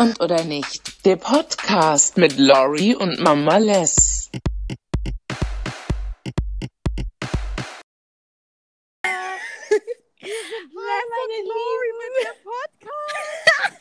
und 0.00 0.18
oder 0.20 0.44
nicht. 0.44 1.04
Der 1.04 1.16
Podcast 1.16 2.16
mit 2.16 2.38
Lori 2.38 2.94
und 2.96 3.20
Mama 3.20 3.58
Les. 3.58 4.30
Hi, 9.04 11.02
meine 11.10 11.38
Lori 11.46 11.92
mit 11.98 12.12
dem 12.24 12.32
Podcast. 12.42 13.78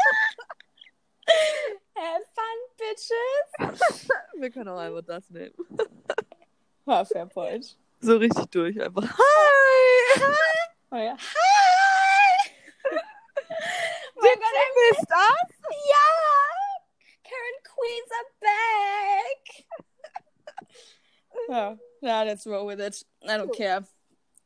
Have 1.95 2.25
fun, 2.35 2.59
bitches. 2.77 3.49
Wir 4.37 4.49
können 4.51 4.67
auch 4.67 4.79
einfach 4.79 5.03
das 5.05 5.29
nehmen. 5.29 5.53
War 6.83 7.05
fair 7.05 7.27
point. 7.27 7.77
So 8.01 8.17
richtig 8.17 8.51
durch 8.51 8.81
einfach. 8.81 9.03
Hi! 9.03 10.21
Oh 10.91 10.97
ja. 10.97 11.15
Du 14.19 14.95
bist 14.95 15.05
das? 15.09 15.49
Ja! 15.91 16.07
Karen 17.23 17.59
Queens 17.63 18.11
are 18.11 18.29
back! 18.39 19.43
Ja, 21.49 21.77
ja, 22.01 22.23
let's 22.23 22.45
roll 22.45 22.67
with 22.67 22.79
it. 22.79 23.05
I 23.23 23.37
don't 23.37 23.55
care. 23.55 23.83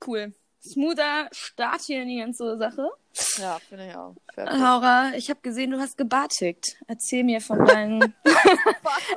Cool. 0.05 0.33
Smoother 0.61 1.27
Start 1.31 1.81
hier 1.81 2.01
in 2.03 2.07
die 2.07 2.19
ganze 2.19 2.57
Sache. 2.57 2.89
Ja, 3.37 3.59
finde 3.59 3.89
ich 3.89 3.95
auch. 3.95 4.15
Laura, 4.37 5.11
ich 5.15 5.29
habe 5.29 5.41
gesehen, 5.41 5.71
du 5.71 5.79
hast 5.79 5.97
gebartigt. 5.97 6.77
Erzähl 6.87 7.23
mir 7.23 7.41
von 7.41 7.65
deinen 7.65 8.01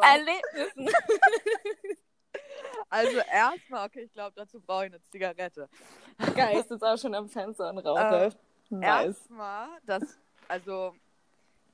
Erlebnissen. 0.02 0.90
Also 2.90 3.18
erstmal, 3.32 3.86
okay, 3.86 4.02
ich 4.02 4.12
glaube, 4.12 4.32
dazu 4.36 4.60
brauche 4.60 4.86
ich 4.86 4.92
eine 4.92 5.02
Zigarette. 5.10 5.68
Geil, 6.34 6.58
ich 6.60 6.66
sitze 6.66 6.86
auch 6.86 6.98
schon 6.98 7.14
am 7.14 7.28
Fenster 7.28 7.70
und 7.70 7.78
rauche. 7.78 8.32
nice. 8.70 9.06
Erstmal, 9.06 9.68
das, 9.84 10.02
also 10.48 10.94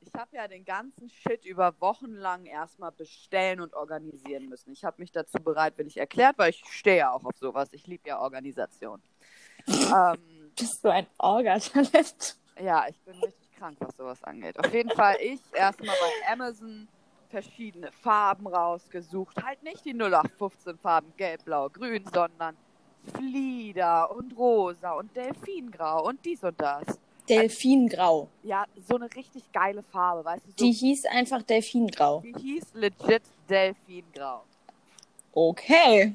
ich 0.04 0.14
habe 0.14 0.36
ja 0.36 0.48
den 0.48 0.64
ganzen 0.64 1.08
Shit 1.08 1.44
über 1.44 1.74
Wochen 1.80 2.12
lang 2.12 2.46
erstmal 2.46 2.92
bestellen 2.92 3.60
und 3.60 3.74
organisieren 3.74 4.48
müssen. 4.48 4.72
Ich 4.72 4.84
habe 4.84 4.96
mich 5.00 5.12
dazu 5.12 5.38
bereitwillig 5.38 5.96
erklärt, 5.96 6.38
weil 6.38 6.50
ich 6.50 6.62
stehe 6.70 6.98
ja 6.98 7.12
auch 7.12 7.24
auf 7.24 7.36
sowas. 7.36 7.68
Ich 7.72 7.86
liebe 7.86 8.08
ja 8.08 8.20
Organisation. 8.20 9.02
ähm, 9.68 10.52
Bist 10.58 10.84
du 10.84 10.90
ein 10.90 11.06
Orga-Talent? 11.18 12.36
ja, 12.60 12.86
ich 12.88 12.98
bin 13.00 13.14
richtig 13.14 13.52
krank, 13.56 13.76
was 13.80 13.96
sowas 13.96 14.22
angeht. 14.24 14.58
Auf 14.58 14.72
jeden 14.72 14.90
Fall 14.90 15.16
ich 15.20 15.40
erstmal 15.54 15.94
bei 15.94 16.32
Amazon 16.32 16.88
verschiedene 17.30 17.90
Farben 17.92 18.46
rausgesucht. 18.46 19.42
Halt 19.42 19.62
nicht 19.62 19.84
die 19.84 19.94
0815 19.94 20.78
Farben 20.78 21.12
gelb, 21.16 21.44
blau, 21.44 21.70
grün, 21.70 22.04
sondern 22.12 22.56
Flieder 23.16 24.14
und 24.14 24.36
rosa 24.36 24.92
und 24.92 25.16
Delfingrau 25.16 26.06
und 26.06 26.24
dies 26.24 26.44
und 26.44 26.60
das. 26.60 27.00
Delfingrau. 27.40 28.28
Ja, 28.42 28.64
so 28.88 28.96
eine 28.96 29.12
richtig 29.14 29.50
geile 29.52 29.82
Farbe, 29.82 30.24
weißt 30.24 30.46
du? 30.46 30.50
So, 30.50 30.56
Die 30.64 30.72
hieß 30.72 31.06
einfach 31.06 31.42
Delfingrau. 31.42 32.20
die 32.20 32.34
hieß 32.40 32.74
legit 32.74 33.22
Delfingrau. 33.48 34.44
Okay. 35.32 36.14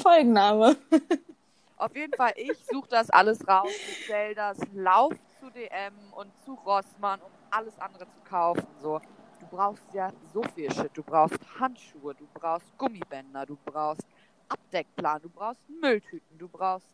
Folgenname. 0.00 0.76
Auf 1.78 1.94
jeden 1.94 2.14
Fall, 2.14 2.32
ich 2.36 2.56
suche 2.70 2.88
das 2.88 3.10
alles 3.10 3.46
raus, 3.46 3.70
bestell 3.86 4.34
das, 4.34 4.56
lauf 4.72 5.12
zu 5.38 5.50
DM 5.50 5.92
und 6.12 6.30
zu 6.44 6.54
Rossmann, 6.54 7.20
um 7.20 7.30
alles 7.50 7.78
andere 7.78 8.04
zu 8.06 8.20
kaufen. 8.28 8.66
So, 8.80 8.98
du 9.40 9.46
brauchst 9.50 9.84
ja 9.92 10.10
so 10.32 10.42
viel 10.54 10.72
Shit. 10.72 10.90
Du 10.94 11.02
brauchst 11.02 11.38
Handschuhe, 11.60 12.14
du 12.14 12.26
brauchst 12.32 12.66
Gummibänder, 12.78 13.44
du 13.44 13.58
brauchst 13.64 14.06
Abdeckplan, 14.48 15.20
du 15.20 15.28
brauchst 15.28 15.60
Mülltüten, 15.68 16.38
du 16.38 16.48
brauchst 16.48 16.86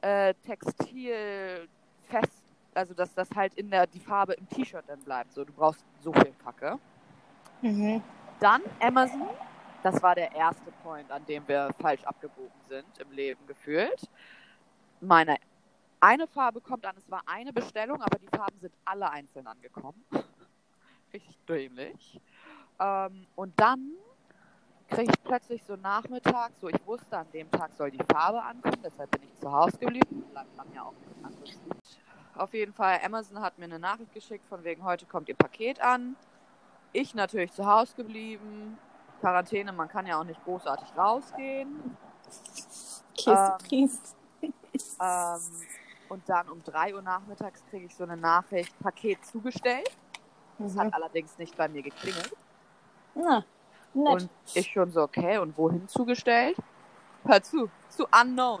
äh, 0.00 0.32
Textil 0.46 1.68
fest, 2.08 2.43
also 2.76 2.94
dass 2.94 3.12
das 3.14 3.28
halt 3.34 3.54
in 3.54 3.70
der 3.70 3.86
die 3.86 4.00
Farbe 4.00 4.34
im 4.34 4.48
T-Shirt 4.48 4.84
dann 4.86 5.00
bleibt. 5.00 5.32
So, 5.32 5.44
du 5.44 5.52
brauchst 5.52 5.84
so 6.00 6.12
viel 6.12 6.32
Kacke. 6.42 6.78
Mhm. 7.62 8.02
Dann 8.40 8.62
Amazon. 8.80 9.28
Das 9.82 10.02
war 10.02 10.14
der 10.14 10.32
erste 10.32 10.70
Point, 10.82 11.10
an 11.10 11.24
dem 11.26 11.46
wir 11.46 11.70
falsch 11.78 12.02
abgebogen 12.04 12.60
sind 12.68 12.86
im 12.98 13.12
Leben 13.12 13.46
gefühlt. 13.46 14.08
Meine 15.00 15.36
eine 16.04 16.26
Farbe 16.26 16.60
kommt 16.60 16.84
an, 16.84 16.94
es 16.98 17.10
war 17.10 17.22
eine 17.24 17.50
Bestellung, 17.50 18.02
aber 18.02 18.18
die 18.18 18.28
Farben 18.28 18.58
sind 18.60 18.74
alle 18.84 19.10
einzeln 19.10 19.46
angekommen. 19.46 20.04
Richtig 21.14 21.38
dämlich. 21.48 22.20
Ähm, 22.78 23.26
und 23.36 23.58
dann 23.58 23.92
kriege 24.88 25.10
ich 25.10 25.24
plötzlich 25.24 25.62
so 25.64 25.76
nachmittags, 25.76 26.60
so 26.60 26.68
ich 26.68 26.86
wusste, 26.86 27.16
an 27.16 27.26
dem 27.32 27.50
Tag 27.50 27.72
soll 27.72 27.90
die 27.90 28.04
Farbe 28.12 28.42
ankommen, 28.42 28.82
deshalb 28.84 29.10
bin 29.12 29.22
ich 29.22 29.34
zu 29.40 29.50
Hause 29.50 29.78
geblieben. 29.78 30.24
Bleibt 30.30 30.54
man 30.56 30.66
ja 30.74 30.82
auch 30.82 30.92
nicht 30.92 31.24
anders. 31.24 31.58
Auf 32.36 32.52
jeden 32.52 32.72
Fall, 32.72 32.98
Amazon 33.04 33.40
hat 33.40 33.58
mir 33.58 33.66
eine 33.66 33.78
Nachricht 33.78 34.12
geschickt, 34.12 34.44
von 34.46 34.64
wegen 34.64 34.84
heute 34.84 35.06
kommt 35.06 35.28
ihr 35.28 35.36
Paket 35.36 35.80
an. 35.80 36.16
Ich 36.92 37.14
natürlich 37.14 37.52
zu 37.52 37.64
Hause 37.66 37.94
geblieben. 37.96 38.78
Quarantäne, 39.20 39.72
man 39.72 39.88
kann 39.88 40.06
ja 40.06 40.18
auch 40.20 40.24
nicht 40.24 40.42
großartig 40.44 40.88
rausgehen. 40.96 41.96
Kiss 43.16 44.00
Ähm. 44.42 44.52
Ähm, 45.00 45.40
und 46.08 46.28
dann 46.28 46.48
um 46.48 46.62
3 46.62 46.94
Uhr 46.94 47.02
nachmittags 47.02 47.62
kriege 47.70 47.86
ich 47.86 47.94
so 47.94 48.04
eine 48.04 48.16
Nachricht, 48.16 48.78
Paket 48.80 49.24
zugestellt. 49.24 49.88
Das 50.58 50.74
Mhm. 50.74 50.80
hat 50.80 50.94
allerdings 50.94 51.38
nicht 51.38 51.56
bei 51.56 51.68
mir 51.68 51.82
geklingelt. 51.82 52.36
Na, 53.14 53.44
nett. 53.94 54.12
Und 54.22 54.28
ich 54.54 54.70
schon 54.70 54.90
so, 54.90 55.02
okay, 55.02 55.38
und 55.38 55.56
wohin 55.56 55.88
zugestellt? 55.88 56.56
Hör 57.24 57.42
zu, 57.42 57.70
zu 57.88 58.06
Unknown. 58.20 58.60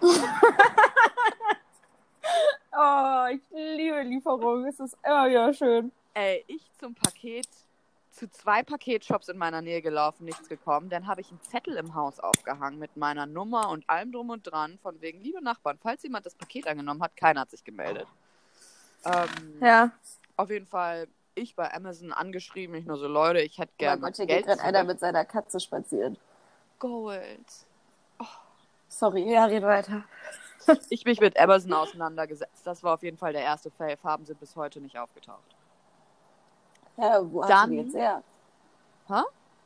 oh, 2.72 3.26
ich 3.32 3.40
liebe 3.50 4.02
Lieferungen. 4.02 4.66
Es 4.66 4.80
ist 4.80 4.96
immer 5.04 5.28
wieder 5.28 5.52
schön. 5.54 5.92
Ey, 6.14 6.44
ich 6.46 6.62
zum 6.78 6.94
Paket, 6.94 7.48
zu 8.10 8.30
zwei 8.30 8.62
Paketshops 8.62 9.28
in 9.28 9.38
meiner 9.38 9.62
Nähe 9.62 9.80
gelaufen, 9.80 10.24
nichts 10.24 10.48
gekommen. 10.48 10.90
Dann 10.90 11.06
habe 11.06 11.20
ich 11.20 11.30
einen 11.30 11.40
Zettel 11.42 11.76
im 11.76 11.94
Haus 11.94 12.20
aufgehangen 12.20 12.78
mit 12.78 12.96
meiner 12.96 13.26
Nummer 13.26 13.70
und 13.70 13.88
allem 13.88 14.12
drum 14.12 14.30
und 14.30 14.42
dran, 14.42 14.78
von 14.82 15.00
wegen, 15.00 15.20
liebe 15.20 15.42
Nachbarn, 15.42 15.78
falls 15.80 16.02
jemand 16.02 16.26
das 16.26 16.34
Paket 16.34 16.66
angenommen 16.66 17.02
hat, 17.02 17.16
keiner 17.16 17.42
hat 17.42 17.50
sich 17.50 17.64
gemeldet. 17.64 18.06
Ähm, 19.04 19.58
Ja. 19.60 19.92
Auf 20.36 20.50
jeden 20.50 20.66
Fall, 20.66 21.06
ich 21.34 21.54
bei 21.54 21.72
Amazon 21.72 22.12
angeschrieben, 22.12 22.74
ich 22.74 22.86
nur 22.86 22.96
so, 22.98 23.06
Leute, 23.06 23.40
ich 23.40 23.58
hätte 23.58 23.72
Oh 23.74 23.78
gerne 23.78 24.00
mein 24.00 24.10
Gott, 24.10 24.16
hier 24.16 24.26
Geld 24.26 24.46
geht 24.46 24.56
gerade 24.56 24.62
einer 24.62 24.84
mit 24.84 25.00
seiner 25.00 25.24
Katze 25.24 25.60
spazieren. 25.60 26.18
Gold. 26.78 27.66
Sorry, 28.88 29.30
ja, 29.32 29.44
red 29.44 29.62
weiter. 29.62 30.04
Ich 30.88 31.04
mich 31.04 31.20
mit 31.20 31.38
Amazon 31.38 31.72
auseinandergesetzt. 31.72 32.66
Das 32.66 32.82
war 32.82 32.94
auf 32.94 33.02
jeden 33.02 33.16
Fall 33.16 33.32
der 33.32 33.42
erste 33.42 33.70
Fail. 33.70 33.96
Farben 33.96 34.24
sind 34.24 34.38
bis 34.40 34.54
heute 34.56 34.80
nicht 34.80 34.98
aufgetaucht. 34.98 35.56
Ja, 36.96 37.20
wo 37.32 37.42
hast 37.42 37.50
Dann- 37.50 37.70
du 37.70 37.76
die 37.76 37.82
jetzt 37.82 37.94
her? 37.96 38.22
Hä? 39.08 39.22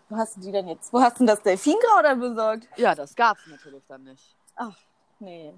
Wo 0.09 0.17
hast 0.17 0.37
du 0.37 0.41
die 0.41 0.53
denn 0.53 0.69
jetzt? 0.69 0.93
Wo 0.93 1.01
hast 1.01 1.15
du 1.15 1.19
denn 1.19 1.27
das 1.29 1.43
Delfingrau 1.43 2.03
dann 2.03 2.21
besorgt? 2.21 2.69
Ja, 2.77 2.95
das 2.95 3.15
gab's 3.17 3.47
natürlich 3.47 3.83
dann 3.89 4.05
nicht. 4.05 4.37
Ach, 4.57 4.77
nee. 5.19 5.53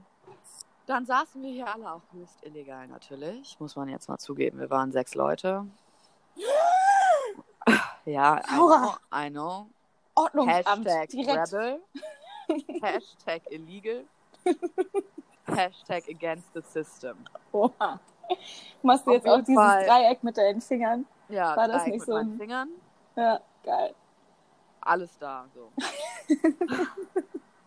Dann 0.86 1.04
saßen 1.04 1.42
wir 1.42 1.50
hier 1.50 1.66
alle 1.66 1.90
auch 1.92 2.02
höchst 2.12 2.42
illegal 2.44 2.86
natürlich. 2.86 3.58
Muss 3.58 3.74
man 3.74 3.88
jetzt 3.88 4.08
mal 4.08 4.18
zugeben. 4.18 4.60
Wir 4.60 4.70
waren 4.70 4.92
sechs 4.92 5.14
Leute. 5.14 5.66
Ja, 8.04 8.38
I 8.38 8.54
know. 8.54 8.94
I 9.12 9.30
know. 9.30 9.66
Ordnungsamt. 10.14 10.86
Hashtag 10.86 11.08
direkt. 11.08 11.52
Rebel. 11.52 11.80
Hashtag 12.82 13.42
illegal. 13.50 14.04
Hashtag 15.46 16.04
against 16.08 16.52
the 16.54 16.60
system. 16.62 17.16
Oha. 17.52 18.00
Machst 18.82 19.06
du 19.06 19.12
jetzt 19.12 19.28
auch 19.28 19.38
dieses 19.38 19.54
Fall. 19.54 19.84
Dreieck 19.86 20.22
mit 20.24 20.36
deinen 20.36 20.60
Fingern? 20.60 21.06
Ja, 21.28 21.56
War 21.56 21.68
das 21.68 21.82
Dreieck 21.82 21.92
nicht 21.94 22.00
mit 22.00 22.06
so 22.06 22.12
meinen 22.14 22.32
ein- 22.34 22.38
Fingern. 22.38 22.68
Ja, 23.16 23.40
geil. 23.64 23.94
alles 24.80 25.16
da. 25.18 25.46
So. 25.54 25.70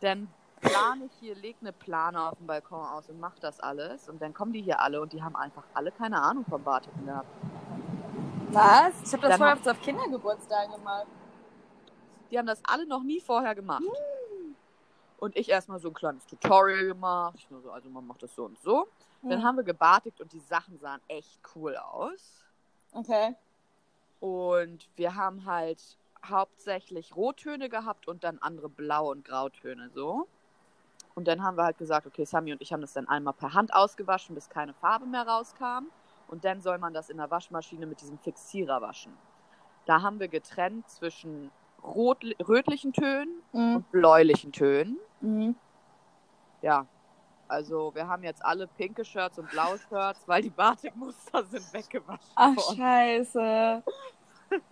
dann 0.01 0.27
plane 0.61 1.05
ich 1.05 1.11
hier, 1.19 1.35
leg 1.35 1.55
eine 1.61 1.71
Plane 1.73 2.21
auf 2.29 2.37
dem 2.37 2.47
Balkon 2.47 2.81
aus 2.85 3.09
und 3.09 3.19
mach 3.19 3.37
das 3.39 3.59
alles. 3.59 4.09
Und 4.09 4.21
dann 4.21 4.33
kommen 4.33 4.53
die 4.53 4.61
hier 4.61 4.79
alle 4.79 5.01
und 5.01 5.13
die 5.13 5.23
haben 5.23 5.35
einfach 5.35 5.63
alle 5.73 5.91
keine 5.91 6.21
Ahnung 6.21 6.45
vom 6.49 6.63
Bartiken 6.63 7.05
gehabt. 7.05 7.27
Was? 8.51 8.93
Ich 9.03 9.13
habe 9.13 9.21
das 9.27 9.37
Dann 9.37 9.55
vorher 9.57 9.71
auf 9.75 9.81
Kindergeburtstagen 9.81 10.73
gemacht. 10.73 11.07
Die 12.31 12.37
haben 12.37 12.47
das 12.47 12.61
alle 12.65 12.85
noch 12.85 13.03
nie 13.03 13.19
vorher 13.21 13.55
gemacht. 13.55 13.83
Und 15.19 15.35
ich 15.35 15.49
erstmal 15.49 15.79
so 15.79 15.89
ein 15.89 15.93
kleines 15.93 16.25
Tutorial 16.25 16.85
gemacht. 16.87 17.47
So, 17.49 17.71
also 17.71 17.89
man 17.89 18.07
macht 18.07 18.23
das 18.23 18.33
so 18.33 18.45
und 18.45 18.57
so. 18.59 18.87
Dann 19.21 19.39
Hm. 19.39 19.43
haben 19.43 19.57
wir 19.57 19.63
gebartigt 19.65 20.21
und 20.21 20.31
die 20.31 20.39
Sachen 20.39 20.79
sahen 20.79 21.01
echt 21.09 21.39
cool 21.55 21.75
aus. 21.75 22.45
Okay. 22.93 23.35
Und 24.21 24.87
wir 24.95 25.15
haben 25.15 25.45
halt 25.45 25.97
hauptsächlich 26.25 27.15
Rottöne 27.15 27.69
gehabt 27.69 28.07
und 28.07 28.23
dann 28.23 28.39
andere 28.39 28.69
Blau- 28.69 29.11
und 29.11 29.25
Grautöne 29.25 29.89
so. 29.89 30.27
Und 31.15 31.27
dann 31.27 31.43
haben 31.43 31.57
wir 31.57 31.63
halt 31.65 31.77
gesagt, 31.77 32.07
okay, 32.07 32.23
Sami 32.25 32.53
und 32.53 32.61
ich 32.61 32.71
haben 32.71 32.81
das 32.81 32.93
dann 32.93 33.07
einmal 33.09 33.33
per 33.33 33.53
Hand 33.53 33.73
ausgewaschen, 33.73 34.35
bis 34.35 34.49
keine 34.49 34.73
Farbe 34.73 35.05
mehr 35.05 35.27
rauskam. 35.27 35.87
Und 36.27 36.45
dann 36.45 36.61
soll 36.61 36.77
man 36.77 36.93
das 36.93 37.09
in 37.09 37.17
der 37.17 37.29
Waschmaschine 37.29 37.85
mit 37.85 37.99
diesem 37.99 38.17
Fixierer 38.19 38.81
waschen. 38.81 39.17
Da 39.85 40.01
haben 40.01 40.19
wir 40.19 40.27
getrennt 40.29 40.89
zwischen 40.89 41.51
rot, 41.83 42.23
rötlichen 42.47 42.93
Tönen 42.93 43.41
Mhm. 43.51 43.75
und 43.77 43.91
bläulichen 43.91 44.51
Tönen. 44.51 44.97
Mhm. 45.21 45.55
Ja. 46.61 46.85
Also 47.47 47.93
wir 47.95 48.07
haben 48.07 48.23
jetzt 48.23 48.45
alle 48.45 48.67
pinke 48.67 49.03
Shirts 49.03 49.39
und 49.39 49.49
blaue 49.49 49.79
Shirts, 49.89 50.21
weil 50.27 50.43
die 50.43 50.51
Batikmuster 50.51 51.43
sind 51.45 51.73
weggewaschen 51.73 52.31
Ach, 52.35 52.55
worden. 52.55 52.77
scheiße. 52.77 53.83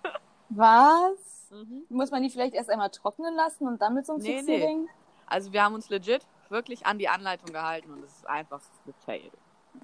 Was? 0.49 1.49
Mhm. 1.51 1.83
Muss 1.89 2.11
man 2.11 2.21
die 2.23 2.29
vielleicht 2.29 2.53
erst 2.53 2.69
einmal 2.69 2.89
trocknen 2.89 3.33
lassen 3.35 3.67
und 3.67 3.81
dann 3.81 3.93
mit 3.93 4.05
so 4.05 4.13
einem 4.13 4.21
Nee, 4.21 4.37
Fixierring? 4.37 4.87
Also 5.25 5.51
wir 5.53 5.63
haben 5.63 5.73
uns 5.75 5.89
legit 5.89 6.25
wirklich 6.49 6.85
an 6.85 6.99
die 6.99 7.09
Anleitung 7.09 7.51
gehalten 7.51 7.91
und 7.91 8.03
es 8.03 8.11
ist 8.17 8.29
einfach 8.29 8.61
gefailed. 8.85 9.31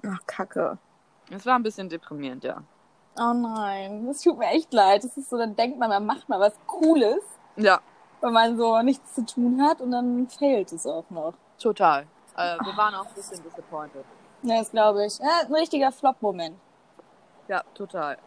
Ach, 0.06 0.20
Kacke. 0.26 0.78
Es 1.30 1.44
war 1.46 1.56
ein 1.56 1.62
bisschen 1.62 1.88
deprimierend, 1.88 2.44
ja. 2.44 2.62
Oh 3.16 3.32
nein, 3.32 4.06
das 4.06 4.20
tut 4.22 4.38
mir 4.38 4.46
echt 4.48 4.72
leid. 4.72 5.04
Das 5.04 5.16
ist 5.16 5.30
so, 5.30 5.38
dann 5.38 5.54
denkt 5.54 5.78
man, 5.78 5.88
man 5.90 6.04
macht 6.06 6.28
mal 6.28 6.40
was 6.40 6.54
Cooles, 6.66 7.22
Ja, 7.56 7.80
wenn 8.20 8.32
man 8.32 8.56
so 8.56 8.80
nichts 8.82 9.14
zu 9.14 9.24
tun 9.24 9.62
hat 9.62 9.80
und 9.80 9.90
dann 9.92 10.28
fehlt 10.28 10.72
es 10.72 10.86
auch 10.86 11.08
noch. 11.10 11.34
total. 11.58 12.06
Äh, 12.36 12.58
wir 12.64 12.76
waren 12.76 12.94
auch 12.96 13.06
ein 13.06 13.14
bisschen 13.14 13.40
disappointed. 13.44 14.04
Ja, 14.42 14.58
das 14.58 14.70
glaube 14.72 15.06
ich. 15.06 15.18
Ja, 15.18 15.42
ein 15.46 15.54
richtiger 15.54 15.92
Flop-Moment. 15.92 16.58
Ja, 17.46 17.62
total. 17.74 18.18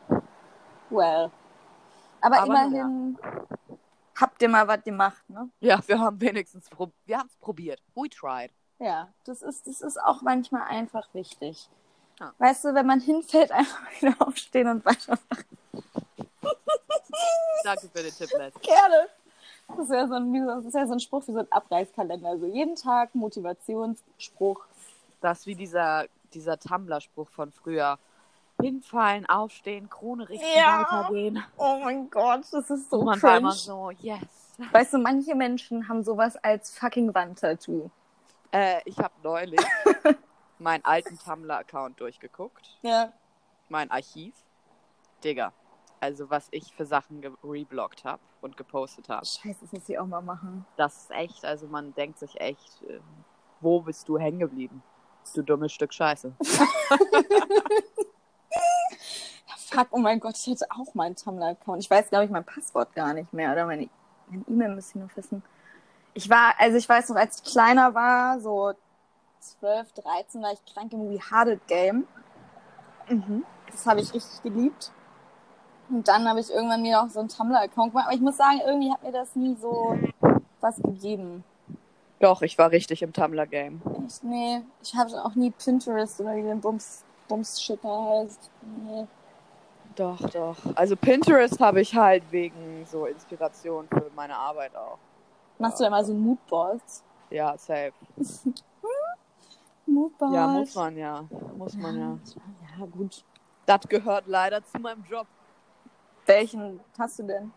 Well. 0.90 1.30
Aber, 2.22 2.38
Aber 2.38 2.46
immerhin 2.46 3.18
habt 4.20 4.42
ihr 4.42 4.50
mal 4.50 4.68
was 4.68 4.84
gemacht, 4.84 5.22
ne? 5.30 5.50
Ja, 5.60 5.80
wir 5.86 6.00
haben 6.00 6.20
wenigstens 6.22 6.70
wir 7.06 7.18
haben 7.18 7.28
es 7.28 7.36
probiert. 7.36 7.82
We 7.96 8.10
tried. 8.10 8.52
Ja, 8.80 9.10
das 9.26 9.42
ist, 9.42 9.68
das 9.68 9.82
ist 9.82 10.02
auch 10.02 10.22
manchmal 10.22 10.64
einfach 10.64 11.14
wichtig. 11.14 11.70
Ja. 12.20 12.34
Weißt 12.38 12.66
du, 12.66 12.74
wenn 12.74 12.86
man 12.86 13.00
hinfällt, 13.00 13.52
einfach 13.54 13.80
wieder 14.00 14.16
aufstehen 14.20 14.68
und 14.70 14.86
weitermachen. 14.86 15.46
Danke 17.64 17.90
für 17.94 18.04
den 18.04 18.14
Tipp, 18.14 18.30
Les. 18.38 18.54
Gerne. 18.62 19.08
Das 19.76 19.90
wäre 19.90 20.08
so, 20.08 20.14
ein, 20.14 20.34
das 20.64 20.74
wär 20.74 20.88
so 20.88 20.94
ein 20.94 21.00
Spruch 21.00 21.24
wie 21.28 21.34
so 21.34 21.40
ein 21.40 21.52
Abreißkalender. 21.52 22.30
Also 22.30 22.46
jeden 22.46 22.76
Tag 22.76 23.14
Motivationsspruch. 23.14 24.62
Das 25.22 25.40
ist 25.40 25.48
wie 25.48 25.56
dieser, 25.56 26.06
dieser 26.34 26.58
Tumblr-Spruch 26.58 27.28
von 27.30 27.52
früher. 27.52 27.98
Hinfallen, 28.62 29.28
aufstehen, 29.28 29.88
Krone 29.90 30.28
richten, 30.30 30.46
Ja. 30.56 30.80
weitergehen. 30.90 31.44
Oh 31.58 31.80
mein 31.84 32.10
Gott, 32.10 32.42
das 32.52 32.70
ist 32.72 32.90
so 32.90 33.00
Und 33.00 33.06
man 33.06 33.22
war 33.22 33.30
cringe. 33.34 33.40
immer 33.40 33.52
so, 33.52 33.92
yes. 34.00 34.20
Weißt 34.72 34.94
du, 34.94 34.98
manche 34.98 35.36
Menschen 35.36 35.88
haben 35.88 36.04
sowas 36.04 36.36
als 36.38 36.76
fucking 36.76 37.14
Wandtattoo. 37.14 37.92
Äh, 38.52 38.80
ich 38.86 38.98
habe 38.98 39.14
neulich 39.22 39.60
meinen 40.60 40.84
alten 40.86 41.18
Tumblr-Account 41.18 42.00
durchgeguckt. 42.00 42.78
Ja. 42.82 43.14
Mein 43.70 43.92
Archiv. 43.92 44.34
Digga. 45.24 45.54
Also 46.00 46.30
was 46.30 46.48
ich 46.52 46.74
für 46.74 46.86
Sachen 46.86 47.24
reblockt 47.44 48.06
habe 48.06 48.22
und 48.42 48.56
gepostet 48.56 49.10
habe. 49.10 49.26
Scheiße, 49.26 49.58
das 49.62 49.72
muss 49.72 49.90
ich 49.90 49.98
auch 49.98 50.06
mal 50.06 50.22
machen. 50.22 50.66
Das 50.76 50.96
ist 50.98 51.12
echt, 51.12 51.44
also 51.44 51.68
man 51.68 51.94
denkt 51.96 52.20
sich 52.20 52.40
echt, 52.40 52.84
äh, 52.84 53.00
wo 53.62 53.82
bist 53.82 54.08
du 54.08 54.20
hängen 54.20 54.40
geblieben? 54.40 54.84
Du 55.34 55.42
dummes 55.42 55.74
Stück 55.74 55.94
Scheiße. 55.94 56.36
Fuck, 59.58 59.88
oh 59.92 59.98
mein 59.98 60.20
Gott, 60.20 60.38
ich 60.38 60.48
hätte 60.48 60.66
auch 60.70 60.94
meinen 60.94 61.16
Tumblr-Account. 61.16 61.84
Ich 61.84 61.90
weiß, 61.90 62.10
glaube 62.10 62.26
ich, 62.26 62.32
mein 62.32 62.46
Passwort 62.46 62.94
gar 62.94 63.14
nicht 63.14 63.34
mehr. 63.34 63.52
Oder 63.52 63.66
meine 63.66 63.90
meine 64.30 64.44
E-Mail 64.48 64.76
müsste 64.76 64.98
ich 64.98 65.06
noch 65.06 65.16
wissen. 65.16 65.44
Ich 66.14 66.30
war, 66.30 66.54
also 66.58 66.78
ich 66.78 66.88
weiß 66.88 67.10
noch, 67.10 67.16
als 67.16 67.38
ich 67.38 67.52
kleiner 67.52 67.94
war, 67.94 68.40
so 68.40 68.74
12, 69.40 69.94
13, 69.94 70.42
war 70.42 70.54
ich 70.54 70.74
krank 70.74 70.94
im 70.94 71.10
We 71.10 71.20
It 71.52 71.68
Game. 71.68 72.08
Das 73.72 73.86
habe 73.86 74.02
ich 74.02 74.14
richtig 74.14 74.42
geliebt. 74.44 74.92
Und 75.90 76.08
dann 76.08 76.28
habe 76.28 76.40
ich 76.40 76.52
irgendwann 76.52 76.82
mir 76.82 77.02
auch 77.02 77.10
so 77.10 77.20
einen 77.20 77.30
Tumblr-Account 77.30 77.92
gemacht. 77.92 78.08
Aber 78.08 78.16
ich 78.16 78.22
muss 78.22 78.38
sagen, 78.38 78.60
irgendwie 78.66 78.92
hat 78.92 79.04
mir 79.04 79.12
das 79.12 79.36
nie 79.36 79.56
so 79.56 79.98
was 80.60 80.78
gegeben. 80.78 81.44
Doch, 82.20 82.42
ich 82.42 82.58
war 82.58 82.72
richtig 82.72 83.02
im 83.02 83.14
Tumblr-Game. 83.14 83.82
Echt, 84.06 84.24
nee. 84.24 84.62
Ich 84.82 84.96
habe 84.96 85.24
auch 85.24 85.36
nie 85.36 85.52
Pinterest 85.52 86.20
oder 86.20 86.36
wie 86.36 86.42
den 86.42 86.60
Bums, 86.60 87.06
Bums-Shit 87.28 87.84
heißt. 87.84 88.50
Nee. 88.86 89.08
Doch, 89.96 90.20
doch. 90.30 90.58
Also 90.76 90.96
Pinterest 90.96 91.60
habe 91.60 91.82
ich 91.82 91.96
halt 91.96 92.24
wegen 92.32 92.86
so 92.86 93.06
Inspiration 93.06 93.88
für 93.88 94.12
meine 94.16 94.36
Arbeit 94.36 94.76
auch. 94.76 94.98
Machst 95.60 95.80
du 95.80 95.86
da 95.86 95.90
mal 95.90 96.06
so 96.06 96.14
Moodboards? 96.14 97.04
Ja, 97.30 97.58
safe. 97.58 97.94
Moodboards. 99.88 100.34
Ja, 100.34 100.48
muss 100.48 100.76
man 100.76 100.98
ja. 100.98 101.26
Muss 101.58 101.76
man 101.76 102.00
ja. 102.00 102.18
Ja, 102.80 102.86
gut. 102.86 103.24
Das 103.66 103.82
gehört 103.88 104.28
leider 104.28 104.64
zu 104.64 104.80
meinem 104.80 105.04
Job. 105.06 105.28
Welchen 106.26 106.80
hast 106.98 107.20
du 107.20 107.24
denn? 107.24 107.54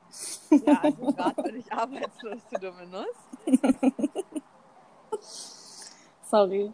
Ja, 0.65 0.81
also 0.81 1.13
gerade 1.13 1.43
bin 1.43 1.57
ich 1.57 1.73
arbeitslos, 1.73 2.41
du 2.51 2.59
dumme 2.59 2.87
Nuss. 2.87 3.61
Sorry. 6.31 6.73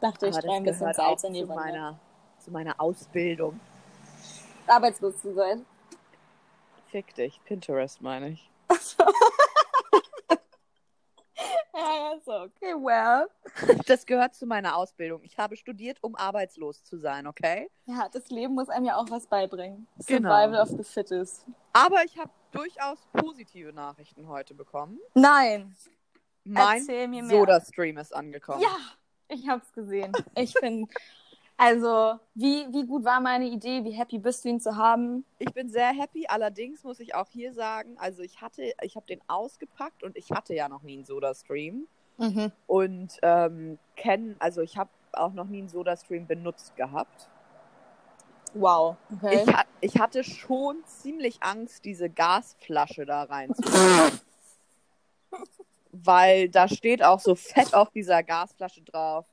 Dachte, 0.00 0.28
ich 0.28 0.36
streue 0.36 0.56
ein 0.56 0.64
bisschen 0.64 0.94
Salz 0.94 1.24
in 1.24 1.34
die 1.34 1.42
zu 1.42 1.46
meiner, 1.46 1.98
zu 2.38 2.50
meiner 2.50 2.80
Ausbildung. 2.80 3.60
Arbeitslos 4.66 5.20
zu 5.20 5.34
sein. 5.34 5.66
Fick 6.86 7.14
dich, 7.14 7.38
Pinterest 7.44 8.00
meine 8.00 8.30
ich. 8.30 8.50
Ja, 11.76 12.14
so, 12.24 12.32
okay, 12.32 12.74
well. 12.74 13.28
Das 13.86 14.06
gehört 14.06 14.34
zu 14.34 14.46
meiner 14.46 14.76
Ausbildung. 14.76 15.22
Ich 15.22 15.38
habe 15.38 15.56
studiert, 15.56 15.98
um 16.02 16.14
arbeitslos 16.14 16.84
zu 16.84 16.98
sein, 16.98 17.26
okay? 17.26 17.70
Ja, 17.86 18.08
das 18.12 18.28
Leben 18.30 18.54
muss 18.54 18.68
einem 18.68 18.86
ja 18.86 18.96
auch 18.96 19.10
was 19.10 19.26
beibringen. 19.26 19.86
Genau. 20.06 20.28
Survival 20.28 20.60
of 20.60 20.68
the 20.70 20.84
fittest. 20.84 21.46
Aber 21.72 22.04
ich 22.04 22.18
habe 22.18 22.30
durchaus 22.52 22.98
positive 23.12 23.72
Nachrichten 23.72 24.28
heute 24.28 24.54
bekommen. 24.54 24.98
Nein. 25.14 25.74
Mein 26.44 26.78
Erzähl 26.78 27.08
mir 27.08 27.22
mehr. 27.22 27.36
Soda-Stream 27.36 27.98
ist 27.98 28.14
angekommen. 28.14 28.62
Ja, 28.62 28.76
ich 29.28 29.48
hab's 29.48 29.72
gesehen. 29.72 30.12
Ich 30.36 30.52
finde, 30.52 30.88
also, 31.56 32.18
wie, 32.34 32.66
wie 32.70 32.86
gut 32.86 33.04
war 33.04 33.20
meine 33.20 33.46
Idee? 33.46 33.82
Wie 33.82 33.92
happy 33.92 34.18
bist 34.18 34.44
du, 34.44 34.50
ihn 34.50 34.60
zu 34.60 34.76
haben? 34.76 35.24
Ich 35.38 35.52
bin 35.54 35.70
sehr 35.70 35.88
happy. 35.88 36.26
Allerdings 36.28 36.84
muss 36.84 37.00
ich 37.00 37.14
auch 37.14 37.28
hier 37.30 37.54
sagen, 37.54 37.96
also 37.98 38.22
ich 38.22 38.42
hatte, 38.42 38.74
ich 38.82 38.96
habe 38.96 39.06
den 39.06 39.20
ausgepackt 39.26 40.02
und 40.02 40.16
ich 40.16 40.30
hatte 40.30 40.54
ja 40.54 40.68
noch 40.68 40.82
nie 40.82 40.96
einen 40.96 41.06
Soda-Stream. 41.06 41.88
Mhm. 42.18 42.52
Und 42.66 43.18
ähm, 43.22 43.78
kennen, 43.94 44.36
also 44.38 44.62
ich 44.62 44.76
habe 44.76 44.90
auch 45.12 45.32
noch 45.32 45.46
nie 45.46 45.58
einen 45.58 45.68
Soda-Stream 45.68 46.26
benutzt 46.26 46.76
gehabt. 46.76 47.28
Wow. 48.54 48.96
Okay. 49.14 49.42
Ich, 49.42 49.54
ha 49.54 49.64
ich 49.80 49.98
hatte 49.98 50.24
schon 50.24 50.82
ziemlich 50.86 51.42
Angst, 51.42 51.84
diese 51.84 52.08
Gasflasche 52.08 53.04
da 53.04 53.24
reinzutun. 53.24 54.20
Weil 55.92 56.48
da 56.48 56.68
steht 56.68 57.02
auch 57.02 57.20
so 57.20 57.34
fett 57.34 57.74
auf 57.74 57.90
dieser 57.90 58.22
Gasflasche 58.22 58.82
drauf, 58.82 59.26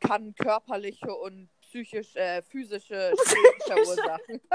kann 0.00 0.34
körperliche 0.34 1.14
und 1.14 1.48
psychisch, 1.62 2.14
äh, 2.16 2.42
physische 2.42 3.12
Schäden 3.26 3.60
verursachen. 3.66 4.40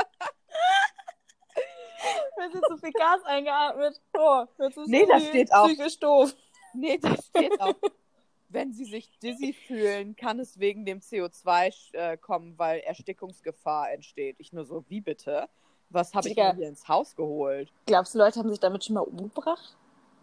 Wird 2.38 2.53
jetzt 2.53 2.70
so 2.70 2.77
viel 2.77 2.91
Gas 2.91 3.24
eingeatmet. 3.25 4.00
Oh, 4.17 4.46
jetzt 4.60 4.77
ist 4.77 4.88
Nee, 4.88 5.05
das 5.05 5.24
irgendwie 5.24 5.29
steht 5.29 5.53
auch. 5.53 5.67
Psychisch 5.67 6.00
doof. 6.00 6.34
Nee, 6.74 6.98
das 6.98 7.28
steht 7.28 7.60
auch. 7.60 7.76
Wenn 8.50 8.74
sie 8.74 8.86
sich 8.86 9.12
dizzy 9.20 9.54
fühlen, 9.54 10.16
kann 10.16 10.40
es 10.40 10.60
wegen 10.60 10.84
dem 10.84 11.02
CO2 11.02 11.94
äh, 11.94 12.18
kommen, 12.18 12.58
weil 12.58 12.80
Erstickungsgefahr 12.80 13.92
entsteht. 13.92 14.38
Ich 14.40 14.54
nur 14.54 14.66
so, 14.66 14.84
wie 14.88 15.02
bitte? 15.02 15.48
Was 15.92 16.14
habe 16.14 16.30
ich 16.30 16.36
mir 16.36 16.56
hier 16.56 16.68
ins 16.68 16.88
Haus 16.88 17.16
geholt? 17.16 17.72
Glaubst 17.86 18.16
du, 18.16 18.20
Leute 18.20 18.40
haben 18.40 18.50
sich 18.50 18.60
damit 18.60 18.84
schon 18.84 18.96
mal 18.96 19.02
umgebracht? 19.02 19.76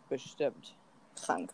Bestimmt. 0.08 0.76
Krank. 1.14 1.52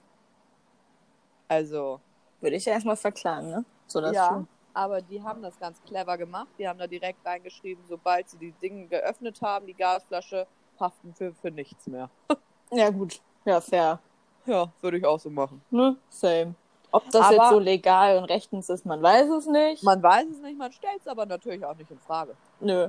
Also, 1.48 2.00
Würde 2.40 2.56
ich 2.56 2.64
ja 2.64 2.72
erstmal 2.72 2.96
verklagen, 2.96 3.50
ne? 3.50 3.64
So 3.86 4.00
das 4.00 4.14
ja, 4.14 4.28
schon. 4.28 4.48
aber 4.72 5.02
die 5.02 5.22
haben 5.22 5.42
das 5.42 5.58
ganz 5.58 5.82
clever 5.82 6.16
gemacht. 6.16 6.48
Die 6.58 6.66
haben 6.66 6.78
da 6.78 6.86
direkt 6.86 7.24
reingeschrieben, 7.26 7.84
sobald 7.86 8.30
sie 8.30 8.38
die 8.38 8.52
Dinge 8.52 8.86
geöffnet 8.86 9.42
haben, 9.42 9.66
die 9.66 9.74
Gasflasche, 9.74 10.46
haften 10.80 11.14
für, 11.14 11.34
für 11.34 11.50
nichts 11.50 11.86
mehr. 11.86 12.10
Ja, 12.74 12.88
gut. 12.88 13.20
Ja, 13.44 13.60
fair. 13.60 14.00
Ja, 14.46 14.68
würde 14.80 14.98
ich 14.98 15.04
auch 15.06 15.20
so 15.20 15.30
machen. 15.30 15.62
Ne? 15.70 15.96
Same. 16.10 16.54
Ob 16.90 17.08
das 17.10 17.22
Aber- 17.26 17.34
jetzt 17.34 17.50
so 17.50 17.58
legal 17.58 18.18
und 18.18 18.24
rechtens 18.24 18.68
ist, 18.68 18.84
man 18.84 19.02
weiß 19.02 19.28
es 19.30 19.46
nicht. 19.46 19.82
Man 19.82 20.02
weiß 20.02 20.26
es 20.30 20.38
nicht, 20.40 20.58
man 20.58 20.72
stellt 20.72 21.00
es 21.00 21.06
aber 21.06 21.24
natürlich 21.26 21.64
auch 21.64 21.74
nicht 21.76 21.90
in 21.90 21.98
Frage. 21.98 22.34
Nö. 22.60 22.88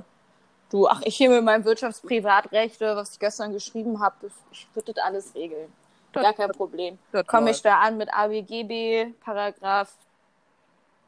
Du, 0.70 0.88
ach, 0.88 1.00
ich 1.04 1.16
hier 1.16 1.30
mit 1.30 1.44
meinem 1.44 1.64
Wirtschaftsprivatrechte, 1.64 2.96
was 2.96 3.12
ich 3.12 3.18
gestern 3.18 3.52
geschrieben 3.52 4.00
habe, 4.00 4.16
ich 4.50 4.66
würde 4.74 4.92
das 4.92 5.04
alles 5.04 5.34
regeln. 5.34 5.72
Gar 6.12 6.32
kein 6.32 6.50
Problem. 6.50 6.98
Komme 7.26 7.50
ich 7.50 7.62
da 7.62 7.78
an 7.80 7.96
mit 7.96 8.12
ABGB, 8.12 9.12
Paragraph 9.24 9.92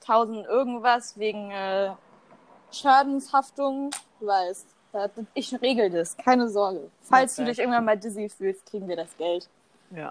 1000 0.01 0.47
irgendwas, 0.47 1.19
wegen 1.19 1.51
äh, 1.51 1.91
Schadenshaftung, 2.73 3.91
du 4.21 4.27
weißt. 4.27 4.67
Ich 5.35 5.61
regel 5.61 5.91
das, 5.91 6.17
keine 6.17 6.49
Sorge. 6.49 6.91
Falls 7.03 7.37
du 7.37 7.43
Perfekt. 7.43 7.59
dich 7.59 7.63
irgendwann 7.63 7.85
mal 7.85 7.99
dizzy 7.99 8.29
fühlst, 8.31 8.65
kriegen 8.67 8.89
wir 8.89 8.97
das 8.97 9.15
Geld. 9.19 9.49
Ja. 9.91 10.11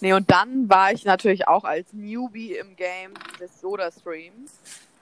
Nee, 0.00 0.12
und 0.12 0.30
dann 0.30 0.68
war 0.68 0.92
ich 0.92 1.04
natürlich 1.04 1.48
auch 1.48 1.64
als 1.64 1.92
Newbie 1.92 2.56
im 2.56 2.76
Game 2.76 3.14
des 3.40 3.60
Soda-Streams. 3.60 4.52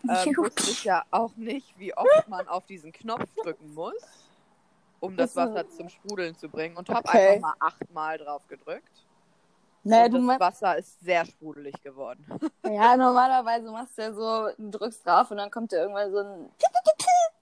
Ähm, 0.09 0.37
wusste 0.37 0.71
ich 0.71 0.85
ja 0.85 1.05
auch 1.11 1.35
nicht, 1.37 1.79
wie 1.79 1.95
oft 1.97 2.29
man 2.29 2.47
auf 2.49 2.65
diesen 2.67 2.93
Knopf 2.93 3.25
drücken 3.43 3.75
muss, 3.75 3.95
um 5.01 5.17
das 5.17 5.31
ist- 5.31 5.37
Wasser 5.37 5.69
zum 5.69 5.89
Sprudeln 5.89 6.37
zu 6.37 6.49
bringen. 6.49 6.77
Und 6.77 6.89
habe 6.89 7.07
Okay. 7.09 7.29
einfach 7.29 7.41
mal 7.49 7.55
achtmal 7.67 8.19
drauf 8.19 8.47
gedrückt. 8.49 8.89
Du 9.83 9.91
das 9.91 10.11
meinst, 10.21 10.41
Wasser 10.41 10.79
ist 10.79 11.01
sehr 11.01 11.25
sprudelig 11.25 11.81
geworden. 11.83 12.25
ja, 12.67 12.97
normalerweise 12.97 13.71
machst 13.71 13.97
du 13.99 14.03
ja 14.03 14.13
so, 14.13 14.49
du 14.59 14.71
drückst 14.71 15.07
drauf 15.07 15.31
und 15.31 15.37
dann 15.37 15.51
kommt 15.51 15.71
dir 15.73 15.77
irgendwann 15.79 16.11
so 16.11 16.19
ein, 16.19 16.51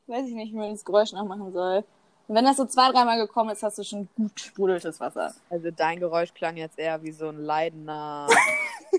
weiß 0.08 0.26
ich 0.26 0.34
nicht, 0.34 0.52
wie 0.52 0.58
man 0.58 0.70
das 0.73 0.84
Geräusch 0.84 1.12
nachmachen 1.12 1.52
soll. 1.52 1.84
Und 2.26 2.36
wenn 2.36 2.44
das 2.44 2.56
so 2.56 2.64
zwei, 2.64 2.90
dreimal 2.90 3.18
gekommen 3.18 3.50
ist, 3.50 3.62
hast 3.62 3.78
du 3.78 3.84
schon 3.84 4.08
gut 4.16 4.40
sprudeltes 4.40 4.98
Wasser. 4.98 5.34
Also 5.50 5.70
dein 5.70 6.00
Geräusch 6.00 6.32
klang 6.32 6.56
jetzt 6.56 6.78
eher 6.78 7.02
wie 7.02 7.12
so 7.12 7.28
ein 7.28 7.38
leidender 7.38 8.28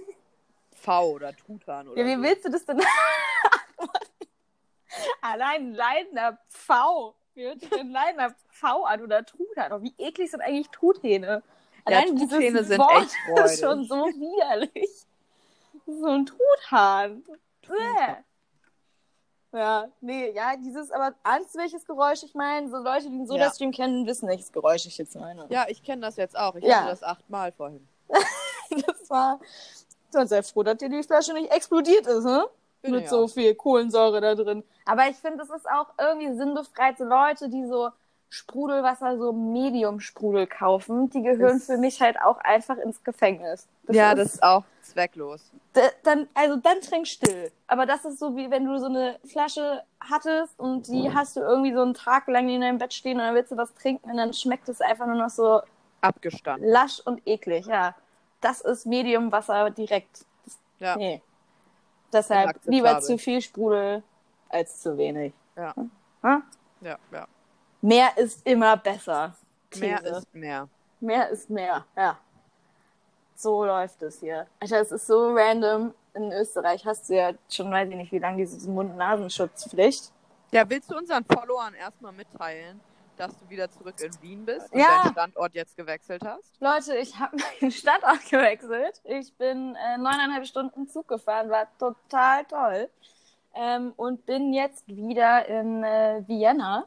V 0.74 1.10
oder 1.12 1.36
Truthahn 1.36 1.88
oder 1.88 2.00
Ja, 2.00 2.05
wie 2.05 2.15
so. 2.15 2.22
willst 2.22 2.46
du 2.46 2.51
das 2.51 2.65
denn? 2.65 2.82
Allein 5.22 5.70
ein 5.70 5.74
leidender 5.74 6.38
Pfau. 6.50 7.15
Wie 7.34 7.44
hört 7.46 7.60
sich 7.60 7.70
denn 7.70 7.91
leidender 7.91 8.34
Pfau 8.51 8.84
an 8.86 9.01
oder 9.01 9.25
Truthahn? 9.25 9.74
Oh, 9.74 9.82
wie 9.82 9.94
eklig 9.98 10.32
sind 10.32 10.41
eigentlich 10.41 10.70
Truthähne? 10.70 11.44
Ja, 11.88 11.98
Allein 11.98 12.15
dieses 12.15 12.29
Truthähne 12.29 12.63
sind 12.63 12.79
Wort 12.79 13.03
echt 13.03 13.15
freudig. 13.27 13.46
ist 13.51 13.60
schon 13.60 13.84
so 13.86 13.96
widerlich. 14.05 14.89
So 15.88 16.08
ein 16.08 16.25
Truthahn. 16.25 17.24
Bäh. 17.67 18.15
Ja, 19.56 19.88
nee, 20.02 20.32
ja, 20.32 20.56
dieses, 20.58 20.92
aber 20.92 21.14
ahnst 21.24 21.56
welches 21.56 21.86
Geräusch 21.86 22.24
ich 22.24 22.34
meine? 22.36 22.70
So 22.70 22.78
Leute, 22.78 23.04
die 23.10 23.18
den 23.18 23.26
Soda-Stream 23.28 23.72
kennen, 23.72 24.06
wissen, 24.06 24.28
welches 24.28 24.52
Geräusch 24.52 24.86
ich 24.86 24.98
jetzt 24.98 25.16
meine. 25.16 25.46
Ja, 25.50 25.66
ich 25.70 25.82
kenne 25.82 26.02
das 26.02 26.18
jetzt 26.18 26.38
auch. 26.38 26.56
Ich 26.56 26.64
Ja. 26.66 26.80
hatte 26.82 26.90
das 26.90 27.04
achtmal 27.04 27.52
vorhin. 27.52 27.88
Das 28.88 29.10
war, 29.10 29.40
dann 30.12 30.28
sei 30.28 30.42
froh, 30.44 30.64
dass 30.64 30.78
dir 30.78 30.90
die 30.90 31.04
Flasche 31.04 31.34
nicht 31.34 31.52
explodiert 31.52 32.08
ist, 32.08 32.26
ne? 32.26 32.46
Bin 32.82 32.92
mit 32.96 33.08
so 33.08 33.24
auch. 33.26 33.28
viel 33.30 33.54
Kohlensäure 33.56 34.20
da 34.22 34.36
drin. 34.36 34.64
Aber 34.86 35.08
ich 35.08 35.16
finde, 35.16 35.44
es 35.44 35.50
ist 35.50 35.70
auch 35.70 35.88
irgendwie 36.00 36.36
sinnbefreit, 36.36 36.98
so 36.98 37.06
Leute, 37.06 37.48
die 37.50 37.66
so 37.68 37.92
Sprudelwasser, 38.30 39.18
so 39.18 39.32
Medium-Sprudel 39.32 40.48
kaufen, 40.48 41.10
die 41.12 41.22
gehören 41.22 41.60
Das- 41.60 41.68
für 41.68 41.78
mich 41.78 42.02
halt 42.02 42.18
auch 42.22 42.38
einfach 42.40 42.78
ins 42.78 43.04
Gefängnis. 43.04 43.68
ja, 43.88 44.12
ist, 44.12 44.18
das 44.20 44.34
ist 44.36 44.44
auch 44.44 44.64
zwecklos. 44.86 45.51
D- 45.75 45.82
dann, 46.04 46.27
also 46.34 46.56
dann 46.58 46.80
trink 46.82 47.08
still. 47.08 47.51
Aber 47.68 47.86
das 47.86 48.06
ist 48.06 48.20
so 48.20 48.36
wie 48.36 48.50
wenn 48.51 48.65
du 48.65 48.77
so 48.80 48.86
eine 48.86 49.20
Flasche 49.25 49.84
hattest 50.00 50.60
und 50.60 50.88
die 50.88 51.13
hast 51.13 51.36
du 51.36 51.42
irgendwie 51.42 51.74
so 51.74 51.82
einen 51.82 51.94
Tag 51.94 52.27
lang 52.27 52.48
in 52.50 52.62
deinem 52.62 52.77
Bett 52.77 52.94
stehen 52.94 53.18
und 53.20 53.24
dann 53.25 53.36
willst 53.36 53.51
du 53.51 53.58
was 53.58 53.74
trinken 53.74 54.10
und 54.10 54.18
dann 54.18 54.34
schmeckt 54.34 54.70
es 54.70 54.82
einfach 54.82 55.06
nur 55.08 55.15
noch 55.15 55.30
so 55.30 55.62
Abgestanden. 56.01 56.70
lasch 56.70 57.00
und 57.06 57.22
eklig. 57.27 57.65
Ja, 57.65 57.96
das 58.42 58.62
ist 58.62 58.86
Medium-Wasser 58.86 59.70
direkt. 59.72 60.25
Ja. 60.80 60.96
Nee. 60.96 61.22
Deshalb 62.13 62.60
lieber 62.65 63.00
zu 63.01 63.18
viel 63.18 63.42
Sprudel 63.42 64.04
als 64.50 64.82
zu 64.82 64.98
wenig. 64.98 65.34
Ja. 65.56 65.74
Hm? 65.75 66.44
Ja, 66.82 66.98
ja. 67.12 67.27
Mehr 67.82 68.18
ist 68.18 68.46
immer 68.48 68.77
besser. 68.77 69.36
Mehr 69.77 70.00
These. 70.00 70.18
ist 70.18 70.34
mehr. 70.36 70.70
mehr 71.00 71.30
ist 71.30 71.50
mehr. 71.50 71.86
Ja. 71.96 72.18
So 73.36 73.65
läuft 73.65 74.01
es 74.01 74.20
hier. 74.20 74.48
Alter, 74.60 74.80
es 74.82 74.92
ist 74.92 75.08
so 75.08 75.34
random. 75.34 75.94
In 76.13 76.32
Österreich 76.32 76.86
hast 76.86 77.10
du 77.10 77.15
ja 77.15 77.34
schon, 77.50 77.70
weiß 77.72 77.89
ich 77.89 77.96
nicht, 77.96 78.12
wie 78.12 78.20
lange 78.20 78.38
diese 78.38 78.70
Mund-Nasenschutzpflicht. 78.70 80.12
Ja, 80.51 80.70
willst 80.70 80.89
du 80.89 80.98
unseren 80.98 81.25
Followern 81.25 81.74
erstmal 81.74 82.13
mitteilen, 82.13 82.80
dass 83.18 83.38
du 83.38 83.50
wieder 83.50 83.70
zurück 83.70 83.96
in 84.00 84.22
Wien 84.22 84.46
bist 84.46 84.72
und 84.72 84.80
Ja. 84.80 84.88
deinen 85.04 85.12
Standort 85.12 85.54
jetzt 85.54 85.75
gewechselt 85.75 86.24
hast? 86.24 86.54
Leute, 86.62 86.96
ich 86.96 87.20
habe 87.20 87.36
meinen 87.62 87.72
Standort 87.72 88.25
gewechselt. 88.30 89.01
Ich 89.04 89.34
bin 89.34 89.75
äh, 89.75 89.98
neuneinhalb 89.98 90.48
Stunden 90.48 90.88
Zug 90.88 91.10
gefahren, 91.10 91.50
war 91.50 91.68
total 91.77 92.46
toll. 92.46 92.89
Ähm, 93.54 93.94
und 93.98 94.25
bin 94.25 94.54
jetzt 94.54 94.88
wieder 94.88 95.46
in 95.48 95.84
äh, 95.84 96.24
Vienna, 96.27 96.86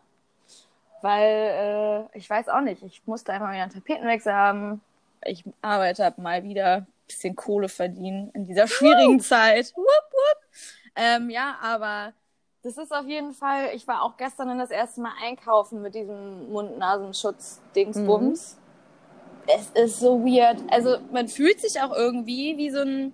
weil 1.02 2.09
äh, 2.12 2.19
ich 2.19 2.28
weiß 2.28 2.49
auch 2.49 2.61
nicht, 2.61 2.83
ich 2.83 3.02
musste 3.07 3.33
einfach 3.33 3.50
wieder 3.52 3.62
einen 3.62 3.73
Tapetenwechsel 3.73 4.33
haben. 4.33 4.81
Ich 5.29 5.45
arbeite 5.63 6.05
hab 6.05 6.19
mal 6.19 6.43
wieder 6.43 6.77
ein 6.77 6.87
bisschen 7.07 7.37
Kohle 7.37 7.69
verdienen 7.69 8.31
in 8.35 8.47
dieser 8.47 8.67
schwierigen 8.67 9.21
Zeit. 9.21 9.73
Wupp, 9.77 9.87
wupp. 9.87 10.39
Ähm, 10.97 11.31
ja, 11.31 11.57
aber 11.63 12.13
das 12.63 12.77
ist 12.77 12.93
auf 12.93 13.07
jeden 13.07 13.33
Fall, 13.33 13.71
ich 13.75 13.87
war 13.87 14.03
auch 14.03 14.17
gestern 14.17 14.49
dann 14.49 14.59
das 14.59 14.71
erste 14.71 15.01
Mal 15.01 15.13
einkaufen 15.23 15.81
mit 15.81 15.95
diesem 15.95 16.51
Mund-Nasenschutz-Dingsbums. 16.51 18.57
Es 19.47 19.71
ist 19.71 20.01
so 20.01 20.25
weird. 20.25 20.61
Also 20.71 20.99
man 21.13 21.29
fühlt 21.29 21.61
sich 21.61 21.81
auch 21.81 21.95
irgendwie 21.95 22.59
wie 22.59 22.71
so 22.71 22.81
ein. 22.81 23.13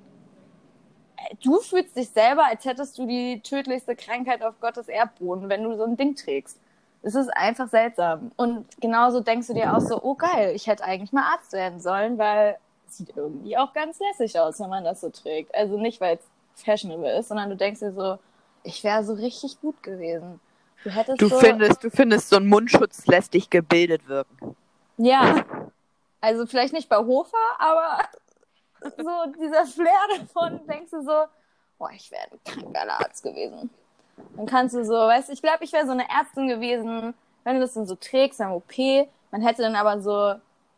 Du 1.43 1.61
fühlst 1.61 1.97
dich 1.97 2.11
selber, 2.11 2.47
als 2.47 2.65
hättest 2.65 2.99
du 2.99 3.07
die 3.07 3.41
tödlichste 3.41 3.95
Krankheit 3.95 4.43
auf 4.43 4.59
Gottes 4.61 4.89
Erdboden, 4.89 5.49
wenn 5.49 5.63
du 5.63 5.77
so 5.77 5.85
ein 5.85 5.97
Ding 5.97 6.17
trägst. 6.17 6.59
Es 7.05 7.15
ist 7.15 7.29
einfach 7.29 7.69
seltsam. 7.69 8.33
Und 8.37 8.67
genauso 8.81 9.21
denkst 9.21 9.49
du 9.49 9.55
dir 9.55 9.77
auch 9.77 9.81
so, 9.81 10.03
oh 10.03 10.15
geil, 10.15 10.53
ich 10.55 10.67
hätte 10.67 10.85
eigentlich 10.85 11.13
mal 11.13 11.35
Arzt 11.35 11.53
werden 11.53 11.79
sollen, 11.79 12.17
weil 12.17 12.59
es 12.89 12.97
sieht 12.97 13.15
irgendwie 13.15 13.59
auch 13.59 13.75
ganz 13.75 13.99
lässig 14.01 14.39
aus, 14.41 14.59
wenn 14.59 14.71
man 14.71 14.85
das 14.85 15.03
so 15.03 15.11
trägt. 15.11 15.55
Also 15.55 15.77
nicht, 15.79 16.01
weil 16.01 16.17
es 16.17 16.63
fashionable 16.65 17.19
ist, 17.19 17.29
sondern 17.29 17.51
du 17.51 17.57
denkst 17.57 17.81
dir 17.81 17.93
so, 17.93 18.19
ich 18.63 18.83
wäre 18.83 19.05
so 19.05 19.13
richtig 19.13 19.61
gut 19.61 19.83
gewesen. 19.83 20.41
Du 20.83 20.91
hättest 20.91 21.21
Du 21.21 21.29
so, 21.29 21.39
findest, 21.39 21.85
du 21.85 21.91
findest, 21.91 22.31
so 22.31 22.37
ein 22.37 22.47
Mundschutz 22.47 23.07
lässt 23.07 23.35
dich 23.35 23.51
gebildet 23.51 24.09
wirken. 24.09 24.57
Ja. 24.97 25.45
Also 26.23 26.47
vielleicht 26.47 26.73
nicht 26.73 26.89
bei 26.89 26.97
Hofer, 26.97 27.37
aber 27.59 27.99
so 28.81 29.33
dieser 29.39 29.67
Flair 29.67 29.93
davon, 30.19 30.67
denkst 30.67 30.91
du 30.91 31.03
so, 31.03 31.25
boah, 31.79 31.91
ich 31.95 32.11
wäre 32.11 32.23
ein 32.33 32.41
kranker 32.45 33.01
Arzt 33.01 33.23
gewesen. 33.23 33.69
Dann 34.37 34.47
kannst 34.47 34.75
du 34.75 34.85
so, 34.85 34.95
weißt 34.95 35.29
du, 35.29 35.33
ich 35.33 35.43
glaube, 35.43 35.65
ich 35.65 35.73
wäre 35.73 35.87
so 35.87 35.93
eine 35.93 36.09
Ärztin 36.09 36.49
gewesen, 36.49 37.15
wenn 37.45 37.55
du 37.55 37.61
das 37.61 37.75
dann 37.75 37.87
so 37.87 37.95
trägst 37.95 38.41
am 38.41 38.53
OP, 38.53 38.73
man 39.31 39.43
hätte 39.43 39.63
dann 39.63 39.77
aber 39.77 40.01
so, 40.01 40.35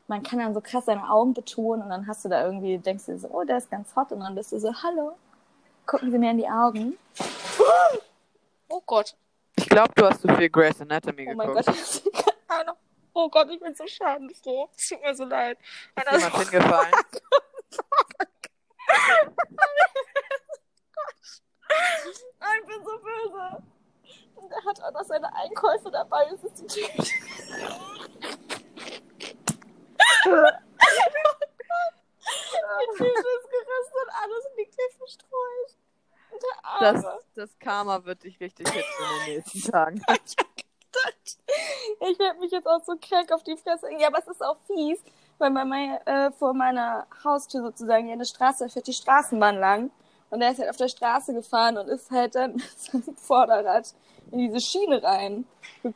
man 0.08 0.22
kann 0.22 0.38
dann 0.38 0.54
so 0.54 0.60
krass 0.60 0.86
seine 0.86 1.08
Augen 1.10 1.34
betonen 1.34 1.82
und 1.82 1.90
dann 1.90 2.06
hast 2.06 2.24
du 2.24 2.28
da 2.28 2.44
irgendwie, 2.44 2.78
denkst 2.78 3.06
du 3.06 3.18
so, 3.18 3.28
oh, 3.28 3.44
der 3.44 3.58
ist 3.58 3.70
ganz 3.70 3.94
hot 3.96 4.12
und 4.12 4.20
dann 4.20 4.34
bist 4.34 4.52
du 4.52 4.58
so, 4.58 4.72
hallo, 4.82 5.16
gucken 5.86 6.10
Sie 6.10 6.18
mir 6.18 6.30
in 6.30 6.38
die 6.38 6.48
Augen. 6.48 6.96
Oh 8.68 8.82
Gott. 8.84 9.14
Ich 9.56 9.68
glaube, 9.68 9.92
du 9.94 10.06
hast 10.06 10.20
zu 10.20 10.28
viel 10.34 10.50
Grey's 10.50 10.80
Anatomy 10.80 11.28
Oh 11.30 11.34
mein 11.34 11.48
geguckt. 11.48 11.66
Gott, 11.66 11.76
ich 12.12 12.26
hab 12.26 12.48
keine 12.48 12.60
Ahnung. 12.62 12.76
Oh 13.14 13.28
Gott, 13.30 13.48
ich 13.50 13.58
bin 13.60 13.74
so 13.74 13.86
schadenfroh. 13.86 14.68
Es 14.76 14.88
tut 14.88 15.02
mir 15.02 15.14
so 15.14 15.24
leid. 15.24 15.58
Ist 15.96 16.24
jemand 16.24 16.50
hingefallen? 16.50 16.92
Oh, 20.98 21.45
ich 21.68 22.66
bin 22.66 22.84
so 22.84 22.98
böse. 22.98 23.62
Und 24.36 24.52
er 24.52 24.64
hat 24.64 24.82
auch 24.82 24.92
noch 24.92 25.04
seine 25.04 25.34
Einkäufe 25.34 25.90
dabei. 25.90 26.26
Das 26.30 26.44
ist 26.44 26.58
die 26.58 26.66
Tüte. 26.66 27.02
die 32.42 32.96
Tüte 32.96 33.08
ist 33.08 33.50
gerissen 33.50 33.96
und 34.02 34.10
alles 34.22 34.44
liegt 34.56 34.74
hier 34.74 34.90
verstreut. 34.98 35.76
Das, 36.80 37.04
das 37.34 37.58
Karma 37.58 38.04
wird 38.04 38.24
dich 38.24 38.38
richtig 38.40 38.68
hitzen 38.68 38.84
in 38.84 39.26
den 39.26 39.36
nächsten 39.36 39.70
Tagen. 39.70 40.02
Ich 42.00 42.18
werde 42.18 42.40
mich 42.40 42.50
jetzt 42.50 42.66
auch 42.66 42.82
so 42.84 42.94
krank 42.96 43.30
auf 43.32 43.42
die 43.42 43.56
Fresse. 43.56 43.90
Ja, 43.98 44.08
aber 44.08 44.18
es 44.18 44.28
ist 44.28 44.42
auch 44.42 44.56
fies, 44.66 45.02
weil 45.38 45.50
bei 45.50 45.64
mein, 45.64 45.98
äh, 46.06 46.32
vor 46.32 46.54
meiner 46.54 47.06
Haustür 47.24 47.62
sozusagen 47.62 48.04
hier 48.04 48.14
eine 48.14 48.24
Straße, 48.24 48.68
fährt 48.68 48.86
die 48.86 48.92
Straßenbahn 48.92 49.58
lang. 49.58 49.90
Und 50.30 50.42
er 50.42 50.50
ist 50.50 50.58
halt 50.58 50.70
auf 50.70 50.76
der 50.76 50.88
Straße 50.88 51.32
gefahren 51.34 51.78
und 51.78 51.88
ist 51.88 52.10
halt 52.10 52.34
dann 52.34 52.52
mit 52.56 52.78
seinem 52.78 53.16
Vorderrad 53.16 53.94
in 54.32 54.38
diese 54.38 54.60
Schiene 54.60 55.02
reingekommen. 55.02 55.44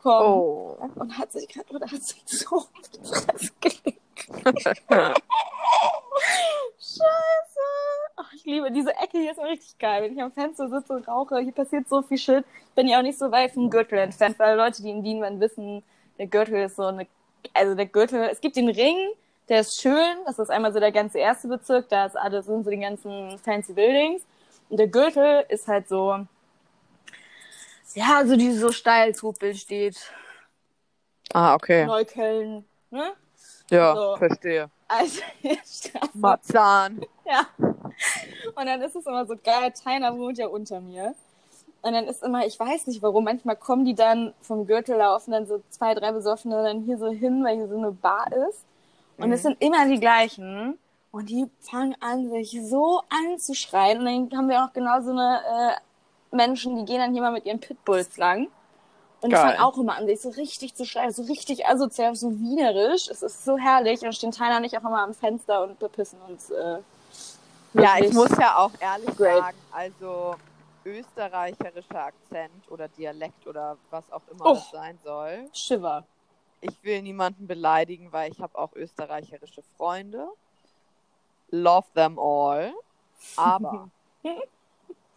Oh. 0.04 0.76
Und 0.94 1.18
hat 1.18 1.32
sich 1.32 1.48
gerade, 1.48 1.74
oder 1.74 1.86
hat 1.90 2.02
sich 2.02 2.22
so 2.26 2.56
auf 2.56 2.68
die 2.94 3.06
Fresse 3.06 3.52
gelegt. 3.60 4.00
Scheiße. 6.78 7.60
Ach, 8.16 8.32
ich 8.34 8.44
liebe 8.44 8.70
diese 8.70 8.94
Ecke 8.96 9.18
hier 9.18 9.32
ist 9.32 9.38
immer 9.38 9.48
richtig 9.48 9.78
geil. 9.78 10.02
Wenn 10.02 10.12
ich 10.12 10.22
am 10.22 10.32
Fenster 10.32 10.68
sitze 10.68 10.92
und 10.92 11.08
rauche, 11.08 11.38
hier 11.40 11.52
passiert 11.52 11.88
so 11.88 12.02
viel 12.02 12.18
Shit. 12.18 12.44
Bin 12.74 12.86
ja 12.86 12.98
auch 12.98 13.02
nicht 13.02 13.18
so 13.18 13.30
weit 13.30 13.52
vom 13.52 13.70
Gürtel 13.70 13.98
entfernt, 13.98 14.38
weil 14.38 14.56
Leute, 14.56 14.82
die 14.82 14.90
in 14.90 15.02
Wien 15.02 15.20
waren, 15.20 15.40
wissen, 15.40 15.82
der 16.18 16.26
Gürtel 16.26 16.64
ist 16.64 16.76
so 16.76 16.84
eine, 16.84 17.06
also 17.54 17.74
der 17.74 17.86
Gürtel, 17.86 18.28
es 18.30 18.40
gibt 18.40 18.56
den 18.56 18.68
Ring, 18.68 18.96
der 19.50 19.60
ist 19.60 19.80
schön. 19.80 20.16
Das 20.24 20.38
ist 20.38 20.48
einmal 20.48 20.72
so 20.72 20.80
der 20.80 20.92
ganze 20.92 21.18
erste 21.18 21.48
Bezirk, 21.48 21.88
da 21.90 22.06
ist 22.06 22.16
alles, 22.16 22.46
sind 22.46 22.64
so 22.64 22.70
die 22.70 22.78
ganzen 22.78 23.38
fancy 23.40 23.74
Buildings. 23.74 24.22
Und 24.70 24.78
der 24.78 24.86
Gürtel 24.86 25.44
ist 25.48 25.66
halt 25.66 25.88
so, 25.88 26.24
ja, 27.94 28.24
so 28.24 28.36
die 28.36 28.52
so 28.52 28.70
steil 28.70 29.12
steht. 29.54 29.98
Ah, 31.34 31.54
okay. 31.54 31.84
Neukölln, 31.84 32.64
ne? 32.90 33.12
Ja, 33.70 33.94
So. 33.94 34.16
verstehe. 34.16 34.70
Also. 34.88 35.20
Marzahn. 36.14 37.04
Ja. 37.24 37.46
Und 37.58 38.66
dann 38.66 38.80
ist 38.82 38.96
es 38.96 39.06
immer 39.06 39.26
so 39.26 39.34
geil, 39.36 39.72
Tainer 39.72 40.16
wohnt 40.16 40.38
ja 40.38 40.46
unter 40.46 40.80
mir. 40.80 41.14
Und 41.82 41.92
dann 41.92 42.06
ist 42.06 42.22
immer, 42.22 42.46
ich 42.46 42.58
weiß 42.58 42.86
nicht 42.88 43.02
warum, 43.02 43.24
manchmal 43.24 43.56
kommen 43.56 43.84
die 43.84 43.94
dann 43.94 44.34
vom 44.40 44.66
Gürtel 44.66 44.96
laufen, 44.98 45.30
dann 45.32 45.46
so 45.46 45.62
zwei, 45.70 45.94
drei 45.94 46.12
Besoffene 46.12 46.62
dann 46.62 46.82
hier 46.82 46.98
so 46.98 47.08
hin, 47.08 47.42
weil 47.44 47.56
hier 47.56 47.68
so 47.68 47.76
eine 47.76 47.92
Bar 47.92 48.30
ist. 48.48 48.64
Und 49.20 49.28
Mhm. 49.28 49.32
es 49.32 49.42
sind 49.42 49.56
immer 49.62 49.86
die 49.86 50.00
gleichen. 50.00 50.78
Und 51.12 51.28
die 51.28 51.50
fangen 51.60 51.96
an, 52.00 52.30
sich 52.30 52.56
so 52.62 53.02
anzuschreien. 53.08 53.98
Und 54.06 54.30
dann 54.30 54.38
haben 54.38 54.48
wir 54.48 54.64
auch 54.64 54.72
genau 54.72 55.00
so 55.00 55.10
eine 55.10 55.40
äh, 56.32 56.36
Menschen, 56.36 56.76
die 56.76 56.84
gehen 56.84 56.98
dann 57.00 57.12
hier 57.12 57.22
mal 57.22 57.32
mit 57.32 57.44
ihren 57.46 57.58
Pitbulls 57.60 58.16
lang. 58.16 58.48
Und 59.20 59.30
Geil. 59.30 59.40
ich 59.50 59.56
fange 59.56 59.64
auch 59.66 59.76
immer 59.76 59.96
an, 59.96 60.06
sich 60.06 60.20
so 60.20 60.30
richtig 60.30 60.74
zu 60.74 60.86
schreien, 60.86 61.12
so 61.12 61.22
richtig 61.24 61.66
asozial, 61.66 62.14
so 62.14 62.30
wienerisch. 62.38 63.08
Es 63.08 63.22
ist 63.22 63.44
so 63.44 63.58
herrlich. 63.58 64.00
Und 64.02 64.14
stehen 64.14 64.30
Tyler 64.30 64.62
ich 64.62 64.76
auch 64.78 64.82
immer 64.82 65.02
am 65.02 65.12
Fenster 65.12 65.62
und 65.64 65.78
bepissen 65.78 66.18
uns. 66.28 66.50
Äh, 66.50 66.78
Ja, 67.74 67.98
ich 68.00 68.12
muss 68.12 68.30
ja 68.38 68.56
auch 68.56 68.70
ehrlich 68.80 69.14
Great. 69.16 69.38
sagen, 69.38 69.56
also 69.72 70.34
österreicherischer 70.84 72.04
Akzent 72.06 72.68
oder 72.70 72.88
Dialekt 72.88 73.46
oder 73.46 73.76
was 73.90 74.10
auch 74.10 74.22
immer 74.32 74.46
Oh. 74.46 74.54
das 74.54 74.70
sein 74.70 74.98
soll. 75.04 75.48
Shiver. 75.52 76.04
Ich 76.60 76.82
will 76.82 77.02
niemanden 77.02 77.46
beleidigen, 77.46 78.12
weil 78.12 78.30
ich 78.30 78.40
habe 78.40 78.56
auch 78.58 78.74
österreicherische 78.74 79.62
Freunde. 79.76 80.28
Love 81.50 81.86
them 81.94 82.18
all. 82.18 82.72
Aber 83.36 83.90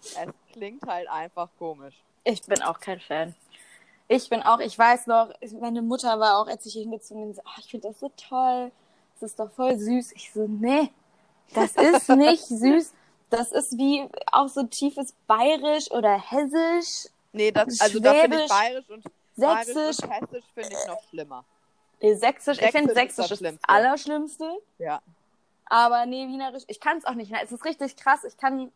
es 0.02 0.34
klingt 0.52 0.86
halt 0.88 1.10
einfach 1.10 1.50
komisch. 1.58 1.96
Ich 2.24 2.42
bin 2.44 2.62
auch 2.62 2.80
kein 2.80 3.00
Fan. 3.00 3.36
Ich 4.08 4.30
bin 4.30 4.42
auch, 4.42 4.60
ich 4.60 4.78
weiß 4.78 5.08
noch, 5.08 5.34
meine 5.60 5.82
Mutter 5.82 6.20
war 6.20 6.38
auch, 6.38 6.48
als 6.48 6.66
ich 6.66 6.74
hingezogen 6.74 7.24
bin, 7.24 7.34
so, 7.34 7.42
oh, 7.46 7.60
ich 7.60 7.70
finde 7.70 7.90
das 7.90 8.00
so 8.00 8.12
toll. 8.16 8.72
Das 9.20 9.32
ist 9.32 9.40
doch 9.40 9.52
voll 9.52 9.78
süß. 9.78 10.12
Ich 10.14 10.32
so, 10.32 10.48
nee, 10.48 10.92
das 11.54 11.76
ist 11.76 12.10
nicht 12.10 12.44
süß. 12.48 12.94
Das 13.30 13.52
ist 13.52 13.78
wie 13.78 14.08
auch 14.32 14.48
so 14.48 14.64
tiefes 14.64 15.14
Bayerisch 15.28 15.90
oder 15.92 16.18
Hessisch, 16.20 17.10
Nee, 17.34 17.52
das, 17.52 17.82
also 17.82 18.00
da 18.00 18.14
finde 18.14 18.44
ich 18.44 18.50
bayerisch 18.50 18.90
und, 18.90 19.04
Sächsisch, 19.36 19.98
hessisch 20.08 20.46
finde 20.54 20.70
ich 20.72 20.88
noch 20.88 21.04
schlimmer. 21.10 21.46
nee, 22.02 22.14
Sächsisch. 22.16 22.62
Ich 22.62 22.72
finde 22.72 22.94
Sächsisch 22.94 23.26
ist 23.26 23.32
das 23.32 23.40
Sächsisch 23.40 23.60
ist. 23.60 23.70
Allerschlimmste. 23.70 24.52
Ja. 24.78 25.02
Aber 25.66 26.06
nee, 26.06 26.28
Wienerisch, 26.28 26.64
ich 26.68 26.80
kann 26.80 26.98
es 26.98 27.06
auch 27.06 27.16
nicht. 27.16 27.32
Es 27.42 27.52
ist 27.52 27.66
richtig 27.66 27.96
krass. 27.96 28.24
Ich 28.24 28.38
kann 28.38 28.72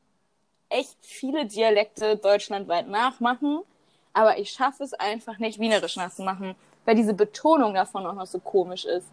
echt 0.69 0.97
viele 1.01 1.45
Dialekte 1.45 2.17
deutschlandweit 2.17 2.87
nachmachen, 2.87 3.61
aber 4.13 4.37
ich 4.37 4.49
schaffe 4.51 4.83
es 4.83 4.93
einfach 4.93 5.37
nicht, 5.37 5.59
Wienerisch 5.59 5.95
nachzumachen, 5.95 6.55
weil 6.85 6.95
diese 6.95 7.13
Betonung 7.13 7.73
davon 7.73 8.05
auch 8.05 8.13
noch 8.13 8.25
so 8.25 8.39
komisch 8.39 8.85
ist. 8.85 9.07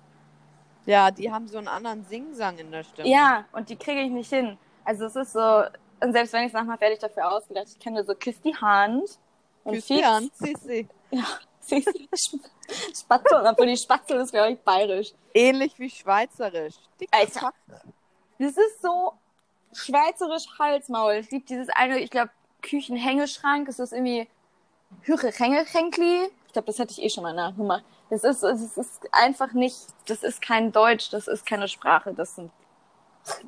Ja, 0.86 1.10
die 1.10 1.30
haben 1.32 1.48
so 1.48 1.58
einen 1.58 1.68
anderen 1.68 2.04
Singsang 2.04 2.58
in 2.58 2.70
der 2.70 2.84
Stimme. 2.84 3.08
Ja, 3.08 3.44
und 3.52 3.68
die 3.68 3.76
kriege 3.76 4.02
ich 4.02 4.10
nicht 4.10 4.30
hin. 4.30 4.58
Also 4.84 5.06
es 5.06 5.16
ist 5.16 5.32
so, 5.32 5.64
und 6.00 6.12
selbst 6.12 6.32
wenn 6.32 6.42
ich 6.42 6.48
es 6.48 6.52
nachmache, 6.52 6.80
werde 6.80 6.94
ich 6.94 7.00
dafür 7.00 7.32
ausgedacht. 7.32 7.66
Ich 7.68 7.78
kenne 7.78 8.04
so 8.04 8.14
Küss 8.14 8.40
die 8.42 8.54
Hand 8.54 9.18
und 9.64 9.74
Küss 9.74 9.86
die 9.86 10.04
Hand, 10.04 10.34
Sissi. 10.36 10.88
Spatzel, 12.94 13.47
obwohl 13.47 13.66
die 13.66 13.76
Spatzel 13.76 14.21
ist, 14.21 14.33
glaube 14.33 14.52
ich, 14.52 14.59
bayerisch. 14.61 15.12
Ähnlich 15.33 15.78
wie 15.78 15.90
Schweizerisch. 15.90 16.75
Alter. 17.11 17.52
Das 18.38 18.56
ist 18.56 18.83
so 18.83 19.14
schweizerisch 19.73 20.44
Halsmaul. 20.59 21.14
Es 21.14 21.28
gibt 21.28 21.50
dieses 21.50 21.68
eine, 21.71 21.99
ich 21.99 22.11
glaube, 22.11 22.30
Küchenhängeschrank. 22.62 23.68
Es 23.68 23.78
ist 23.78 23.92
irgendwie 23.92 24.28
Hüre 25.02 25.30
Hängeschenkli. 25.30 26.30
Ich 26.47 26.52
glaube, 26.52 26.66
das 26.66 26.78
hätte 26.78 26.92
ich 26.92 27.02
eh 27.02 27.11
schon 27.11 27.23
mal 27.23 27.35
nachgemacht. 27.35 27.85
Das 28.11 28.25
ist, 28.25 28.42
es 28.42 28.76
ist 28.76 29.12
einfach 29.12 29.52
nicht, 29.52 29.76
das 30.06 30.23
ist 30.23 30.40
kein 30.40 30.73
Deutsch, 30.73 31.11
das 31.11 31.26
ist 31.26 31.47
keine 31.47 31.68
Sprache, 31.68 32.14
das 32.14 32.37
sind 32.37 32.50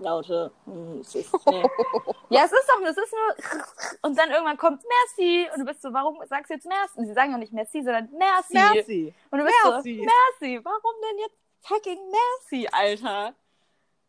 Laute. 0.01 0.51
Hm, 0.65 1.01
Es 1.01 1.15
ist, 1.15 1.33
nee. 1.47 1.63
ja, 2.31 2.45
es 2.45 2.53
ist 2.53 2.69
doch, 2.69 2.81
das 2.83 2.97
ist 2.97 3.13
nur, 3.13 3.61
und 4.03 4.19
dann 4.19 4.31
irgendwann 4.31 4.57
kommt 4.57 4.83
Merci 4.85 5.49
und 5.53 5.61
du 5.61 5.65
bist 5.67 5.83
so, 5.83 5.93
warum 5.93 6.19
sagst 6.27 6.51
du 6.51 6.55
jetzt 6.55 6.67
Merci? 6.67 6.99
Und 6.99 7.07
sie 7.07 7.13
sagen 7.15 7.33
ja 7.33 7.39
nicht 7.39 7.53
Merci, 7.53 7.83
sondern 7.83 8.09
Merci. 8.13 8.53
Merci. 8.55 9.15
Und 9.31 9.39
du 9.39 9.45
bist 9.45 9.57
Merci. 9.65 9.97
so, 9.99 10.05
Merci, 10.49 10.65
warum 10.65 10.95
denn 11.03 11.19
jetzt 11.19 11.37
fucking 11.63 11.99
Merci, 12.11 12.69
Alter? 12.73 13.35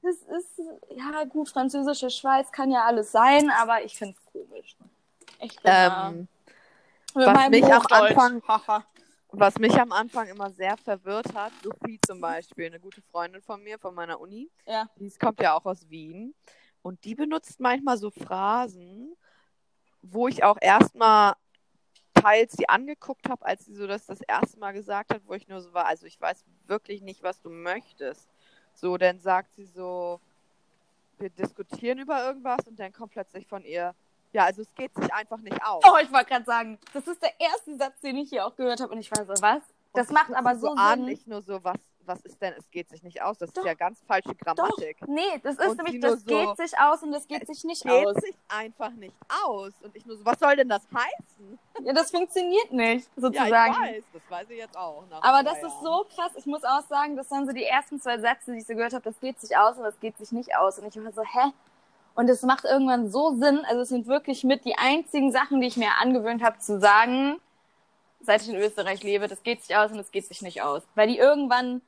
Das 0.04 0.16
ist, 0.16 0.62
ja 0.96 1.24
gut, 1.26 1.50
französische 1.50 2.10
Schweiz 2.10 2.52
kann 2.52 2.72
ja 2.72 2.86
alles 2.86 3.12
sein, 3.12 3.50
aber 3.50 3.84
ich 3.84 3.98
find's 3.98 4.20
komisch. 4.32 4.76
Ich 5.40 5.56
bin 5.56 5.64
da 5.64 6.08
Ähm, 6.10 6.28
mit 7.16 7.26
was 7.26 7.50
mich 7.50 7.66
am 7.66 7.82
Hochdeutsch. 7.84 8.12
Anfang- 8.18 8.42
Haha. 8.48 8.84
Was 9.32 9.58
mich 9.60 9.74
am 9.80 9.92
Anfang 9.92 10.28
immer 10.28 10.50
sehr 10.52 10.78
verwirrt 10.78 11.34
hat, 11.34 11.52
Sophie 11.64 12.00
zum 12.06 12.22
Beispiel, 12.22 12.68
eine 12.68 12.80
gute 12.80 13.02
Freundin 13.02 13.42
von 13.42 13.62
mir, 13.62 13.78
von 13.78 13.94
meiner 13.94 14.20
Uni, 14.20 14.50
Ja. 14.66 14.90
die 14.98 15.10
kommt 15.12 15.42
ja 15.42 15.54
auch 15.54 15.66
aus 15.66 15.90
Wien 15.90 16.34
und 16.82 17.04
die 17.04 17.16
benutzt 17.16 17.60
manchmal 17.60 17.98
so 17.98 18.10
Phrasen, 18.10 19.16
wo 20.02 20.28
ich 20.28 20.44
auch 20.44 20.58
erstmal 20.62 21.36
teils 22.14 22.54
sie 22.54 22.68
angeguckt 22.70 23.30
habe, 23.30 23.46
als 23.46 23.66
sie 23.66 23.76
so 23.76 23.86
das 23.88 24.06
das 24.06 24.22
erste 24.22 24.58
Mal 24.60 24.72
gesagt 24.72 25.14
hat, 25.14 25.22
wo 25.26 25.34
ich 25.34 25.48
nur 25.48 25.62
so 25.62 25.74
war, 25.74 25.86
also 25.86 26.06
ich 26.06 26.20
weiß 26.20 26.46
wirklich 26.66 27.02
nicht, 27.02 27.24
was 27.24 27.42
du 27.42 27.50
möchtest. 27.50 28.28
So, 28.74 28.98
dann 28.98 29.20
sagt 29.20 29.54
sie 29.54 29.66
so, 29.66 30.20
wir 31.20 31.30
diskutieren 31.30 32.00
über 32.00 32.24
irgendwas 32.26 32.68
und 32.68 32.80
dann 32.80 32.94
kommt 32.94 33.12
plötzlich 33.12 33.48
von 33.48 33.64
ihr, 33.64 33.94
ja, 34.34 34.46
also 34.46 34.62
es 34.62 34.74
geht 34.76 34.94
sich 34.96 35.12
einfach 35.14 35.38
nicht 35.40 35.62
aus. 35.66 35.84
Oh, 35.86 35.98
ich 36.02 36.12
wollte 36.12 36.26
gerade 36.26 36.46
sagen, 36.46 36.78
das 36.94 37.08
ist 37.08 37.22
der 37.22 37.40
erste 37.40 37.76
Satz, 37.78 38.00
den 38.02 38.18
ich 38.18 38.30
hier 38.30 38.46
auch 38.46 38.56
gehört 38.56 38.82
habe 38.82 38.94
und 38.94 39.00
ich 39.00 39.10
war 39.12 39.26
so, 39.26 39.34
was? 39.42 39.62
Das 39.94 40.10
Und 40.10 40.14
macht 40.14 40.34
aber 40.34 40.56
so 40.58 40.72
an, 40.74 41.00
Sinn. 41.00 41.06
nicht 41.06 41.28
nur 41.28 41.42
so, 41.42 41.64
was, 41.64 41.78
was 42.06 42.22
ist 42.22 42.40
denn, 42.42 42.54
es 42.58 42.70
geht 42.72 42.88
sich 42.90 43.02
nicht 43.04 43.22
aus. 43.22 43.38
Das 43.40 43.52
Doch. 43.52 43.64
ist 43.64 43.68
ja 43.68 43.74
ganz 43.74 44.00
falsche 44.06 44.30
Doch, 44.36 44.56
Grammatik. 44.56 44.98
nee, 45.08 45.40
das 45.44 45.56
ist 45.58 45.68
Und 45.70 45.78
nämlich, 45.78 46.00
das 46.02 46.24
so, 46.24 46.26
geht 46.26 46.58
sich 46.58 46.78
aus 46.80 47.02
und 47.04 47.12
das 47.12 47.28
geht 47.28 47.48
sich 47.48 47.64
nicht 47.64 47.84
Geht 47.84 47.92
aus. 48.08 48.16
sich 48.16 48.36
einfach 48.48 48.92
nicht 48.92 49.16
aus. 49.44 49.74
Und 49.82 49.96
ich 49.96 50.06
nur 50.06 50.18
so, 50.18 50.26
was 50.26 50.38
soll 50.40 50.56
denn 50.56 50.70
das 50.70 50.84
heißen? 50.94 51.60
Ja, 51.84 51.94
das 51.94 52.12
funktioniert 52.12 52.72
nicht, 52.72 53.10
Ja, 53.16 53.22
sozusagen. 53.22 53.74
ich 53.74 53.80
weiß, 53.80 54.04
das 54.14 54.22
weiß 54.30 54.50
ich 54.52 54.58
jetzt 54.58 54.78
auch. 54.78 55.04
Aber 55.22 55.44
das 55.44 55.58
ist 55.58 55.64
Jahren. 55.64 55.84
so 55.84 56.06
krass. 56.16 56.32
Ich 56.36 56.46
muss 56.46 56.64
auch 56.64 56.82
sagen, 56.88 57.16
das 57.16 57.32
waren 57.32 57.46
so 57.48 57.54
die 57.54 57.66
ersten 57.66 58.00
zwei 58.00 58.20
Sätze, 58.20 58.52
die 58.52 58.60
ich 58.60 58.68
so 58.68 58.76
gehört 58.76 58.94
habe. 58.94 59.04
Das 59.04 59.20
geht 59.20 59.40
sich 59.42 59.58
aus 59.58 59.78
und 59.78 59.84
das 59.84 60.00
geht 60.00 60.18
sich 60.18 60.32
nicht 60.32 60.56
aus. 60.56 60.78
Und 60.80 60.88
ich 60.96 61.04
war 61.04 61.12
so, 61.12 61.24
hä? 61.24 61.52
Und 62.18 62.28
es 62.32 62.42
macht 62.42 62.66
irgendwann 62.66 63.12
so 63.12 63.36
Sinn. 63.36 63.64
Also 63.66 63.82
es 63.82 63.90
sind 63.90 64.08
wirklich 64.08 64.44
mit 64.44 64.66
die 64.66 64.76
einzigen 64.76 65.32
Sachen, 65.32 65.62
die 65.62 65.68
ich 65.68 65.78
mir 65.78 65.92
angewöhnt 66.02 66.42
habe 66.42 66.58
zu 66.58 66.80
sagen, 66.80 67.40
seit 68.22 68.42
ich 68.42 68.50
in 68.50 68.56
Österreich 68.56 69.04
lebe. 69.04 69.28
Das 69.28 69.44
geht 69.44 69.62
sich 69.64 69.76
aus 69.76 69.92
und 69.92 69.98
das 69.98 70.10
geht 70.10 70.26
sich 70.26 70.42
nicht 70.42 70.64
aus. 70.64 70.82
Weil 70.96 71.10
die 71.10 71.20
irgendwann, 71.20 71.80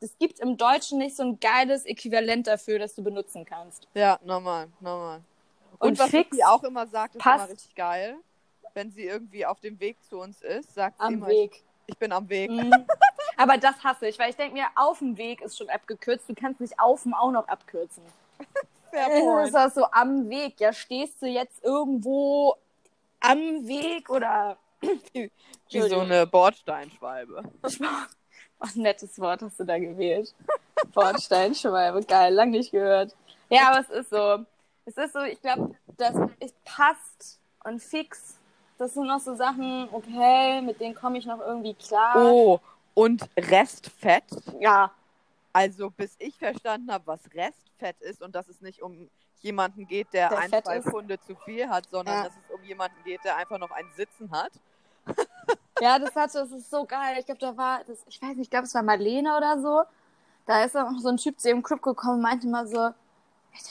es 0.00 0.18
gibt 0.18 0.40
im 0.40 0.56
Deutschen 0.56 0.98
nicht 0.98 1.14
so 1.14 1.22
ein 1.22 1.38
geiles 1.38 1.86
Äquivalent 1.86 2.48
dafür, 2.48 2.80
das 2.80 2.96
du 2.96 3.04
benutzen 3.04 3.44
kannst. 3.44 3.86
Ja, 3.94 4.18
normal, 4.24 4.66
normal. 4.80 5.20
Und 5.78 5.90
Und, 5.90 5.98
was 6.00 6.10
fix 6.10 6.36
sie 6.36 6.42
auch 6.42 6.64
immer 6.64 6.88
sagt, 6.88 7.14
ist 7.14 7.22
passt. 7.22 7.44
immer 7.44 7.52
richtig 7.52 7.74
geil. 7.76 8.16
Wenn 8.74 8.90
sie 8.90 9.04
irgendwie 9.04 9.46
auf 9.46 9.60
dem 9.60 9.78
Weg 9.78 10.02
zu 10.02 10.18
uns 10.18 10.42
ist, 10.42 10.74
sagt 10.74 10.98
sie 10.98 11.04
Am 11.04 11.14
immer, 11.14 11.28
Weg. 11.28 11.52
Ich, 11.52 11.92
ich 11.92 11.98
bin 11.98 12.10
am 12.10 12.28
Weg. 12.28 12.50
Mhm. 12.50 12.72
Aber 13.36 13.56
das 13.56 13.84
hasse 13.84 14.08
ich, 14.08 14.18
weil 14.18 14.30
ich 14.30 14.36
denke 14.36 14.54
mir, 14.54 14.66
auf 14.74 14.98
dem 14.98 15.16
Weg 15.16 15.42
ist 15.42 15.56
schon 15.56 15.70
abgekürzt. 15.70 16.28
Du 16.28 16.34
kannst 16.34 16.60
nicht 16.60 16.80
auf 16.80 17.04
dem 17.04 17.14
auch 17.14 17.30
noch 17.30 17.46
abkürzen. 17.46 18.02
Fair 18.90 19.08
Es 19.10 19.20
point. 19.20 19.48
ist 19.48 19.56
auch 19.56 19.70
so 19.70 19.84
am 19.90 20.28
Weg. 20.28 20.60
Ja, 20.60 20.72
stehst 20.72 21.20
du 21.22 21.26
jetzt 21.26 21.62
irgendwo 21.64 22.56
am 23.20 23.66
Weg 23.66 24.08
oder. 24.10 24.56
Wie 25.12 25.80
so 25.88 26.00
eine 26.00 26.26
Bordsteinschwalbe. 26.26 27.42
Ach, 28.58 28.74
nettes 28.74 29.18
Wort 29.20 29.42
hast 29.42 29.58
du 29.60 29.64
da 29.64 29.78
gewählt. 29.78 30.34
Bordsteinschwalbe, 30.94 32.04
geil, 32.04 32.32
lang 32.32 32.50
nicht 32.50 32.70
gehört. 32.70 33.14
Ja, 33.50 33.70
aber 33.70 33.80
es 33.80 33.90
ist 33.90 34.10
so. 34.10 34.38
Es 34.84 34.96
ist 34.96 35.12
so, 35.12 35.20
ich 35.22 35.40
glaube, 35.40 35.74
das 35.96 36.14
es 36.38 36.54
passt 36.64 37.40
und 37.64 37.82
fix. 37.82 38.38
Das 38.78 38.94
sind 38.94 39.06
noch 39.06 39.20
so 39.20 39.34
Sachen, 39.34 39.88
okay, 39.90 40.60
mit 40.62 40.80
denen 40.80 40.94
komme 40.94 41.18
ich 41.18 41.26
noch 41.26 41.40
irgendwie 41.40 41.74
klar. 41.74 42.14
Oh, 42.16 42.60
und 42.94 43.28
Restfett. 43.36 44.24
Ja, 44.60 44.92
Also 45.56 45.90
bis 45.90 46.14
ich 46.18 46.36
verstanden 46.36 46.92
habe, 46.92 47.06
was 47.06 47.20
Restfett 47.34 47.98
ist 48.00 48.20
und 48.22 48.34
dass 48.34 48.46
es 48.48 48.60
nicht 48.60 48.82
um 48.82 49.08
jemanden 49.40 49.86
geht, 49.86 50.12
der, 50.12 50.28
Der 50.28 50.38
ein, 50.38 50.50
fett 50.50 50.66
zwei 50.66 50.78
ist. 50.78 50.88
Pfunde 50.88 51.18
zu 51.20 51.34
viel 51.44 51.68
hat, 51.68 51.88
sondern 51.90 52.16
Ja. 52.16 52.24
dass 52.24 52.34
es 52.34 52.54
um 52.54 52.62
jemanden 52.64 53.02
geht, 53.04 53.24
der 53.24 53.36
einfach 53.36 53.58
noch 53.58 53.70
ein 53.70 53.86
Sitzen 53.96 54.30
hat. 54.30 54.52
Ja, 55.78 55.98
das 55.98 56.16
hatte, 56.16 56.38
das 56.38 56.52
ist 56.52 56.70
so 56.70 56.86
geil. 56.86 57.16
Ich 57.18 57.26
glaube, 57.26 57.38
da 57.38 57.54
war, 57.54 57.84
das, 57.84 57.98
ich 58.08 58.20
weiß 58.22 58.30
nicht, 58.30 58.46
ich 58.46 58.50
glaube, 58.50 58.64
es 58.64 58.74
war 58.74 58.82
Marlene 58.82 59.36
oder 59.36 59.60
so. 59.60 59.82
Da 60.46 60.64
ist 60.64 60.74
dann 60.74 60.90
noch 60.90 61.00
so 61.02 61.10
ein 61.10 61.18
Typ 61.18 61.38
zu 61.38 61.50
ihrem 61.50 61.62
Club 61.62 61.82
gekommen 61.82 62.14
und 62.14 62.22
meinte 62.22 62.46
mal 62.48 62.66
so, 62.66 62.92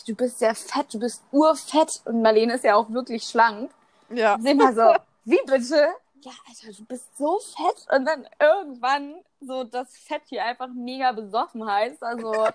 du 0.06 0.16
bist 0.16 0.40
ja 0.40 0.54
fett, 0.54 0.94
du 0.94 1.00
bist 1.00 1.24
urfett. 1.32 2.04
Und 2.06 2.22
Marlene 2.22 2.54
ist 2.54 2.64
ja 2.64 2.76
auch 2.76 2.92
wirklich 2.92 3.24
schlank. 3.24 3.72
Ja. 4.10 4.38
Sie 4.40 4.52
immer 4.52 4.72
so, 4.74 4.96
wie 5.26 5.40
bitte? 5.48 5.90
Ja, 6.26 6.32
Alter, 6.50 6.74
du 6.76 6.86
bist 6.86 7.16
so 7.18 7.40
fett. 7.40 7.88
Und 7.96 8.06
dann 8.06 8.28
irgendwann 8.40 9.16
so 9.42 9.64
das 9.64 9.96
Fett 9.98 10.24
hier 10.26 10.44
einfach 10.44 10.68
mega 10.74 11.12
besoffen 11.12 11.66
heißt. 11.70 12.02
Also, 12.04 12.48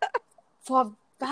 vor 0.62 0.92
was? 1.18 1.28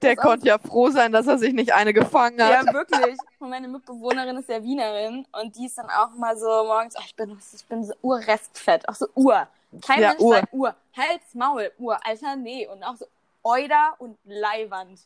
Der 0.00 0.14
Das 0.14 0.24
auch- 0.24 0.28
konnte 0.28 0.46
ja 0.46 0.56
froh 0.58 0.88
sein, 0.88 1.12
dass 1.12 1.26
er 1.26 1.36
sich 1.38 1.52
nicht 1.52 1.74
eine 1.74 1.92
gefangen 1.92 2.42
hat. 2.42 2.64
Ja, 2.66 2.72
wirklich. 2.72 3.18
Und 3.38 3.50
meine 3.50 3.68
Mitbewohnerin 3.68 4.38
ist 4.38 4.48
ja 4.48 4.62
Wienerin 4.62 5.26
und 5.32 5.56
die 5.56 5.66
ist 5.66 5.76
dann 5.78 5.88
auch 5.90 6.10
mal 6.12 6.36
so 6.38 6.46
morgens, 6.46 6.94
ach, 6.96 7.04
ich 7.04 7.14
bin, 7.16 7.38
ich 7.54 7.64
bin 7.66 7.84
so 7.84 7.92
urrestfett. 8.02 8.86
Auch 8.88 8.94
so 8.94 9.06
Ur. 9.14 9.46
Kein 9.86 10.00
Ja, 10.02 10.08
Mensch 10.10 10.20
Ur. 10.22 10.34
sagt 10.34 10.52
Ur. 10.52 10.74
Hals, 10.96 11.34
Maul, 11.34 11.70
Ur. 11.78 11.98
Alter, 12.06 12.36
nee. 12.36 12.66
Und 12.68 12.82
auch 12.82 12.96
so 12.96 13.06
Euder 13.42 13.94
und 13.98 14.18
Leihwand. 14.24 15.00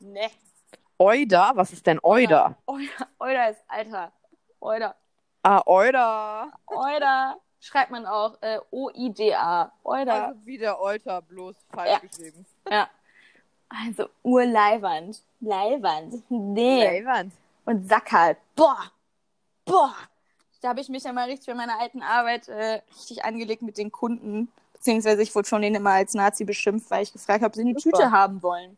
Ne. 0.00 0.30
Euda? 0.98 1.52
Was 1.54 1.72
ist 1.72 1.84
denn 1.86 1.98
Euda? 2.02 2.54
Euder, 2.66 3.08
Euder 3.18 3.50
ist 3.50 3.60
Alter. 3.68 4.12
Euder. 4.60 4.94
Ah, 5.44 5.62
Euda. 5.66 6.52
Euder. 6.66 7.36
Schreibt 7.60 7.90
man 7.90 8.06
auch 8.06 8.36
äh, 8.42 8.58
O-I-D-A. 8.70 9.70
Euder. 9.84 10.26
Also 10.28 10.46
wie 10.46 10.58
der 10.58 10.80
Euter, 10.80 11.22
bloß 11.22 11.54
falsch 11.72 11.90
Ja. 11.90 11.98
geschrieben. 11.98 12.44
Ja. 12.70 12.88
Also 13.68 14.08
Urleihwand. 14.22 15.20
Leihwand. 15.40 16.22
Nee. 16.30 16.84
Leiwand. 16.84 17.32
Und 17.66 17.88
Sackerl. 17.88 18.36
Boah. 18.56 18.90
Boah. 19.64 19.94
Da 20.62 20.70
habe 20.70 20.80
ich 20.80 20.88
mich 20.88 21.04
ja 21.04 21.12
mal 21.12 21.28
richtig 21.28 21.46
bei 21.46 21.54
meiner 21.54 21.78
alten 21.78 22.02
Arbeit 22.02 22.48
äh, 22.48 22.80
richtig 22.96 23.24
angelegt 23.24 23.60
mit 23.62 23.76
den 23.76 23.92
Kunden. 23.92 24.50
Beziehungsweise 24.72 25.22
ich 25.22 25.34
wurde 25.34 25.48
von 25.48 25.60
denen 25.62 25.76
immer 25.76 25.90
als 25.92 26.14
Nazi 26.14 26.44
beschimpft, 26.44 26.90
weil 26.90 27.02
ich 27.02 27.12
gefragt 27.12 27.42
habe, 27.42 27.46
ob 27.48 27.54
sie 27.54 27.62
eine 27.62 27.78
Super. 27.78 27.98
Tüte 27.98 28.10
haben 28.10 28.42
wollen. 28.42 28.76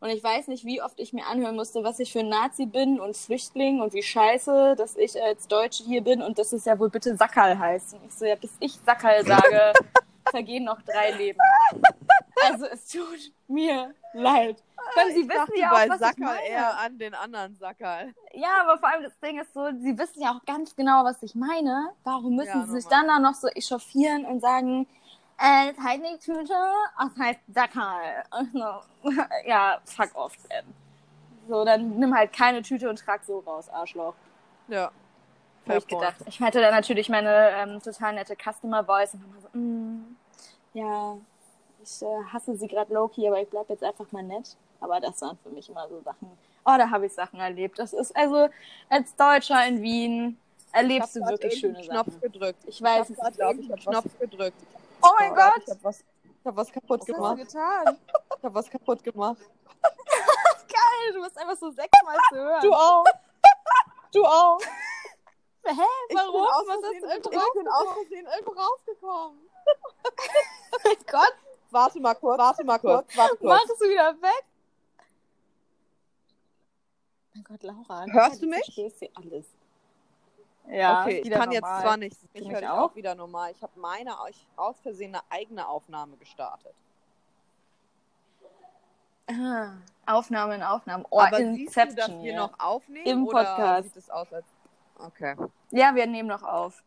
Und 0.00 0.10
ich 0.10 0.22
weiß 0.22 0.46
nicht, 0.46 0.64
wie 0.64 0.80
oft 0.80 1.00
ich 1.00 1.12
mir 1.12 1.26
anhören 1.26 1.56
musste, 1.56 1.82
was 1.82 1.98
ich 1.98 2.12
für 2.12 2.20
ein 2.20 2.28
Nazi 2.28 2.66
bin 2.66 3.00
und 3.00 3.16
Flüchtling 3.16 3.80
und 3.80 3.92
wie 3.94 4.02
scheiße, 4.02 4.76
dass 4.76 4.96
ich 4.96 5.20
als 5.20 5.48
Deutsche 5.48 5.82
hier 5.82 6.02
bin 6.02 6.22
und 6.22 6.38
dass 6.38 6.52
es 6.52 6.64
ja 6.64 6.78
wohl 6.78 6.88
bitte 6.88 7.16
Sackerl 7.16 7.58
heißt. 7.58 7.94
Und 7.94 8.04
ich 8.06 8.14
so, 8.14 8.24
ja, 8.24 8.36
bis 8.36 8.52
ich 8.60 8.74
Sackerl 8.86 9.26
sage, 9.26 9.72
vergehen 10.30 10.64
noch 10.64 10.80
drei 10.82 11.10
Leben. 11.12 11.40
Also 12.46 12.66
es 12.66 12.86
tut 12.86 13.32
mir 13.48 13.92
leid. 14.12 14.62
Können 14.94 15.12
Sie 15.14 15.22
ich 15.22 15.28
wissen 15.28 15.54
ja 15.58 15.70
auch, 15.72 15.88
was 15.88 16.00
ich 16.00 16.06
Sackerl 16.06 16.24
meine. 16.26 16.48
eher 16.48 16.78
an 16.78 16.98
den 16.98 17.14
anderen 17.14 17.56
Sackerl. 17.56 18.14
Ja, 18.32 18.48
aber 18.62 18.78
vor 18.78 18.88
allem 18.88 19.02
das 19.02 19.18
Ding 19.18 19.40
ist 19.40 19.52
so, 19.52 19.66
sie 19.82 19.98
wissen 19.98 20.22
ja 20.22 20.30
auch 20.30 20.44
ganz 20.46 20.76
genau, 20.76 21.04
was 21.04 21.20
ich 21.24 21.34
meine. 21.34 21.90
Warum 22.04 22.36
müssen 22.36 22.60
Ja, 22.60 22.66
sie 22.66 22.80
sich 22.80 22.86
dann 22.86 23.08
da 23.08 23.18
noch 23.18 23.34
so 23.34 23.48
echauffieren 23.48 24.24
und 24.24 24.40
sagen, 24.40 24.86
äh, 25.38 25.72
das 25.72 25.84
heißt 25.84 26.02
nicht 26.02 26.20
Tüte, 26.20 26.54
das 26.98 27.16
heißt 27.18 27.40
Sackerl. 27.48 28.24
Also, 28.30 28.82
ja, 29.46 29.80
fuck 29.84 30.14
off, 30.14 30.34
Sam. 30.48 30.64
So, 31.48 31.64
dann 31.64 31.98
nimm 31.98 32.14
halt 32.14 32.32
keine 32.32 32.62
Tüte 32.62 32.88
und 32.88 32.98
trag 32.98 33.24
so 33.24 33.38
raus, 33.40 33.68
Arschloch. 33.70 34.14
Ja. 34.68 34.90
Hab 35.66 35.78
ich 35.78 35.86
gedacht. 35.86 36.16
Ich 36.26 36.40
hatte 36.40 36.60
dann 36.60 36.74
natürlich 36.74 37.08
meine 37.08 37.50
ähm, 37.56 37.82
total 37.82 38.14
nette 38.14 38.36
Customer 38.36 38.84
Voice 38.84 39.14
und 39.14 39.34
war 39.34 39.40
so, 39.40 39.58
mm, 39.58 40.16
ja, 40.74 41.16
ich 41.82 42.02
äh, 42.02 42.24
hasse 42.32 42.56
sie 42.56 42.68
gerade 42.68 42.92
low-key, 42.92 43.26
aber 43.28 43.40
ich 43.40 43.48
bleib 43.48 43.68
jetzt 43.68 43.84
einfach 43.84 44.10
mal 44.12 44.22
nett. 44.22 44.56
Aber 44.80 45.00
das 45.00 45.20
waren 45.22 45.38
für 45.42 45.50
mich 45.50 45.68
immer 45.68 45.88
so 45.88 46.00
Sachen. 46.00 46.28
Oh, 46.64 46.74
da 46.76 46.90
habe 46.90 47.06
ich 47.06 47.12
Sachen 47.12 47.40
erlebt. 47.40 47.78
Das 47.78 47.92
ist 47.92 48.14
also 48.16 48.48
als 48.88 49.14
Deutscher 49.16 49.66
in 49.66 49.82
Wien 49.82 50.38
erlebst 50.72 51.16
du 51.16 51.20
wirklich 51.20 51.58
schöne 51.58 51.74
den 51.74 51.88
Knopf 51.88 52.06
Sachen. 52.06 52.20
gedrückt. 52.20 52.62
Ich 52.66 52.82
weiß, 52.82 53.10
ich 53.10 53.18
habe 53.18 53.36
gerade 53.36 53.58
Knopf 53.58 54.18
gedrückt. 54.18 54.62
Oh 55.02 55.10
mein 55.18 55.34
Gott! 55.34 55.62
Ich 55.64 55.70
habe 55.70 55.84
was, 55.84 56.00
ich 56.00 56.46
hab 56.46 56.56
was 56.56 56.72
kaputt 56.72 57.00
Was 57.00 57.08
hast 57.08 57.08
du 57.08 57.14
gemacht. 57.14 57.36
getan? 57.38 57.98
Ich 58.36 58.44
habe 58.44 58.54
was 58.54 58.70
kaputt 58.70 59.02
gemacht. 59.04 59.40
Geil, 59.82 61.12
du 61.14 61.22
bist 61.22 61.38
einfach 61.38 61.56
so 61.56 61.70
sechsmal 61.70 62.16
zu 62.30 62.36
hören. 62.36 62.62
Du 62.62 62.72
auch. 62.72 63.04
Du 64.12 64.24
auch. 64.24 64.60
Hä? 65.64 65.72
Ich 66.08 66.16
Warum? 66.16 66.46
Was 66.66 66.80
du 66.80 67.06
denn 67.06 67.18
ich 67.18 67.52
bin 67.52 67.68
aus 67.68 67.92
Versehen 67.94 68.26
irgendwo 68.26 68.60
rausgekommen. 68.60 69.38
mein 70.84 70.96
Gott, 71.06 71.34
Warte 71.70 72.00
mal 72.00 72.14
kurz, 72.14 72.38
warte 72.38 72.64
mal 72.64 72.78
kurz, 72.78 73.16
warte 73.16 73.36
kurz. 73.36 73.42
machst 73.68 73.80
du 73.80 73.84
wieder 73.88 74.14
weg? 74.22 74.44
Mein 77.34 77.44
Gott, 77.44 77.62
Laura. 77.62 78.06
Hörst 78.06 78.42
du 78.42 78.46
mich? 78.46 78.64
verstehst 78.64 78.98
hier 79.00 79.10
alles. 79.14 79.46
Ja, 80.70 81.02
okay, 81.02 81.22
ich 81.24 81.30
kann 81.30 81.50
jetzt 81.50 81.62
normal. 81.62 81.82
zwar 81.82 81.96
nicht, 81.96 82.16
ich 82.34 82.42
mich 82.42 82.52
höre 82.52 82.60
dich 82.60 82.68
auch? 82.68 82.90
auch 82.90 82.96
wieder 82.96 83.14
normal. 83.14 83.52
Ich 83.52 83.62
habe 83.62 83.78
meine 83.80 84.14
ich, 84.28 84.46
aus 84.56 84.78
Versehen 84.80 85.14
eine 85.14 85.24
eigene 85.30 85.66
Aufnahme 85.66 86.16
gestartet. 86.16 86.74
Ah, 89.30 89.72
Aufnahme 90.06 90.54
in 90.54 90.62
Aufnahmen. 90.62 91.04
Oh, 91.10 91.20
Aber 91.20 91.36
siehst 91.36 91.76
du, 91.76 91.80
dass 91.80 91.90
Inception. 91.90 92.22
wir 92.22 92.32
ja. 92.32 92.38
noch 92.38 92.58
aufnehmen? 92.58 93.06
Im 93.06 93.26
oder 93.26 93.44
Podcast. 93.44 93.88
sieht 93.88 93.96
es 93.96 94.10
aus 94.10 94.32
als... 94.32 94.46
Okay. 94.98 95.36
ja, 95.70 95.94
wir 95.94 96.06
nehmen 96.06 96.28
noch 96.28 96.42
auf. 96.42 96.82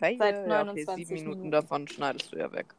Okay, 0.00 0.16
Seit 0.18 0.34
ja, 0.34 0.40
okay, 0.40 0.48
29 0.48 1.06
sieben 1.06 1.14
Minuten, 1.14 1.30
Minuten. 1.42 1.50
davon 1.52 1.88
schneidest 1.88 2.32
du 2.32 2.38
ja 2.38 2.52
weg. 2.52 2.74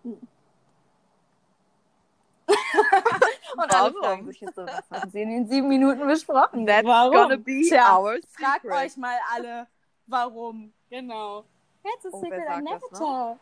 Und 3.56 3.60
alle 3.72 3.94
Warum? 3.94 3.96
fragen 4.04 4.28
sich 4.28 4.42
jetzt 4.42 4.56
so, 4.56 4.66
was 4.66 4.90
haben 4.92 5.10
sie 5.12 5.22
in 5.22 5.30
den 5.30 5.48
sieben 5.48 5.68
Minuten 5.68 6.08
besprochen? 6.08 6.66
That's 6.66 6.88
warum? 6.88 7.14
gonna 7.14 7.38
be 7.38 7.62
Tja, 7.70 7.98
our 7.98 8.18
fragt 8.30 8.66
euch 8.66 8.98
mal 8.98 9.18
alle, 9.34 9.68
warum. 10.08 10.74
Genau. 10.90 11.46
It's 11.84 12.06
a 12.06 12.10
Oh, 12.12 12.22
secret 12.22 12.44
I 12.50 12.62
never 12.62 12.80
tell. 12.98 13.38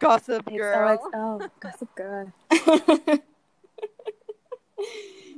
Gossip 0.00 0.46
Girl. 0.46 0.96
XOXO, 0.98 1.40
Gossip 1.60 1.96
Girl. 1.96 2.32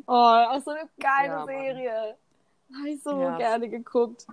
oh, 0.07 0.13
auch 0.15 0.61
so 0.63 0.71
eine 0.73 0.89
geile 0.99 1.29
Ja. 1.29 1.45
Serie. 1.47 2.17
Habe 2.79 2.89
ich 2.91 3.03
so 3.03 3.21
Ja. 3.21 3.37
gerne 3.37 3.69
geguckt. 3.69 4.27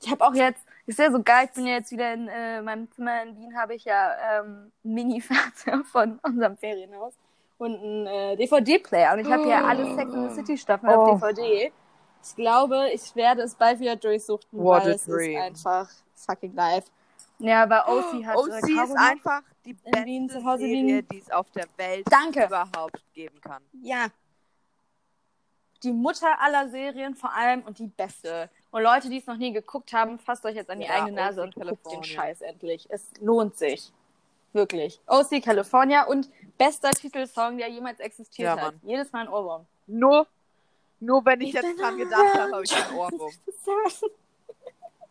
Ich 0.00 0.10
habe 0.10 0.24
auch 0.26 0.34
jetzt, 0.34 0.64
ist 0.86 0.98
ja 0.98 1.10
so 1.12 1.22
geil, 1.22 1.46
ich 1.46 1.52
bin 1.52 1.66
ja 1.66 1.74
jetzt 1.74 1.92
wieder 1.92 2.12
in 2.12 2.26
äh, 2.28 2.60
meinem 2.60 2.90
Zimmer 2.90 3.22
in 3.22 3.36
Wien, 3.36 3.56
habe 3.56 3.74
ich 3.74 3.84
ja 3.84 4.40
ähm, 4.40 4.72
Mini-Fernseher 4.82 5.84
von 5.92 6.18
unserem 6.24 6.56
Ferienhaus 6.56 7.14
und 7.62 7.76
einen 7.82 8.06
äh, 8.06 8.36
DVD-Player. 8.36 9.12
Und 9.14 9.20
ich 9.20 9.30
habe 9.30 9.48
ja 9.48 9.64
alle 9.64 9.94
Sex 9.94 10.12
and 10.12 10.30
the 10.30 10.34
City 10.34 10.58
Staffeln 10.58 10.92
Oh. 10.92 11.12
auf 11.12 11.20
DVD. 11.20 11.72
Ich 12.24 12.36
glaube, 12.36 12.88
ich 12.92 13.14
werde 13.16 13.42
es 13.42 13.54
bald 13.54 13.80
wieder 13.80 13.96
durchsuchten, 13.96 14.58
What 14.62 14.84
weil 14.84 14.92
es 14.92 15.04
dream. 15.06 15.36
ist 15.38 15.42
einfach 15.42 15.90
fucking 16.14 16.54
live. 16.54 16.84
Ja, 17.38 17.68
weil 17.68 17.80
OC 17.80 18.24
hat 18.24 18.36
OC 18.38 18.48
Oh, 18.48 18.56
ist 18.56 18.68
noch- 18.68 18.94
einfach 18.96 19.42
die 19.64 19.70
in 19.84 20.04
Wien 20.04 20.26
beste 20.26 20.40
zu 20.40 20.46
Hause 20.46 20.58
Serie, 20.64 21.02
die 21.02 21.18
es 21.18 21.30
auf 21.30 21.50
der 21.50 21.66
Welt 21.76 22.06
Danke. 22.10 22.46
überhaupt 22.46 23.02
geben 23.14 23.40
kann. 23.40 23.62
Ja. 23.82 24.06
Die 25.82 25.92
Mutter 25.92 26.40
aller 26.40 26.68
Serien 26.68 27.16
vor 27.16 27.32
allem 27.34 27.62
und 27.62 27.78
die 27.80 27.88
beste. 27.88 28.48
Und 28.70 28.82
Leute, 28.84 29.08
die 29.08 29.18
es 29.18 29.26
noch 29.26 29.36
nie 29.36 29.52
geguckt 29.52 29.92
haben, 29.92 30.20
fasst 30.20 30.44
euch 30.44 30.54
jetzt 30.54 30.70
an 30.70 30.78
die 30.78 30.84
Ja, 30.86 30.92
eigene 31.02 31.12
Nase 31.16 31.42
und 31.42 31.54
guckt 31.56 31.90
den. 31.92 32.04
Scheiß 32.04 32.40
endlich. 32.42 32.86
Es 32.88 33.10
lohnt 33.20 33.56
sich. 33.56 33.92
Wirklich. 34.52 35.00
OC 35.06 35.42
California 35.42 36.04
und 36.04 36.28
bester 36.58 36.90
Titelsong, 36.90 37.58
der 37.58 37.68
jemals 37.68 38.00
existiert 38.00 38.56
Ja, 38.56 38.66
hat. 38.66 38.74
Jedes 38.82 39.10
Mal 39.12 39.22
ein 39.22 39.28
Ohrwurm. 39.28 39.66
Nur, 39.86 40.26
nur 41.00 41.24
wenn 41.24 41.40
ich 41.40 41.52
jetzt 41.52 41.78
dran 41.78 41.96
gedacht 41.96 42.34
habe, 42.34 42.52
habe 42.52 42.64
ich 42.64 42.76
einen 42.76 42.96
Ohrwurm. 42.96 43.32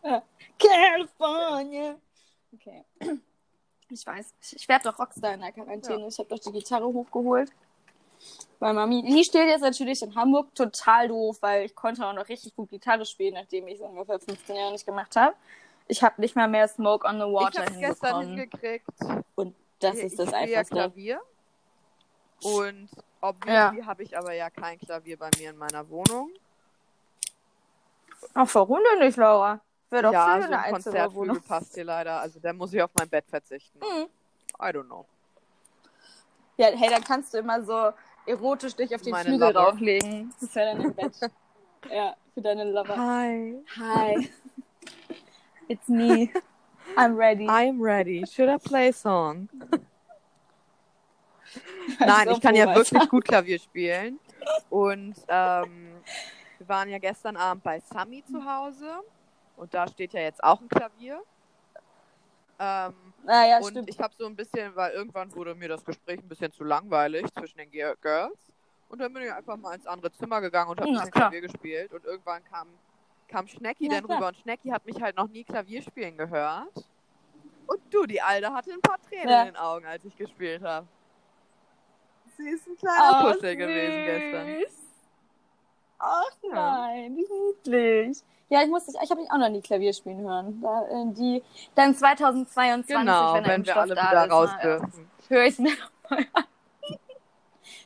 California. 0.60 1.96
Okay. 2.54 2.84
Ich 3.90 4.06
weiß. 4.06 4.34
Ich, 4.56 4.68
werde 4.70 4.90
doch 4.90 5.00
Rockstar 5.00 5.34
in 5.34 5.42
der 5.42 5.52
Quarantäne. 5.52 6.08
Ich 6.08 6.18
habe 6.18 6.30
doch 6.30 6.40
die 6.40 6.52
Gitarre 6.52 6.86
hochgeholt. 6.86 7.52
Weil 8.60 8.74
Mami, 8.74 9.02
die 9.02 9.24
steht 9.24 9.48
jetzt 9.48 9.62
natürlich 9.62 10.02
in 10.04 10.16
Hamburg 10.16 10.54
total 10.54 11.08
doof, 11.08 11.38
weil 11.42 11.66
ich 11.66 11.76
konnte 11.76 12.06
auch 12.06 12.14
noch 12.14 12.30
richtig 12.30 12.56
gut 12.56 12.70
Gitarre 12.70 13.06
spielen, 13.06 13.34
nachdem 13.34 13.68
ich 13.68 13.76
es 13.76 13.82
ungefähr 13.82 14.20
15 14.20 14.56
Jahre 14.56 14.72
nicht 14.72 14.86
gemacht 14.86 15.16
habe. 15.16 15.36
Ich 15.88 16.04
habe 16.04 16.22
nicht 16.22 16.36
mal 16.36 16.48
mehr 16.48 16.68
Smoke 16.68 17.08
on 17.08 17.16
the 17.20 17.26
Ich 17.26 17.34
Water 17.34 17.62
habe 17.66 17.72
es 17.74 17.80
gestern 17.80 18.28
hingekriegt. 18.28 18.86
Und 19.36 19.56
das 19.80 19.96
ich 19.98 20.04
ist 20.06 20.20
das 20.20 20.32
ja 20.32 20.38
Einfachste. 20.38 20.76
Klavier. 20.76 21.22
Und 22.44 22.90
obviously 23.22 23.84
habe 23.84 24.04
ich 24.04 24.18
aber 24.18 24.34
ja 24.34 24.50
kein 24.50 24.80
Klavier 24.80 25.18
bei 25.18 25.30
mir 25.38 25.52
in 25.52 25.58
meiner 25.58 25.88
Wohnung. 25.90 26.32
Ach, 28.34 28.48
warum 28.54 28.80
denn 28.92 29.06
nicht, 29.08 29.18
Laura? 29.18 29.60
Wäre 29.90 30.04
doch 30.04 30.14
ja, 30.14 30.34
schön, 30.34 30.42
so 30.44 30.48
eine 30.48 30.60
ein. 30.60 30.74
Konzertflügel 30.74 31.42
passt 31.42 31.74
hier 31.76 31.84
leider. 31.84 32.22
Also 32.22 32.40
da 32.40 32.54
muss 32.54 32.74
ich 32.74 32.82
auf 32.82 32.92
mein 32.98 33.10
Bett 33.10 33.26
verzichten. 33.28 33.80
Mhm. 33.80 34.08
I 34.60 34.70
don't 34.70 34.86
know. 34.86 35.06
Ja, 36.58 36.68
hey, 36.68 36.90
dann 36.90 37.04
kannst 37.04 37.34
du 37.34 37.40
immer 37.40 37.62
so 37.64 37.92
erotisch 38.26 38.76
dich 38.76 38.94
auf 38.96 39.02
den 39.02 39.12
Meine 39.12 39.30
Flügel 39.30 39.48
Lover. 39.48 39.54
drauflegen. 39.54 40.34
Das 40.40 40.56
wäre 40.56 40.76
dann 40.76 40.82
im 40.86 40.94
Bett. 40.94 41.14
ja, 41.92 42.16
für 42.34 42.42
deine 42.42 42.72
Lover. 42.72 42.96
Hi. 42.96 43.64
Hi. 43.78 44.30
It's 45.72 45.88
me. 45.88 46.30
I'm 46.98 47.16
ready. 47.16 47.48
I'm 47.48 47.82
ready. 47.82 48.26
Should 48.26 48.50
I 48.50 48.58
play 48.58 48.90
a 48.90 48.94
song? 48.94 49.48
war 52.00 52.08
Nein, 52.08 52.28
so 52.28 52.34
ich 52.34 52.42
kann 52.42 52.56
ja 52.56 52.76
wirklich 52.76 53.08
gut 53.10 53.24
Klavier 53.24 53.58
spielen. 53.60 54.20
Und 54.70 55.16
ähm, 55.30 55.94
wir 56.58 56.68
waren 56.68 56.90
ja 56.90 56.98
gestern 56.98 57.38
Abend 57.38 57.64
bei 57.64 57.80
Sami 57.80 58.24
zu 58.26 58.44
Hause. 58.44 59.00
Und 59.56 59.74
da 59.74 59.88
steht 59.88 60.12
ja 60.14 60.22
jetzt 60.22 60.44
auch 60.44 60.60
ein 60.60 60.68
Klavier. 60.68 61.22
Ähm, 62.60 62.94
Naja, 63.24 63.60
und 63.60 63.70
stimmt. 63.70 63.90
ich 63.90 64.00
habe 64.00 64.14
so 64.18 64.26
ein 64.26 64.36
bisschen, 64.36 64.76
weil 64.76 64.92
irgendwann 64.92 65.34
wurde 65.36 65.56
mir 65.56 65.70
das 65.70 65.86
Gespräch 65.86 66.20
ein 66.20 66.28
bisschen 66.28 66.52
zu 66.52 66.64
langweilig 66.64 67.26
zwischen 67.34 67.58
den 67.60 67.72
Girls. 67.72 68.38
Und 68.90 69.00
dann 69.00 69.14
bin 69.14 69.24
ich 69.24 69.32
einfach 69.32 69.56
mal 69.56 69.74
ins 69.76 69.88
andere 69.88 70.12
Zimmer 70.12 70.42
gegangen 70.42 70.70
und 70.72 70.80
habe 70.82 70.90
ein 70.90 70.96
Ja, 70.96 71.00
bisschen 71.00 71.12
klar. 71.14 71.30
Klavier 71.30 71.48
gespielt. 71.48 71.94
Und 71.94 72.04
irgendwann 72.04 72.44
kam, 72.44 72.68
kam 73.32 73.48
Schnecki 73.48 73.86
Ja, 73.86 73.94
dann 73.96 74.04
klar. 74.04 74.18
rüber. 74.18 74.28
Und 74.28 74.38
Schnecki 74.38 74.70
hat 74.70 74.86
mich 74.86 75.02
halt 75.02 75.16
noch 75.18 75.28
nie 75.28 75.44
Klavier 75.44 75.82
spielen 75.82 76.18
gehört. 76.18 76.68
Und 77.68 77.80
du, 77.90 78.06
die 78.06 78.22
Alte 78.22 78.54
hatte 78.54 78.72
ein 78.74 78.82
paar 78.82 79.00
Tränen 79.02 79.30
Ja. 79.30 79.42
in 79.44 79.48
den 79.54 79.56
Augen, 79.56 79.86
als 79.86 80.04
ich 80.04 80.16
gespielt 80.16 80.62
habe. 80.62 80.88
Sie 82.38 82.50
ist 82.50 82.68
ein 82.68 82.76
kleiner 82.76 83.20
Oh, 83.24 83.34
Puschel 83.34 83.56
gewesen 83.56 84.04
gestern. 84.06 84.72
Ach 86.00 86.32
Ja. 86.44 86.54
nein, 86.54 87.16
wie 87.16 87.28
niedlich. 87.30 88.24
Ja, 88.50 88.62
ich 88.64 88.68
muss 88.70 88.86
dich, 88.86 88.96
ich 89.02 89.10
habe 89.10 89.22
dich 89.22 89.32
auch 89.32 89.38
noch 89.38 89.50
nie 89.50 89.62
Klavier 89.62 89.94
spielen 89.94 90.20
hören. 90.22 90.60
Da, 90.62 90.82
äh, 90.88 91.06
die, 91.14 91.44
dann 91.76 91.96
2022, 91.96 92.88
Genau, 92.98 93.34
wenn, 93.36 93.46
wenn 93.46 93.66
wir 93.66 93.78
alle 93.78 93.96
da 93.96 94.10
wieder 94.12 94.26
ist, 94.26 94.32
raus 94.32 94.50
na, 94.58 94.62
dürfen. 94.62 95.12
höre 95.30 95.44
ich 95.46 95.54
es 95.54 95.60
mir 95.60 95.72
nochmal 96.04 96.26
an. 96.34 96.44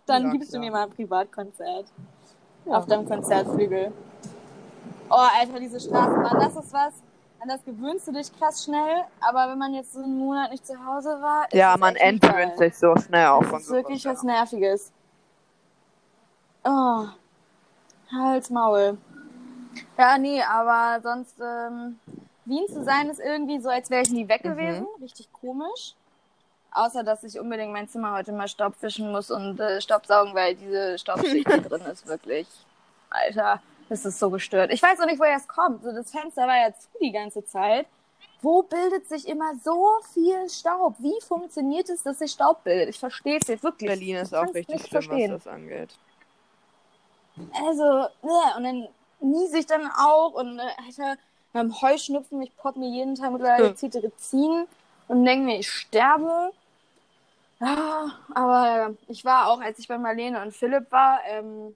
Dann 0.08 0.23
Ja, 0.23 0.31
gibst 0.31 0.49
du 0.49 0.53
klar. 0.58 0.63
mir 0.65 0.71
mal 0.71 0.84
ein 0.86 0.89
Privatkonzert. 0.91 1.91
Ja. 2.65 2.77
Auf 2.77 2.86
deinem 2.88 3.05
Konzertflügel. 3.05 3.91
Oh, 5.09 5.15
Alter, 5.39 5.59
diese 5.59 5.79
Straßenbahn, 5.79 6.39
das 6.39 6.55
ist 6.65 6.73
was. 6.73 6.93
An 7.41 7.49
das 7.49 7.63
gewöhnst 7.63 8.07
du 8.07 8.11
dich 8.11 8.31
krass 8.39 8.63
schnell, 8.63 9.03
aber 9.21 9.51
wenn 9.51 9.57
man 9.59 9.73
jetzt 9.73 9.93
so 9.93 9.99
einen 10.01 10.17
Monat 10.17 10.51
nicht 10.51 10.65
zu 10.65 10.73
Hause 10.85 11.09
war, 11.21 11.45
ist 11.45 11.53
Ja, 11.53 11.73
das 11.73 11.79
man 11.79 11.95
entwöhnt 11.95 12.57
sich 12.57 12.75
so 12.75 12.95
schnell 12.97 13.27
auch 13.27 13.41
Das 13.41 13.49
von 13.49 13.59
ist 13.59 13.69
wirklich 13.69 14.01
sowas, 14.01 14.17
was 14.17 14.23
Nerviges. 14.23 14.91
Oh. 16.63 17.05
Hals, 18.11 18.49
Maul. 18.49 18.97
Ja, 19.97 20.17
nee, 20.17 20.41
aber 20.41 21.01
sonst, 21.01 21.35
ähm, 21.39 21.99
Wien 22.45 22.65
zu 22.67 22.83
sein 22.83 23.09
ist 23.09 23.19
irgendwie 23.19 23.59
so, 23.59 23.69
als 23.69 23.89
wäre 23.89 24.01
ich 24.03 24.11
nie 24.11 24.27
weg 24.27 24.43
Mhm. 24.43 24.49
gewesen. 24.49 24.87
Richtig 25.01 25.31
komisch. 25.33 25.93
Außer, 26.71 27.03
dass 27.03 27.23
ich 27.23 27.39
unbedingt 27.39 27.71
mein 27.71 27.87
Zimmer 27.87 28.13
heute 28.13 28.31
mal 28.31 28.47
staubwischen 28.47 29.11
muss 29.11 29.29
und 29.31 29.59
äh, 29.59 29.79
Staubsaugen, 29.81 30.33
weil 30.33 30.55
diese 30.55 30.97
Staubschicht 30.97 31.47
hier 31.47 31.61
drin 31.69 31.81
ist 31.83 32.07
wirklich, 32.07 32.47
Alter, 33.09 33.61
das 33.89 34.05
ist 34.05 34.19
so 34.19 34.29
gestört. 34.29 34.71
Ich 34.71 34.81
weiß 34.81 34.99
auch 34.99 35.05
nicht, 35.05 35.19
woher 35.19 35.37
es 35.37 35.47
kommt. 35.47 35.83
So, 35.83 35.91
das 35.91 36.11
Fenster 36.11 36.47
war 36.47 36.57
ja 36.57 36.73
zu 36.73 36.87
die 37.01 37.11
ganze 37.11 37.45
Zeit. 37.45 37.87
Wo 38.41 38.63
bildet 38.63 39.07
sich 39.07 39.27
immer 39.27 39.53
so 39.63 39.97
viel 40.13 40.49
Staub? 40.49 40.95
Wie 40.99 41.19
funktioniert 41.25 41.89
es, 41.89 42.03
dass 42.03 42.19
sich 42.19 42.31
Staub 42.31 42.63
bildet? 42.63 42.89
Ich 42.89 42.99
verstehe 42.99 43.39
es 43.41 43.47
jetzt 43.47 43.63
wirklich. 43.63 43.89
Berlin 43.89 44.17
ist 44.17 44.35
auch 44.35 44.53
richtig 44.53 44.81
schlimm, 44.81 45.03
verstehen. 45.03 45.33
was 45.33 45.43
das 45.43 45.53
angeht. 45.53 45.89
Also, 47.53 47.83
ne, 47.83 48.53
und 48.57 48.63
dann 48.63 48.87
niese 49.19 49.59
ich 49.59 49.65
dann 49.65 49.89
auch 49.97 50.33
und 50.33 50.59
äh, 50.59 50.63
Alter, 50.85 51.17
beim 51.53 51.81
Heuschnupfen, 51.81 52.41
ich 52.41 52.55
pop 52.57 52.75
mir 52.75 52.89
jeden 52.89 53.15
Tag 53.15 53.31
mittlerweile 53.31 53.69
Hm. 53.69 53.75
Cetirizin 53.75 54.67
und 55.07 55.25
denke 55.25 55.45
mir, 55.45 55.59
ich 55.59 55.69
sterbe. 55.71 56.51
Ja, 57.59 58.11
aber 58.33 58.93
ich 59.07 59.23
war 59.23 59.47
auch, 59.49 59.61
als 59.61 59.79
ich 59.79 59.87
bei 59.87 59.97
Marlene 59.97 60.41
und 60.41 60.53
Philipp 60.53 60.91
war, 60.91 61.19
ähm, 61.25 61.75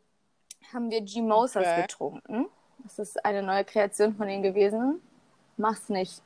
haben 0.73 0.89
wir 0.91 1.01
G-Mosas 1.01 1.67
Okay. 1.67 1.81
getrunken. 1.83 2.45
Das 2.79 2.99
ist 2.99 3.25
eine 3.25 3.43
neue 3.43 3.65
Kreation 3.65 4.15
von 4.15 4.27
denen 4.27 4.43
gewesen. 4.43 5.01
Mach's 5.57 5.89
nicht. 5.89 6.21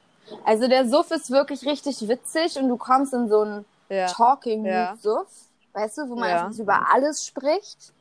Also 0.45 0.67
der 0.67 0.87
Suff 0.87 1.11
ist 1.11 1.31
wirklich 1.31 1.65
richtig 1.65 2.07
witzig 2.07 2.57
und 2.57 2.69
du 2.69 2.77
kommst 2.77 3.13
in 3.13 3.27
so 3.29 3.41
einen 3.41 3.65
Ja. 3.89 4.07
Talking 4.07 4.65
Ja. 4.65 4.91
Mood 4.91 5.01
Suff, 5.01 5.27
weißt 5.73 5.97
du, 5.99 6.09
wo 6.09 6.15
man 6.15 6.29
Ja. 6.29 6.51
über 6.57 6.89
alles 6.93 7.25
spricht 7.25 7.93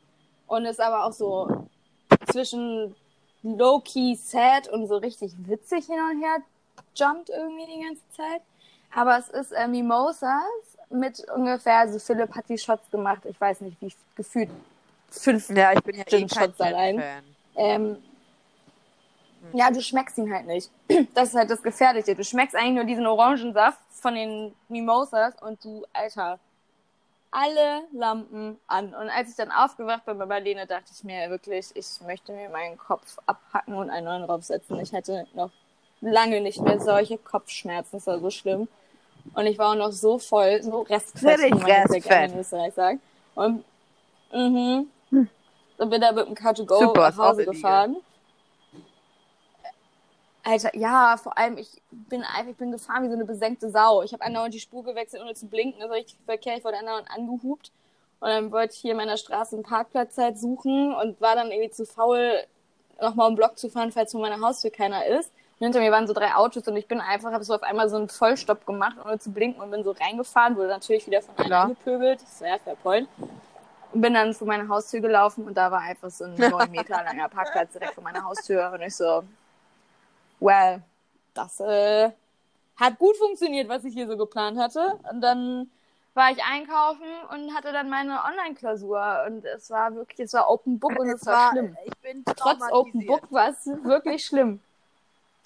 und 0.47 0.65
es 0.65 0.79
aber 0.79 1.05
auch 1.05 1.11
so 1.11 1.67
zwischen 2.31 2.95
low-key 3.41 4.15
sad 4.15 4.69
und 4.69 4.87
so 4.87 4.97
richtig 4.97 5.33
witzig 5.47 5.85
hin 5.87 5.99
und 6.11 6.21
her 6.21 6.37
jumpt 6.95 7.29
irgendwie 7.29 7.65
die 7.65 7.83
ganze 7.83 8.01
Zeit. 8.15 8.41
Aber 8.95 9.17
es 9.17 9.27
ist 9.29 9.51
äh, 9.51 9.67
Mimosas 9.67 10.29
mit 10.89 11.25
ungefähr, 11.35 11.79
also 11.79 11.97
Philipp 11.99 12.33
hat 12.35 12.47
die 12.47 12.57
Shots 12.57 12.89
gemacht, 12.91 13.25
ich 13.25 13.39
weiß 13.41 13.61
nicht, 13.61 13.81
wie 13.81 13.91
gefühlt 14.15 14.49
fünf. 15.19 15.49
Ja, 15.49 15.73
ich 15.73 15.81
bin 15.81 15.95
ja 15.95 16.03
eh 16.03 16.09
Gin 16.09 16.27
kein 16.27 16.47
Shots 16.47 16.59
allein. 16.61 17.03
Ähm, 17.55 17.97
ja, 19.53 19.69
du 19.69 19.81
schmeckst 19.81 20.17
ihn 20.17 20.33
halt 20.33 20.47
nicht. 20.47 20.69
Das 21.13 21.29
ist 21.29 21.35
halt 21.35 21.49
das 21.49 21.61
Gefährliche. 21.61 22.15
Du 22.15 22.23
schmeckst 22.23 22.55
eigentlich 22.55 22.75
nur 22.75 22.83
diesen 22.85 23.05
Orangensaft 23.05 23.79
von 23.91 24.15
den 24.15 24.53
Mimosas 24.69 25.33
und 25.41 25.63
du, 25.63 25.85
Alter, 25.93 26.39
alle 27.31 27.83
Lampen 27.91 28.59
an. 28.67 28.93
Und 28.93 29.09
als 29.09 29.29
ich 29.29 29.35
dann 29.35 29.51
aufgewacht 29.51 30.05
bin 30.05 30.17
bei 30.17 30.25
Marlene, 30.25 30.67
dachte 30.67 30.91
ich 30.95 31.03
mir 31.03 31.29
wirklich, 31.29 31.67
ich 31.73 31.87
möchte 32.05 32.31
mir 32.31 32.49
meinen 32.49 32.77
Kopf 32.77 33.17
abhacken 33.25 33.73
und 33.75 33.89
einen 33.89 34.05
neuen 34.05 34.27
draufsetzen. 34.27 34.79
Ich 34.79 34.93
hatte 34.93 35.27
noch 35.33 35.51
lange 36.01 36.41
nicht 36.41 36.61
mehr 36.61 36.79
solche 36.79 37.17
Kopfschmerzen, 37.17 37.97
das 37.97 38.07
war 38.07 38.19
so 38.19 38.29
schlimm. 38.29 38.67
Und 39.33 39.45
ich 39.45 39.57
war 39.57 39.71
auch 39.71 39.75
noch 39.75 39.91
so 39.91 40.19
voll, 40.19 40.61
so 40.61 40.81
restfett, 40.81 41.39
wie 41.39 41.49
man 41.49 41.63
restfett. 41.63 42.31
in 42.31 42.39
Österreich 42.39 42.73
sagt. 42.73 42.99
Und, 43.35 43.63
mhm. 44.31 44.89
Und 45.83 45.89
bin 45.89 45.99
da 45.99 46.13
mit 46.13 46.25
dem 46.25 46.33
Car2Go 46.33 46.79
Super, 46.79 47.01
nach 47.01 47.09
ist 47.09 47.19
auch 47.19 47.25
Hause 47.25 47.43
gefahren. 47.43 47.97
Alter, 50.45 50.73
ja, 50.77 51.17
vor 51.17 51.37
allem, 51.37 51.57
ich 51.57 51.81
bin 51.91 52.23
einfach, 52.23 52.51
ich 52.51 52.55
bin 52.55 52.71
gefahren 52.71 53.03
wie 53.03 53.09
so 53.09 53.15
eine 53.15 53.25
besenkte 53.25 53.69
Sau. 53.69 54.01
Ich 54.01 54.13
habe 54.13 54.23
andauernd 54.23 54.53
die 54.53 54.61
Spur 54.61 54.85
gewechselt, 54.85 55.21
ohne 55.21 55.33
zu 55.33 55.47
blinken. 55.47 55.81
Das 55.81 55.89
war 55.89 55.97
richtig 55.97 56.17
Verkehr. 56.25 56.55
Ich 56.55 56.63
wurde 56.63 56.77
andauernd 56.77 57.11
angehupt. 57.11 57.71
Und 58.21 58.29
dann 58.29 58.51
wollte 58.53 58.75
ich 58.75 58.79
hier 58.79 58.91
in 58.91 58.97
meiner 58.97 59.17
Straße 59.17 59.57
einen 59.57 59.63
Parkplatz 59.63 60.17
halt 60.17 60.39
suchen 60.39 60.95
und 60.95 61.19
war 61.19 61.35
dann 61.35 61.51
irgendwie 61.51 61.71
zu 61.71 61.85
faul, 61.85 62.45
nochmal 63.01 63.27
um 63.27 63.35
Block 63.35 63.57
zu 63.57 63.69
fahren, 63.69 63.91
falls 63.91 64.13
vor 64.13 64.21
meiner 64.21 64.39
Haustür 64.39 64.71
keiner 64.71 65.05
ist. 65.05 65.33
Und 65.59 65.65
hinter 65.65 65.81
mir 65.81 65.91
waren 65.91 66.07
so 66.07 66.13
drei 66.13 66.33
Autos 66.33 66.65
und 66.65 66.77
ich 66.77 66.87
bin 66.87 67.01
einfach, 67.01 67.33
habe 67.33 67.43
so 67.43 67.55
auf 67.55 67.63
einmal 67.63 67.89
so 67.89 67.97
einen 67.97 68.07
Vollstopp 68.07 68.65
gemacht, 68.65 68.95
ohne 69.05 69.19
zu 69.19 69.33
blinken 69.33 69.61
und 69.61 69.69
bin 69.69 69.83
so 69.83 69.91
reingefahren, 69.91 70.55
wurde 70.55 70.69
natürlich 70.69 71.05
wieder 71.07 71.21
von 71.21 71.35
einem 71.37 71.47
Klar. 71.47 71.63
angepöbelt. 71.65 72.21
Das 72.21 72.39
war 72.39 72.47
ja 72.47 72.57
fair 72.59 72.77
point. 72.81 73.09
Und 73.93 74.01
bin 74.01 74.13
dann 74.15 74.33
vor 74.33 74.47
meine 74.47 74.67
Haustür 74.67 75.01
gelaufen 75.01 75.45
und 75.45 75.55
da 75.55 75.71
war 75.71 75.81
einfach 75.81 76.09
so 76.09 76.25
ein 76.25 76.35
neun 76.37 76.71
Meter 76.71 77.03
langer 77.03 77.29
Parkplatz 77.29 77.73
direkt 77.73 77.93
vor 77.93 78.03
meiner 78.03 78.23
Haustür. 78.23 78.71
Und 78.73 78.81
ich 78.81 78.95
so, 78.95 79.23
well, 80.39 80.81
das 81.33 81.59
äh, 81.59 82.11
hat 82.75 82.97
gut 82.97 83.15
funktioniert, 83.17 83.69
was 83.69 83.83
ich 83.83 83.93
hier 83.93 84.07
so 84.07 84.17
geplant 84.17 84.57
hatte. 84.57 84.99
Und 85.11 85.21
dann 85.21 85.69
war 86.15 86.31
ich 86.31 86.43
einkaufen 86.43 87.07
und 87.31 87.55
hatte 87.55 87.71
dann 87.71 87.89
meine 87.89 88.19
Online-Klausur. 88.23 89.25
Und 89.27 89.45
es 89.45 89.69
war 89.69 89.93
wirklich, 89.95 90.19
es 90.21 90.33
war 90.33 90.49
Open 90.49 90.79
Book 90.79 90.97
und 90.97 91.09
es 91.09 91.25
war 91.25 91.51
schlimm. 91.51 91.77
Ich 91.85 91.97
bin 91.97 92.23
Trotz 92.25 92.61
Open 92.71 93.05
Book 93.05 93.31
war 93.31 93.49
es 93.49 93.65
wirklich 93.83 94.25
schlimm. 94.25 94.59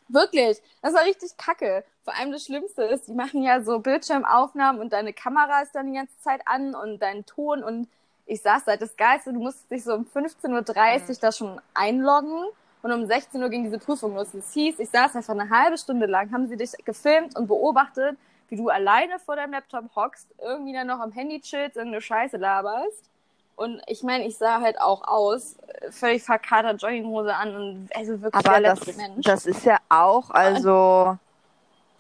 Wirklich. 0.09 0.61
Das 0.81 0.93
war 0.93 1.03
richtig 1.03 1.35
kacke. 1.37 1.83
Vor 2.03 2.15
allem 2.15 2.31
das 2.31 2.45
Schlimmste 2.45 2.83
ist, 2.83 3.07
die 3.07 3.13
machen 3.13 3.43
ja 3.43 3.61
so 3.61 3.79
Bildschirmaufnahmen 3.79 4.81
und 4.81 4.93
deine 4.93 5.11
Kamera 5.11 5.61
ist 5.61 5.75
dann 5.75 5.87
die 5.87 5.97
ganze 5.97 6.17
Zeit 6.19 6.41
an 6.45 6.75
und 6.75 6.99
dein 6.99 7.25
Ton 7.25 7.63
und 7.63 7.89
ich 8.27 8.41
saß 8.41 8.65
da, 8.65 8.75
das 8.75 8.95
Geilste, 8.95 9.33
du 9.33 9.39
musstest 9.39 9.71
dich 9.71 9.83
so 9.83 9.93
um 9.93 10.05
15.30 10.05 11.09
Uhr 11.09 11.15
da 11.19 11.31
schon 11.31 11.61
einloggen 11.73 12.43
und 12.83 12.91
um 12.91 13.05
16 13.05 13.41
Uhr 13.41 13.49
ging 13.49 13.63
diese 13.63 13.79
Prüfung 13.79 14.15
los. 14.15 14.27
Das 14.33 14.53
hieß, 14.53 14.79
ich 14.79 14.89
saß 14.89 15.15
einfach 15.15 15.33
eine 15.33 15.49
halbe 15.49 15.77
Stunde 15.77 16.05
lang, 16.05 16.31
haben 16.31 16.47
sie 16.47 16.57
dich 16.57 16.71
gefilmt 16.85 17.35
und 17.37 17.47
beobachtet, 17.47 18.17
wie 18.49 18.57
du 18.57 18.69
alleine 18.69 19.19
vor 19.19 19.35
deinem 19.35 19.53
Laptop 19.53 19.85
hockst, 19.95 20.27
irgendwie 20.41 20.73
dann 20.73 20.87
noch 20.87 20.99
am 20.99 21.11
Handy 21.11 21.39
chillst, 21.41 21.77
irgendeine 21.77 22.01
Scheiße 22.01 22.37
laberst. 22.37 23.09
Und 23.55 23.81
ich 23.87 24.03
meine, 24.03 24.25
ich 24.25 24.37
sah 24.37 24.61
halt 24.61 24.79
auch 24.79 25.07
aus, 25.07 25.55
äh, 25.81 25.91
völlig 25.91 26.21
verkatert 26.23 26.81
Jogginghose 26.81 27.33
an 27.33 27.55
und 27.55 27.89
also 27.95 28.21
wirklich 28.21 28.45
Aber 28.45 28.59
der 28.59 28.75
das, 28.75 28.85
letzte 28.85 29.01
Mensch. 29.01 29.25
das 29.25 29.45
ist 29.47 29.65
ja 29.65 29.77
auch, 29.89 30.29
also 30.29 31.17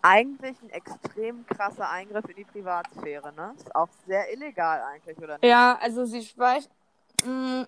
eigentlich 0.01 0.61
ein 0.61 0.69
extrem 0.69 1.45
krasser 1.47 1.89
Eingriff 1.89 2.25
in 2.29 2.35
die 2.35 2.43
Privatsphäre, 2.43 3.33
ne? 3.33 3.53
Ist 3.57 3.75
auch 3.75 3.89
sehr 4.05 4.31
illegal 4.31 4.81
eigentlich, 4.83 5.17
oder 5.17 5.33
nicht? 5.33 5.45
Ja, 5.45 5.77
also 5.81 6.05
sie 6.05 6.21
speichert. 6.23 6.69
Mh, 7.25 7.67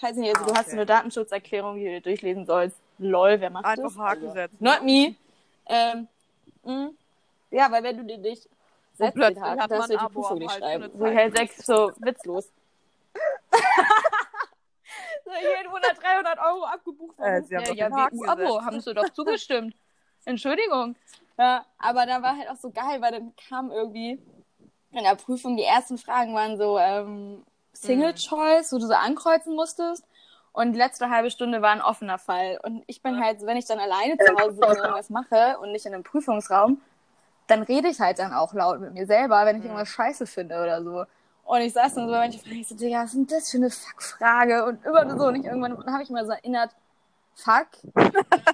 weiß 0.00 0.16
nicht, 0.16 0.34
also 0.34 0.50
Ah, 0.50 0.52
du 0.52 0.58
hast 0.58 0.72
eine 0.72 0.86
Datenschutzerklärung, 0.86 1.76
die 1.76 1.84
du 1.84 2.00
durchlesen 2.00 2.46
sollst. 2.46 2.76
Lol, 2.98 3.40
wer 3.40 3.50
macht 3.50 3.64
Einfach 3.64 3.84
das? 3.84 3.98
Haken 3.98 4.22
Also, 4.22 4.34
setzen. 4.34 4.56
Not 4.60 4.82
me. 4.82 5.14
Ähm, 5.66 6.08
mh, 6.64 6.90
ja, 7.50 7.70
weil 7.70 7.82
wenn 7.82 7.96
du 7.98 8.04
dir 8.04 8.18
nicht 8.18 8.48
setzt, 8.94 9.14
plötzlich 9.14 9.42
hat 9.42 9.70
du 9.70 9.76
man 9.76 9.88
die 9.90 9.96
Prüfung 9.96 10.38
nicht 10.38 10.52
schreiben. 10.54 10.90
Zeit. 10.98 11.16
halt 11.16 11.36
sechs 11.36 11.66
so 11.66 11.92
witzlos. 11.98 12.50
so, 15.24 15.30
jeden 15.32 15.70
Monat 15.70 15.96
300 16.00 16.38
Euro 16.38 16.64
abgebucht. 16.64 17.18
Äh, 17.18 17.42
sie 17.42 17.56
haben 17.56 17.64
doch 17.64 17.74
ja, 17.74 17.90
Haken 17.90 18.18
wegen 18.20 18.28
Abo, 18.28 18.62
haben 18.62 18.80
sie 18.80 18.94
doch 18.94 19.08
zugestimmt. 19.10 19.74
Entschuldigung. 20.24 20.96
Ja, 21.38 21.64
aber 21.78 22.06
da 22.06 22.22
war 22.22 22.36
halt 22.36 22.50
auch 22.50 22.56
so 22.56 22.70
geil, 22.70 23.00
weil 23.00 23.12
dann 23.12 23.32
kam 23.48 23.70
irgendwie 23.70 24.20
in 24.92 25.04
der 25.04 25.14
Prüfung, 25.14 25.56
die 25.56 25.62
ersten 25.62 25.98
Fragen 25.98 26.34
waren 26.34 26.58
so 26.58 26.78
ähm, 26.78 27.44
Single 27.72 28.14
Choice, 28.14 28.72
wo 28.72 28.78
du 28.78 28.86
so 28.86 28.94
ankreuzen 28.94 29.54
musstest. 29.54 30.04
Und 30.52 30.72
die 30.72 30.78
letzte 30.78 31.10
halbe 31.10 31.30
Stunde 31.30 31.62
war 31.62 31.70
ein 31.70 31.80
offener 31.80 32.18
Fall. 32.18 32.58
Und 32.64 32.82
ich 32.88 33.02
bin 33.02 33.22
halt, 33.22 33.40
so, 33.40 33.46
wenn 33.46 33.56
ich 33.56 33.66
dann 33.66 33.78
alleine 33.78 34.18
zu 34.18 34.34
Hause 34.34 34.56
sitze 34.56 34.68
und 34.68 34.76
irgendwas 34.78 35.10
mache 35.10 35.58
und 35.60 35.70
nicht 35.72 35.86
in 35.86 35.94
einem 35.94 36.02
Prüfungsraum, 36.02 36.80
dann 37.46 37.62
rede 37.62 37.88
ich 37.88 38.00
halt 38.00 38.18
dann 38.18 38.32
auch 38.32 38.52
laut 38.52 38.80
mit 38.80 38.92
mir 38.94 39.06
selber, 39.06 39.46
wenn 39.46 39.58
ich 39.58 39.64
irgendwas 39.64 39.88
scheiße 39.88 40.26
finde 40.26 40.60
oder 40.60 40.82
so. 40.82 41.04
Und 41.44 41.60
ich 41.60 41.72
saß 41.72 41.94
dann 41.94 42.06
so 42.06 42.12
bei 42.12 42.18
manchen 42.18 42.40
Fragen, 42.40 42.60
ich 42.60 42.68
so, 42.68 42.76
Digga, 42.76 43.02
was 43.02 43.14
ist 43.14 43.14
denn 43.14 43.26
das 43.26 43.50
für 43.50 43.56
eine 43.56 43.70
Fuck-Frage? 43.70 44.64
Und 44.66 44.84
immer 44.84 45.18
so, 45.18 45.26
und 45.26 45.36
ich 45.36 45.44
irgendwann 45.44 45.76
habe 45.92 46.02
ich 46.02 46.10
immer 46.10 46.24
so 46.24 46.32
erinnert, 46.32 46.70
fuck, 47.42 47.68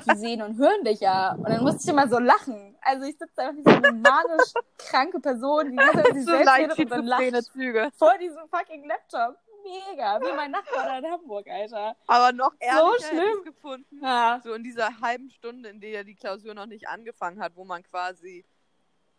die 0.06 0.16
sehen 0.16 0.42
und 0.42 0.58
hören 0.58 0.84
dich 0.84 1.00
ja. 1.00 1.32
Und 1.32 1.48
dann 1.48 1.62
musste 1.62 1.82
ich 1.84 1.88
immer 1.88 2.08
so 2.08 2.18
lachen. 2.18 2.76
Also 2.82 3.04
ich 3.06 3.16
sitze 3.18 3.42
einfach 3.42 3.56
wie 3.56 3.62
so 3.70 3.76
eine 3.76 3.92
manisch 3.92 4.52
kranke 4.78 5.20
Person, 5.20 5.70
die 5.70 5.76
ganze 5.76 6.02
Zeit 6.02 6.06
sich 6.14 6.24
so 6.24 6.30
selbst 6.30 6.58
redet 6.58 6.78
und 6.78 6.90
dann 6.90 7.06
lacht 7.06 7.44
Züge. 7.52 7.90
vor 7.98 8.16
diesem 8.18 8.48
fucking 8.48 8.84
Laptop. 8.86 9.36
Mega, 9.64 10.20
wie 10.20 10.32
mein 10.36 10.52
Nachbar 10.52 10.98
in 10.98 11.10
Hamburg, 11.10 11.48
Alter. 11.50 11.96
Aber 12.06 12.30
noch 12.32 12.52
ehrlicher 12.60 13.08
hätte 13.08 13.16
schlimm. 13.16 13.44
gefunden. 13.44 13.98
Ja, 14.00 14.40
So 14.44 14.52
in 14.54 14.62
dieser 14.62 15.00
halben 15.00 15.28
Stunde, 15.30 15.68
in 15.70 15.80
der 15.80 16.04
die 16.04 16.14
Klausur 16.14 16.54
noch 16.54 16.66
nicht 16.66 16.88
angefangen 16.88 17.40
hat, 17.42 17.56
wo 17.56 17.64
man 17.64 17.82
quasi 17.82 18.44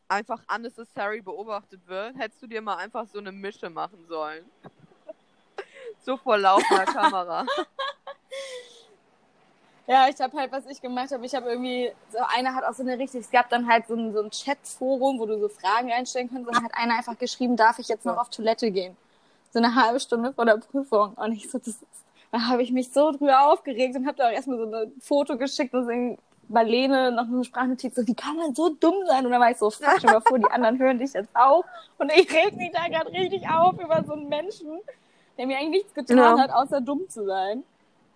einfach 0.07 0.41
unnecessary 0.55 1.19
beobachtet 1.21 1.85
wird, 1.85 2.15
hättest 2.17 2.41
du 2.41 2.47
dir 2.47 2.61
mal 2.61 2.77
einfach 2.77 3.07
so 3.07 3.19
eine 3.19 3.33
Mische 3.33 3.69
machen 3.69 4.05
sollen. 4.07 4.49
so 5.99 6.15
vor 6.15 6.37
laufender 6.37 6.85
Kamera. 6.93 7.45
Ja, 9.87 10.09
ich 10.09 10.19
habe 10.19 10.37
halt, 10.37 10.51
was 10.51 10.65
ich 10.65 10.81
gemacht 10.81 11.11
habe, 11.11 11.25
ich 11.25 11.33
habe 11.33 11.49
irgendwie, 11.49 11.91
so 12.11 12.17
einer 12.35 12.53
hat 12.53 12.65
auch 12.65 12.73
so 12.73 12.83
eine 12.83 12.99
richtig, 12.99 13.21
es 13.21 13.31
gab 13.31 13.49
dann 13.49 13.69
halt 13.69 13.87
so 13.87 13.95
ein, 13.95 14.11
so 14.11 14.21
ein 14.21 14.29
Chatforum, 14.29 15.17
wo 15.17 15.25
du 15.25 15.39
so 15.39 15.47
Fragen 15.47 15.91
einstellen 15.91 16.29
kannst 16.29 16.45
und 16.45 16.55
dann 16.55 16.63
hat 16.65 16.73
einer 16.75 16.97
einfach 16.97 17.17
geschrieben, 17.17 17.55
darf 17.55 17.79
ich 17.79 17.87
jetzt 17.87 18.05
noch 18.05 18.17
auf 18.17 18.29
Toilette 18.29 18.69
gehen? 18.69 18.97
So 19.53 19.59
eine 19.59 19.73
halbe 19.75 20.01
Stunde 20.01 20.33
vor 20.33 20.45
der 20.45 20.57
Prüfung. 20.57 21.13
Und 21.13 21.31
ich 21.31 21.49
so, 21.49 21.57
das 21.57 21.67
ist, 21.67 21.85
da 22.33 22.41
habe 22.49 22.61
ich 22.63 22.73
mich 22.73 22.91
so 22.91 23.11
drüber 23.11 23.47
aufgeregt 23.49 23.95
und 23.95 24.05
habe 24.05 24.17
da 24.17 24.27
auch 24.27 24.33
erstmal 24.33 24.57
so 24.57 24.65
ein 24.65 24.91
Foto 24.99 25.37
geschickt 25.37 25.73
und 25.73 25.85
so 25.85 26.17
Marlene 26.49 27.11
noch 27.11 27.25
eine 27.27 27.43
Sprachnotiz, 27.45 27.95
so, 27.95 28.05
wie 28.07 28.13
kann 28.13 28.35
man 28.35 28.55
so 28.55 28.69
dumm 28.69 28.95
sein? 29.05 29.25
Und 29.25 29.31
dann 29.31 29.41
war 29.41 29.51
ich 29.51 29.57
so, 29.57 29.69
fuck, 29.69 29.99
schon 30.01 30.11
mal 30.11 30.21
vor, 30.21 30.39
die 30.39 30.49
anderen 30.49 30.79
hören 30.79 30.99
dich 30.99 31.13
jetzt 31.13 31.29
auch. 31.33 31.63
Und 31.97 32.11
ich 32.11 32.29
reg 32.31 32.55
mich 32.57 32.71
da 32.73 32.87
gerade 32.87 33.11
richtig 33.11 33.47
auf 33.49 33.73
über 33.81 34.03
so 34.05 34.13
einen 34.13 34.27
Menschen, 34.29 34.79
der 35.37 35.47
mir 35.47 35.57
eigentlich 35.57 35.83
nichts 35.83 35.93
getan 35.93 36.17
Ja. 36.17 36.37
hat, 36.37 36.51
außer 36.51 36.81
dumm 36.81 37.07
zu 37.09 37.25
sein. 37.25 37.63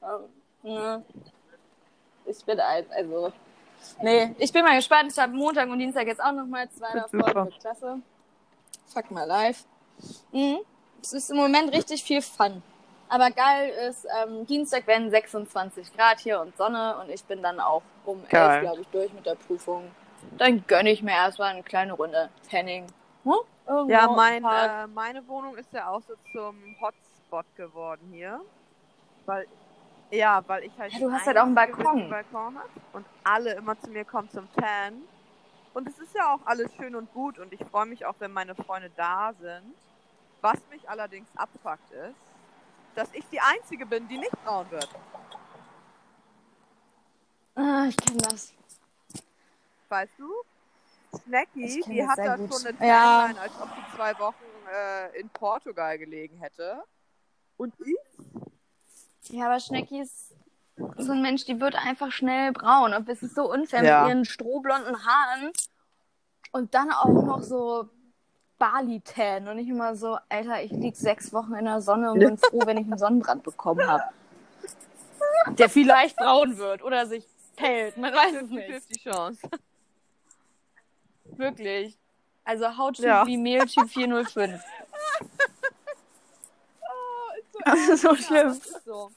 Ähm, 0.02 0.30
Ja. 0.64 1.02
Ich 2.38 2.46
bin 2.46 2.60
ein, 2.60 2.86
also. 2.92 3.32
Nee, 4.02 4.36
ich 4.38 4.54
bin 4.54 4.64
mal 4.64 4.76
gespannt. 4.76 5.12
Ich 5.12 5.20
habe 5.20 5.34
Montag 5.34 5.70
und 5.70 5.80
Dienstag 5.80 6.08
jetzt 6.08 6.22
auch 6.22 6.32
nochmal 6.32 6.70
zwei 6.70 6.94
Wird 6.94 7.06
davon. 7.06 7.20
super. 7.20 7.46
Wird 7.46 7.60
klasse. 7.60 8.00
Fuck 8.88 9.12
mal 9.12 9.26
live. 9.26 9.64
Mhm. 10.32 10.60
Es 11.02 11.14
ist 11.14 11.32
im 11.32 11.38
Moment 11.38 11.74
richtig 11.74 12.04
viel 12.04 12.22
Fun. 12.22 12.62
Aber 13.10 13.30
geil 13.32 13.74
ist, 13.90 14.08
ähm, 14.24 14.46
Dienstag 14.46 14.88
werden 14.88 15.10
26 15.10 15.94
Grad 15.96 16.20
hier 16.20 16.40
und 16.40 16.56
Sonne 16.56 16.96
und 17.02 17.10
ich 17.10 17.24
bin 17.26 17.42
dann 17.42 17.60
auch 17.60 17.82
um 18.06 18.24
Geil. 18.30 18.60
11, 18.60 18.62
glaube 18.62 18.82
ich, 18.82 18.88
durch 18.88 19.14
mit 19.14 19.26
der 19.26 19.36
Prüfung. 19.36 19.92
Dann 20.38 20.64
gönne 20.68 20.92
ich 20.92 21.02
mir 21.02 21.12
erstmal 21.12 21.50
eine 21.50 21.64
kleine 21.64 21.94
Runde 21.94 22.30
Tanning. 22.50 22.86
Hm? 23.24 23.90
Ja, 23.90 24.08
mein, 24.08 24.44
äh, 24.44 24.88
meine 24.88 25.28
Wohnung 25.28 25.56
ist 25.58 25.74
ja 25.74 25.90
auch 25.90 26.02
so 26.02 26.14
zum 26.32 26.56
Hotspot 26.80 27.46
geworden 27.56 28.10
hier. 28.14 28.40
Weil, 29.26 29.46
ja, 30.12 30.44
weil 30.48 30.64
ich 30.66 30.78
halt. 30.78 30.94
Ja, 30.94 31.00
du 31.00 31.12
hast 31.12 31.26
halt 31.26 31.38
auch 31.38 31.44
einen 31.44 31.56
Balkon. 31.56 32.10
Balkon 32.10 32.58
und 32.94 33.06
alle 33.24 33.54
immer 33.54 33.80
zu 33.80 33.90
mir 33.90 34.06
kommen 34.06 34.30
zum 34.30 34.52
Tan. 34.54 35.02
Und 35.74 35.88
es 35.88 35.98
ist 36.00 36.14
ja 36.14 36.34
auch 36.34 36.46
alles 36.46 36.74
schön 36.76 36.96
und 36.96 37.12
gut 37.14 37.40
und 37.40 37.54
ich 37.54 37.64
freue 37.66 37.86
mich 37.86 38.06
auch, 38.06 38.16
wenn 38.20 38.32
meine 38.34 38.56
Freunde 38.56 38.92
da 38.96 39.34
sind. 39.40 39.74
Was 40.42 40.58
mich 40.70 40.90
allerdings 40.90 41.30
abfuckt 41.36 41.92
ist, 41.92 42.16
dass 42.96 43.14
ich 43.14 43.24
die 43.32 43.40
Einzige 43.40 43.86
bin, 43.86 44.08
die 44.08 44.18
nicht 44.18 44.44
braun 44.44 44.70
wird. 44.70 44.90
Ah, 47.56 47.86
ich 47.88 47.98
kenne 47.98 48.18
das. 48.30 48.54
Weißt 49.90 50.14
du? 50.18 50.32
Snacky, 51.18 51.84
die 51.86 52.08
hat 52.08 52.18
da 52.18 52.38
gut. 52.38 52.54
schon 52.54 52.68
eine 52.68 52.88
Ja. 52.88 53.28
Timeline, 53.28 53.42
als 53.42 53.62
ob 53.62 53.70
die 53.76 53.96
zwei 53.96 54.18
Wochen 54.20 54.36
äh, 54.74 55.20
in 55.20 55.30
Portugal 55.30 55.98
gelegen 55.98 56.38
hätte. 56.38 56.84
Und 57.58 57.74
ich? 57.80 57.98
Ja, 59.30 59.46
aber 59.46 59.60
Schnecki 59.60 60.02
ist 60.02 60.34
so 60.98 61.12
ein 61.12 61.22
Mensch, 61.22 61.46
die 61.46 61.60
wird 61.62 61.76
einfach 61.76 62.12
schnell 62.12 62.52
braun. 62.52 62.94
Und 62.94 63.08
es 63.10 63.22
ist 63.24 63.36
so 63.36 63.52
unfair 63.52 63.84
Ja. 63.84 64.02
mit 64.04 64.10
ihren 64.10 64.26
strohblonden 64.26 65.06
Haaren. 65.06 65.52
Und 66.52 66.74
dann 66.74 66.92
auch 66.92 67.08
noch 67.24 67.42
so 67.44 67.88
Bali-Tan. 68.58 69.48
Und 69.48 69.60
ich 69.60 69.68
immer 69.68 69.96
so, 69.96 70.18
Alter, 70.30 70.62
ich 70.64 70.72
lieg 70.72 70.96
sechs 70.96 71.32
Wochen 71.34 71.54
in 71.56 71.66
der 71.66 71.82
Sonne 71.82 72.12
und 72.12 72.20
bin 72.20 72.38
froh, 72.38 72.62
wenn 72.66 72.78
ich 72.78 72.86
einen 72.86 72.98
Sonnenbrand 72.98 73.44
bekommen 73.44 73.88
habe. 73.88 74.04
Der 75.58 75.70
vielleicht 75.70 76.18
braun 76.18 76.58
wird 76.58 76.84
oder 76.84 77.06
sich 77.06 77.26
pellt. 77.56 77.98
Man 77.98 78.14
weiß 78.14 78.44
es 78.44 78.50
nicht. 78.50 78.70
50 78.70 79.04
Chance. 79.04 79.50
Wirklich. 81.26 81.98
Also 82.44 82.78
Hauttyp 82.78 83.06
Ja. 83.06 83.26
wie 83.26 83.38
Mehltyp 83.38 83.90
405. 83.90 84.62
Ist 87.66 88.02
so, 88.02 88.16
schlimm. 88.16 88.48
es 88.50 88.66
ist 88.66 88.86
so. 88.86 89.12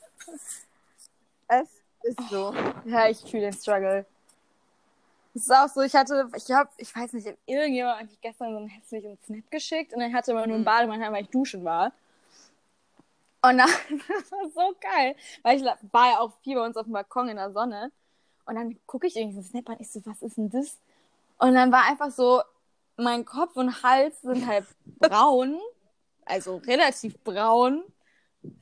Es 1.49 1.69
ist 2.03 2.29
so. 2.31 2.55
Ja, 2.87 3.09
ich 3.09 3.21
fühle 3.21 3.43
den 3.45 3.53
Struggle. 3.53 4.07
Es 5.35 5.43
ist 5.43 5.51
auch 5.51 5.69
so, 5.69 5.81
ich 5.83 5.95
hatte, 5.95 6.29
ich 6.37 6.51
hab, 6.53 6.73
ich 6.77 6.95
weiß 6.95 7.13
nicht, 7.15 7.27
irgendjemand 7.47 8.01
hat 8.01 8.07
mich 8.09 8.21
gestern 8.21 8.53
so 8.53 8.59
einen 8.59 8.69
hässlichen 8.69 9.19
Snap 9.25 9.51
geschickt 9.51 9.93
und 9.93 10.01
ich 10.01 10.15
hatte 10.15 10.31
aber 10.33 10.47
nur 10.47 10.55
einen 10.55 10.63
Mhm. 10.63 10.67
Bademantel, 10.67 11.13
weil 11.13 11.25
ich 11.25 11.31
duschen 11.31 11.65
war. 11.65 11.93
Und 13.43 13.59
dann, 13.59 13.69
das 14.09 14.31
war 14.33 14.49
so 14.51 14.75
geil, 14.81 15.17
weil 15.43 15.59
ich 15.59 15.65
war 15.93 16.11
ja 16.13 16.19
auch 16.21 16.33
viel 16.43 16.55
bei 16.55 16.65
uns 16.65 16.77
auf 16.77 16.85
dem 16.85 16.93
Balkon 16.93 17.29
in 17.29 17.37
der 17.37 17.51
Sonne. 17.53 17.91
Und 18.47 18.55
dann 18.55 18.79
gucke 18.87 19.07
ich 19.07 19.17
irgendwie 19.17 19.43
so 19.43 19.49
Snap 19.49 19.69
an, 19.71 19.77
ich 19.81 19.91
so, 19.91 20.01
was 20.05 20.23
ist 20.23 20.37
denn 20.37 20.51
das? 20.51 20.79
Und 21.39 21.55
dann 21.55 21.73
war 21.73 21.85
einfach 21.85 22.11
so, 22.11 22.43
mein 22.97 23.25
Kopf 23.25 23.57
und 23.57 23.83
Hals 23.83 24.21
sind 24.23 24.47
halt 24.47 24.67
braun, 25.01 25.59
also 26.27 26.59
relativ 26.59 27.19
braun, 27.25 27.83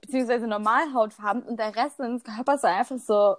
beziehungsweise 0.01 0.47
Normalhautfarben 0.47 1.43
und 1.43 1.59
der 1.59 1.75
Rest 1.75 1.99
des 1.99 2.25
Körpers 2.25 2.63
war 2.63 2.77
einfach 2.77 2.99
so 2.99 3.37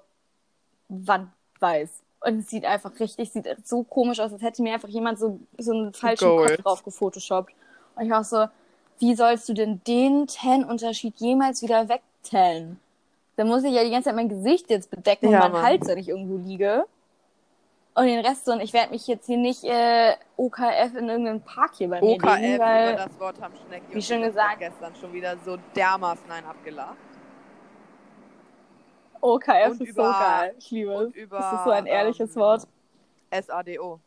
wandweiß. 0.89 2.01
Und 2.21 2.39
es 2.39 2.49
sieht 2.49 2.65
einfach 2.65 2.97
richtig, 2.99 3.31
sieht 3.31 3.47
so 3.65 3.83
komisch 3.83 4.19
aus, 4.19 4.31
als 4.31 4.41
hätte 4.41 4.61
mir 4.61 4.73
einfach 4.73 4.89
jemand 4.89 5.19
so, 5.19 5.39
so 5.57 5.73
einen 5.73 5.93
falschen 5.93 6.29
Gold. 6.29 6.49
Kopf 6.49 6.63
drauf 6.63 6.83
gefotoshoppt. 6.83 7.53
Und 7.95 8.05
ich 8.05 8.09
war 8.11 8.21
auch 8.21 8.25
so, 8.25 8.45
wie 8.99 9.15
sollst 9.15 9.49
du 9.49 9.53
denn 9.53 9.81
den 9.85 10.27
Tan-Unterschied 10.27 11.15
jemals 11.17 11.61
wieder 11.61 11.89
wegtellen? 11.89 12.79
Dann 13.35 13.47
muss 13.47 13.63
ich 13.63 13.73
ja 13.73 13.83
die 13.83 13.89
ganze 13.89 14.09
Zeit 14.09 14.15
mein 14.15 14.29
Gesicht 14.29 14.69
jetzt 14.69 14.89
bedecken 14.89 15.29
Ja, 15.29 15.37
und 15.37 15.39
mein 15.39 15.51
Mann. 15.51 15.63
Hals, 15.63 15.87
wenn 15.87 15.97
ich 15.97 16.09
irgendwo 16.09 16.37
liege. 16.37 16.85
Und 17.95 18.05
den 18.07 18.25
Rest 18.25 18.45
so, 18.45 18.53
und 18.53 18.61
ich 18.61 18.73
werde 18.73 18.91
mich 18.91 19.05
jetzt 19.05 19.27
hier 19.27 19.37
nicht 19.37 19.63
äh, 19.63 20.15
OKF 20.35 20.95
in 20.97 21.09
irgendeinem 21.09 21.41
Park 21.41 21.75
hier 21.75 21.89
bei 21.89 22.01
mir 22.01 22.13
OKF, 22.15 22.39
legen, 22.39 22.55
über 22.55 22.65
weil 22.65 22.95
das 22.95 23.19
Wort 23.19 23.39
haben 23.39 23.53
Schnecki 23.67 23.91
wie 23.91 23.95
und 23.95 24.03
schon 24.03 24.21
gesagt- 24.23 24.59
gestern 24.59 24.95
schon 24.95 25.13
wieder 25.13 25.37
so 25.45 25.57
dermaßen 25.75 26.29
ein 26.31 26.43
abgelacht. 26.45 26.97
OKF 29.21 29.67
und 29.71 29.81
ist 29.81 29.89
über- 29.89 30.05
so 30.13 30.19
geil. 30.19 30.55
Ich 30.57 30.71
liebe 30.71 30.91
es. 30.93 31.13
über, 31.15 31.37
Das 31.37 31.53
ist 31.53 31.63
so 31.65 31.69
ein 31.69 31.85
ehrliches 31.85 32.35
ähm, 32.35 32.41
Wort. 32.41 32.67
SADO. 33.31 33.99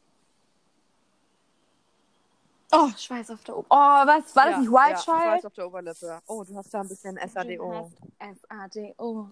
Oh, 2.72 2.88
Schweiß 2.96 3.30
auf 3.30 3.44
der 3.44 3.56
Ober. 3.56 3.66
Oh, 3.70 3.74
was? 4.06 4.34
War 4.34 4.44
das 4.46 4.52
ja, 4.54 4.58
nicht 4.58 4.70
White 4.72 4.90
ja? 4.90 4.98
Schweiß 4.98 5.44
auf 5.46 5.54
der 5.54 5.66
Oberlippe. 5.68 6.18
Oh, 6.26 6.42
du 6.42 6.56
hast 6.56 6.74
da 6.74 6.80
ein 6.80 6.88
bisschen 6.88 7.16
SADO. 7.28 7.88
SADO. 8.18 9.30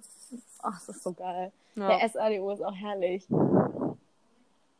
Ach, 0.62 0.78
das 0.86 0.88
ist 0.96 1.02
so 1.02 1.12
geil. 1.12 1.50
Ja. 1.74 1.88
Der 1.98 2.08
SADO 2.08 2.50
ist 2.52 2.62
auch 2.64 2.74
herrlich. 2.74 3.26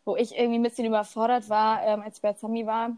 Wo 0.04 0.16
ich 0.16 0.36
irgendwie 0.36 0.58
ein 0.58 0.62
bisschen 0.62 0.86
überfordert 0.86 1.48
war, 1.48 1.82
ähm, 1.82 2.02
als 2.02 2.16
ich 2.16 2.22
bei 2.22 2.32
Sami 2.34 2.66
war, 2.66 2.90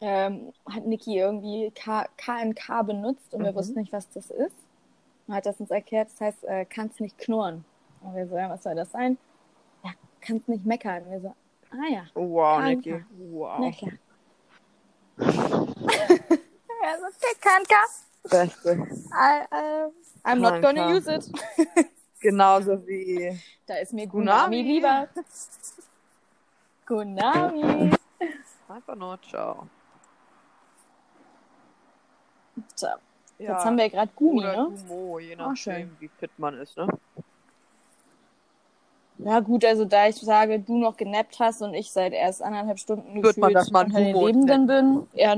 ähm, 0.00 0.52
hat 0.68 0.84
Niki 0.84 1.16
irgendwie 1.18 1.70
K 1.72 2.06
KNK 2.16 2.82
benutzt 2.84 3.32
und 3.34 3.42
wir 3.44 3.52
Mhm. 3.52 3.56
wussten 3.56 3.78
nicht, 3.80 3.92
was 3.92 4.08
das 4.10 4.30
ist. 4.30 4.56
Und 5.26 5.34
hat 5.34 5.46
das 5.46 5.60
uns 5.60 5.70
erklärt, 5.70 6.08
das 6.12 6.20
heißt, 6.20 6.44
äh, 6.44 6.64
kannst 6.64 7.00
nicht 7.00 7.18
knurren. 7.18 7.64
Und 8.00 8.14
wir 8.14 8.26
so, 8.28 8.36
ja, 8.36 8.48
was 8.48 8.62
soll 8.62 8.74
das 8.74 8.90
sein? 8.92 9.18
Ja, 9.84 9.90
kannst 10.20 10.48
nicht 10.48 10.64
meckern. 10.64 11.02
Und 11.04 11.10
wir 11.10 11.20
so, 11.20 11.34
ah 11.70 11.88
ja, 11.90 12.04
Wow, 12.14 12.58
Kanka. 12.58 12.90
Niki. 12.90 13.04
Wow. 13.30 13.58
na 13.60 13.70
klar. 13.72 13.92
ja, 15.18 16.96
so, 16.98 17.06
okay, 17.06 17.34
KNK. 17.40 17.74
Beste. 18.30 18.86
I, 19.12 19.44
uh, 19.52 19.90
I'm 20.24 20.40
not 20.40 20.60
gonna 20.62 20.92
use 20.94 21.06
it. 21.08 21.30
Genauso 22.20 22.84
wie 22.86 23.38
Da 23.66 23.76
ist 23.76 23.92
mir 23.92 24.06
Gunami. 24.06 24.56
Gunami 24.56 24.62
lieber. 24.62 25.08
Gunami. 26.88 27.90
einfach 28.68 28.94
nur 28.96 29.20
Ciao. 29.22 29.68
So, 32.74 32.86
Ja. 33.38 33.52
jetzt 33.52 33.64
haben 33.64 33.76
wir 33.78 33.88
gerade 33.90 34.10
Gumi, 34.16 34.40
Oder 34.40 34.56
ne? 34.56 34.66
Gumo, 34.88 35.18
je 35.18 35.34
Auch 35.34 35.38
nachdem, 35.38 35.56
schön. 35.56 35.96
wie 36.00 36.08
fit 36.08 36.30
man 36.38 36.58
ist, 36.58 36.76
ne? 36.76 36.88
Ja 39.18 39.40
gut, 39.40 39.64
also 39.64 39.84
da 39.84 40.06
ich 40.08 40.16
sage, 40.16 40.60
du 40.60 40.78
noch 40.78 40.96
genappt 40.96 41.38
hast 41.40 41.60
und 41.60 41.74
ich 41.74 41.90
seit 41.90 42.12
erst 42.12 42.40
anderthalb 42.40 42.78
Stunden 42.78 43.22
Wird 43.22 43.36
man 43.36 43.52
gefühlt 43.52 43.74
ein 43.74 43.86
unter 43.86 44.00
den 44.00 44.16
Lebenden 44.16 44.66
bin, 44.66 45.08
ja, 45.12 45.36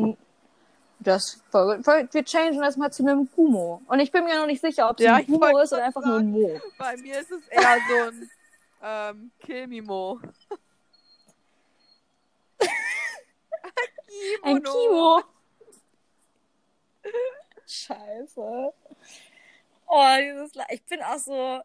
das, 0.99 1.43
wir 1.51 2.25
changen 2.25 2.61
das 2.61 2.77
mal 2.77 2.93
zu 2.93 3.03
einem 3.03 3.29
Gumo. 3.35 3.81
Und 3.87 4.01
ich 4.01 4.13
bin 4.13 4.25
mir 4.25 4.39
noch 4.39 4.47
nicht 4.47 4.61
sicher, 4.61 4.91
ob 4.91 4.99
es 4.99 5.05
Ja, 5.07 5.17
ein 5.17 5.27
Gumo 5.27 5.59
ist 5.59 5.73
oder 5.73 5.85
einfach 5.85 6.05
nur 6.05 6.17
ein 6.17 6.31
Mo. 6.31 6.61
Bei 6.79 6.95
mir 6.99 7.21
ist 7.21 7.31
es 7.31 7.47
eher 7.49 7.79
so 7.89 8.11
ein 8.11 8.31
ähm, 8.83 9.31
Kilmimo. 9.41 10.21
Ein 14.42 14.62
Kimo. 14.62 15.22
Scheiße. 17.66 18.72
Oh, 19.87 20.04
dieses 20.20 20.54
Le 20.54 20.64
Ich 20.70 20.85
bin 20.85 21.02
auch 21.02 21.18
so, 21.18 21.61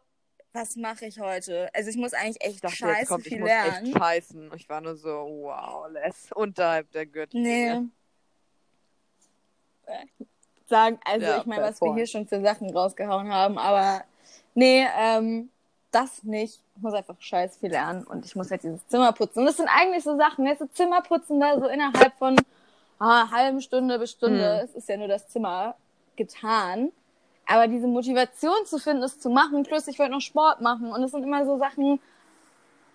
was 0.52 0.76
mache 0.76 1.06
ich 1.06 1.18
heute? 1.20 1.68
Also 1.74 1.90
ich 1.90 1.96
muss 1.96 2.12
eigentlich 2.14 2.40
echt 2.40 2.54
Ich 2.56 2.60
dachte, 2.60 2.76
scheiße 2.76 3.06
kommt, 3.06 3.26
ich 3.26 3.32
viel 3.32 3.40
muss 3.40 3.48
lernen. 3.48 3.86
echt 3.86 3.98
scheißen. 3.98 4.52
Ich 4.56 4.68
war 4.68 4.80
nur 4.80 4.96
so, 4.96 5.10
wow, 5.42 5.86
Les, 5.90 6.30
unterhalb 6.34 6.90
der 6.92 7.06
Gürtellinie. 7.06 7.88
Nee. 9.86 10.26
Sagen, 10.68 10.98
also 11.04 11.24
Ja, 11.26 11.38
ich 11.38 11.46
meine, 11.46 11.62
was 11.62 11.80
wir 11.80 11.86
point. 11.86 11.98
hier 11.98 12.06
schon 12.08 12.26
für 12.26 12.40
Sachen 12.40 12.70
rausgehauen 12.76 13.32
haben, 13.32 13.56
aber 13.58 14.04
nee, 14.54 14.84
ähm, 14.98 15.48
das 15.96 16.22
nicht. 16.24 16.60
Ich 16.76 16.82
muss 16.82 16.94
einfach 16.94 17.16
scheiß 17.18 17.56
viel 17.56 17.70
lernen 17.70 18.04
und 18.04 18.24
ich 18.24 18.36
muss 18.36 18.50
halt 18.50 18.62
dieses 18.62 18.86
Zimmer 18.88 19.12
putzen. 19.12 19.40
Und 19.40 19.46
das 19.46 19.56
sind 19.56 19.68
eigentlich 19.68 20.04
so 20.04 20.16
Sachen, 20.16 20.46
jetzt 20.46 20.58
so 20.58 20.66
Zimmer 20.66 21.00
putzen 21.00 21.40
da 21.40 21.58
so 21.58 21.66
innerhalb 21.66 22.14
von 22.18 22.36
ah, 22.98 23.30
halben 23.30 23.60
Stunde 23.60 23.98
bis 23.98 24.10
Stunde. 24.10 24.60
Hm. 24.60 24.64
Es 24.64 24.74
ist 24.74 24.88
ja 24.88 24.96
nur 24.96 25.08
das 25.08 25.28
Zimmer 25.28 25.74
getan. 26.16 26.92
Aber 27.46 27.68
diese 27.68 27.86
Motivation 27.86 28.66
zu 28.66 28.78
finden, 28.78 29.02
es 29.04 29.20
zu 29.20 29.30
machen, 29.30 29.62
plus 29.62 29.86
ich 29.86 29.98
wollte 29.98 30.12
noch 30.12 30.20
Sport 30.20 30.60
machen 30.60 30.92
und 30.92 31.02
es 31.02 31.12
sind 31.12 31.22
immer 31.22 31.46
so 31.46 31.58
Sachen, 31.58 32.00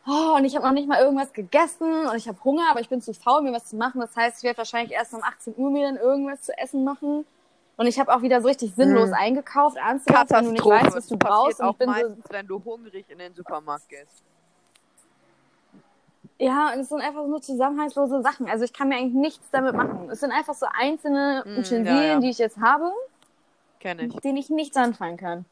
oh, 0.06 0.36
und 0.36 0.44
ich 0.44 0.56
habe 0.56 0.66
noch 0.66 0.74
nicht 0.74 0.90
mal 0.90 1.00
irgendwas 1.00 1.32
gegessen 1.32 2.06
und 2.06 2.18
ich 2.18 2.28
habe 2.28 2.44
Hunger, 2.44 2.70
aber 2.70 2.82
ich 2.82 2.90
bin 2.90 3.02
zu 3.02 3.14
faul, 3.14 3.42
mir 3.42 3.54
was 3.54 3.68
zu 3.68 3.78
machen. 3.78 4.02
Das 4.02 4.16
heißt, 4.16 4.40
ich 4.40 4.44
werde 4.44 4.58
wahrscheinlich 4.58 4.92
erst 4.92 5.14
um 5.14 5.24
18 5.24 5.56
Uhr 5.56 5.72
mir 5.72 5.88
dann 5.88 5.96
irgendwas 5.96 6.42
zu 6.42 6.58
essen 6.58 6.84
machen. 6.84 7.26
Und 7.78 7.88
ich 7.88 8.00
habe 8.00 8.14
auch 8.14 8.22
wieder 8.22 8.42
so 8.42 8.48
richtig 8.48 8.76
sinnlos 8.76 9.08
Hm. 9.10 9.14
eingekauft, 9.16 9.78
abends, 9.82 10.06
wenn 10.06 10.46
du 10.46 10.52
nicht 10.52 10.66
weißt, 10.66 10.96
was 10.96 11.08
du 11.08 11.16
Das 11.16 11.28
brauchst. 11.30 11.60
Und 11.60 11.66
auch 11.66 11.72
ich 11.72 11.78
bin 11.80 11.88
so, 11.88 11.94
meistens, 11.94 12.26
wenn 12.30 12.48
du 12.48 12.64
hungrig 12.64 13.06
in 13.10 13.18
den 13.18 13.34
Supermarkt 13.34 13.90
gehst. 13.90 14.24
ja, 16.38 16.74
und 16.74 16.80
es 16.82 16.90
sind 16.90 17.02
einfach 17.02 17.26
nur 17.26 17.42
zusammenhangslose 17.42 18.22
Sachen. 18.22 18.48
Also 18.50 18.66
ich 18.66 18.74
kann 18.74 18.90
mir 18.90 18.98
eigentlich 18.98 19.14
nichts 19.16 19.48
damit 19.52 19.76
machen. 19.76 20.10
Es 20.12 20.20
sind 20.20 20.32
einfach 20.32 20.54
so 20.54 20.66
einzelne 20.80 21.44
Hm, 21.46 21.52
Utensilien, 21.54 21.86
ja, 21.86 22.04
ja. 22.14 22.20
die 22.20 22.30
ich 22.30 22.38
jetzt 22.38 22.58
habe, 22.60 22.92
Kenn 23.80 24.00
ich. 24.00 24.14
mit 24.14 24.24
denen 24.24 24.38
ich 24.38 24.50
nichts 24.50 24.76
anfangen 24.78 25.18
kann. 25.18 25.46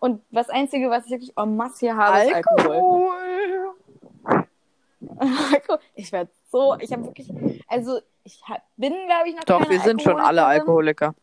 Und 0.00 0.22
das 0.30 0.48
Einzige, 0.48 0.88
was 0.90 1.04
ich 1.04 1.10
wirklich 1.12 1.36
en 1.36 1.56
masse 1.56 1.80
hier 1.80 1.96
habe, 1.96 2.26
ist 2.26 2.34
Alkohol. 2.34 2.72
Alkohol. 2.72 3.74
Ich 5.94 6.12
werde 6.12 6.30
so, 6.50 6.76
ich 6.78 6.92
habe 6.92 7.04
wirklich, 7.04 7.30
also 7.68 8.00
ich 8.34 8.48
hab, 8.48 8.62
bin, 8.76 8.92
glaube 9.06 9.28
ich, 9.28 9.36
noch 9.36 9.44
Doch, 9.44 9.58
keine 9.58 9.70
wir 9.70 9.80
sind 9.80 10.02
schon 10.02 10.20
alle. 10.20 10.44
Alkoholiker. 10.44 11.14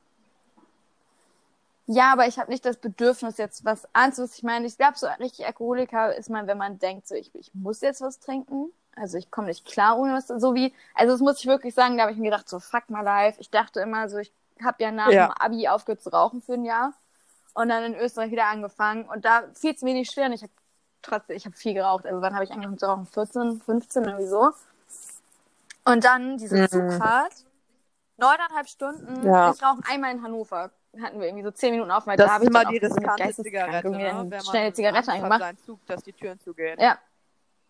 Ja, 1.89 2.12
aber 2.12 2.28
ich 2.28 2.38
habe 2.38 2.51
nicht 2.51 2.66
das 2.66 2.78
Bedürfnis 2.78 3.38
jetzt 3.38 3.64
was 3.64 3.88
was 3.93 4.36
ich 4.38 4.43
meine. 4.43 4.66
Ich 4.68 4.78
glaube, 4.78 4.97
so 4.97 5.08
richtig 5.20 5.45
Alkoholiker 5.45 6.14
ist 6.16 6.30
man, 6.30 6.45
wenn 6.47 6.58
man 6.58 6.80
denkt, 6.80 7.08
so 7.08 7.16
ich, 7.16 7.34
ich 7.34 7.53
muss 7.53 7.82
jetzt 7.82 8.01
was 8.01 8.20
trinken. 8.20 8.72
Also 8.95 9.18
ich 9.18 9.32
komme 9.32 9.47
nicht 9.47 9.66
klar 9.66 9.97
ohne 9.97 10.14
was, 10.14 10.28
so 10.28 10.55
wie, 10.55 10.74
also 10.95 11.14
das 11.14 11.22
muss 11.22 11.39
ich 11.39 11.45
wirklich 11.45 11.74
sagen, 11.74 11.97
da 11.97 12.03
habe 12.03 12.12
ich 12.12 12.18
mir 12.18 12.32
gedacht, 12.32 12.49
so 12.49 12.60
fuck 12.60 12.89
my 12.89 13.01
life. 13.01 13.39
Ich 13.39 13.49
dachte 13.51 13.80
immer 13.80 14.10
so, 14.10 14.18
ich 14.18 14.32
habe 14.62 14.84
ja 14.84 14.91
nach 14.91 15.12
Ja. 15.12 15.28
dem 15.28 15.34
Abi 15.34 15.68
aufgehört 15.68 16.01
zu 16.01 16.10
rauchen 16.10 16.41
für 16.41 16.53
ein 16.53 16.66
Jahr 16.66 16.93
und 17.53 17.70
dann 17.70 17.84
in 17.84 17.95
Österreich 17.95 18.32
wieder 18.32 18.47
angefangen 18.47 19.05
und 19.05 19.24
da 19.24 19.43
fiel 19.53 19.74
es 19.74 19.82
mir 19.82 19.93
nicht 19.93 20.12
schwer 20.12 20.26
und 20.26 20.34
ich 20.34 20.41
habe 20.41 20.51
trotzdem, 21.03 21.38
ich 21.38 21.45
habe 21.45 21.55
viel 21.55 21.74
geraucht. 21.76 22.05
Also 22.05 22.22
wann 22.22 22.34
habe 22.34 22.43
ich 22.43 22.51
angefangen 22.51 22.80
zu 22.80 22.88
rauchen? 22.88 23.05
14, 23.05 23.62
15 23.62 24.03
irgendwie 24.03 24.28
so. 24.28 24.51
Und 25.88 26.03
dann 26.03 26.38
diese 26.38 26.55
Mhm. 26.57 26.67
Zugfahrt, 26.69 27.33
neuneinhalb 28.17 28.67
Stunden, 28.67 29.25
Ja. 29.25 29.51
ich 29.51 29.61
rauchen 29.63 29.83
einmal 29.89 30.11
in 30.11 30.21
Hannover. 30.23 30.71
Hatten 31.01 31.19
wir 31.19 31.27
irgendwie 31.27 31.43
so 31.43 31.51
zehn 31.51 31.71
Minuten 31.71 31.91
auf, 31.91 32.07
weil 32.07 32.17
Das 32.17 32.27
da 32.27 32.33
habe 32.33 32.45
ich 32.45 32.49
immer 32.49 32.65
die 32.65 32.77
riskante 32.77 33.33
Zigarette, 33.33 33.89
ne? 33.89 33.97
eine 33.97 34.19
Wenn 34.19 34.29
man 34.29 34.41
schnelle 34.41 34.73
Zigarette 34.73 35.11
Angst 35.11 35.43
hat, 35.43 35.59
Zug, 35.65 35.85
dass 35.85 36.03
die 36.03 36.13
Türen 36.13 36.39
zugehen. 36.39 36.79
Ja. 36.79 36.97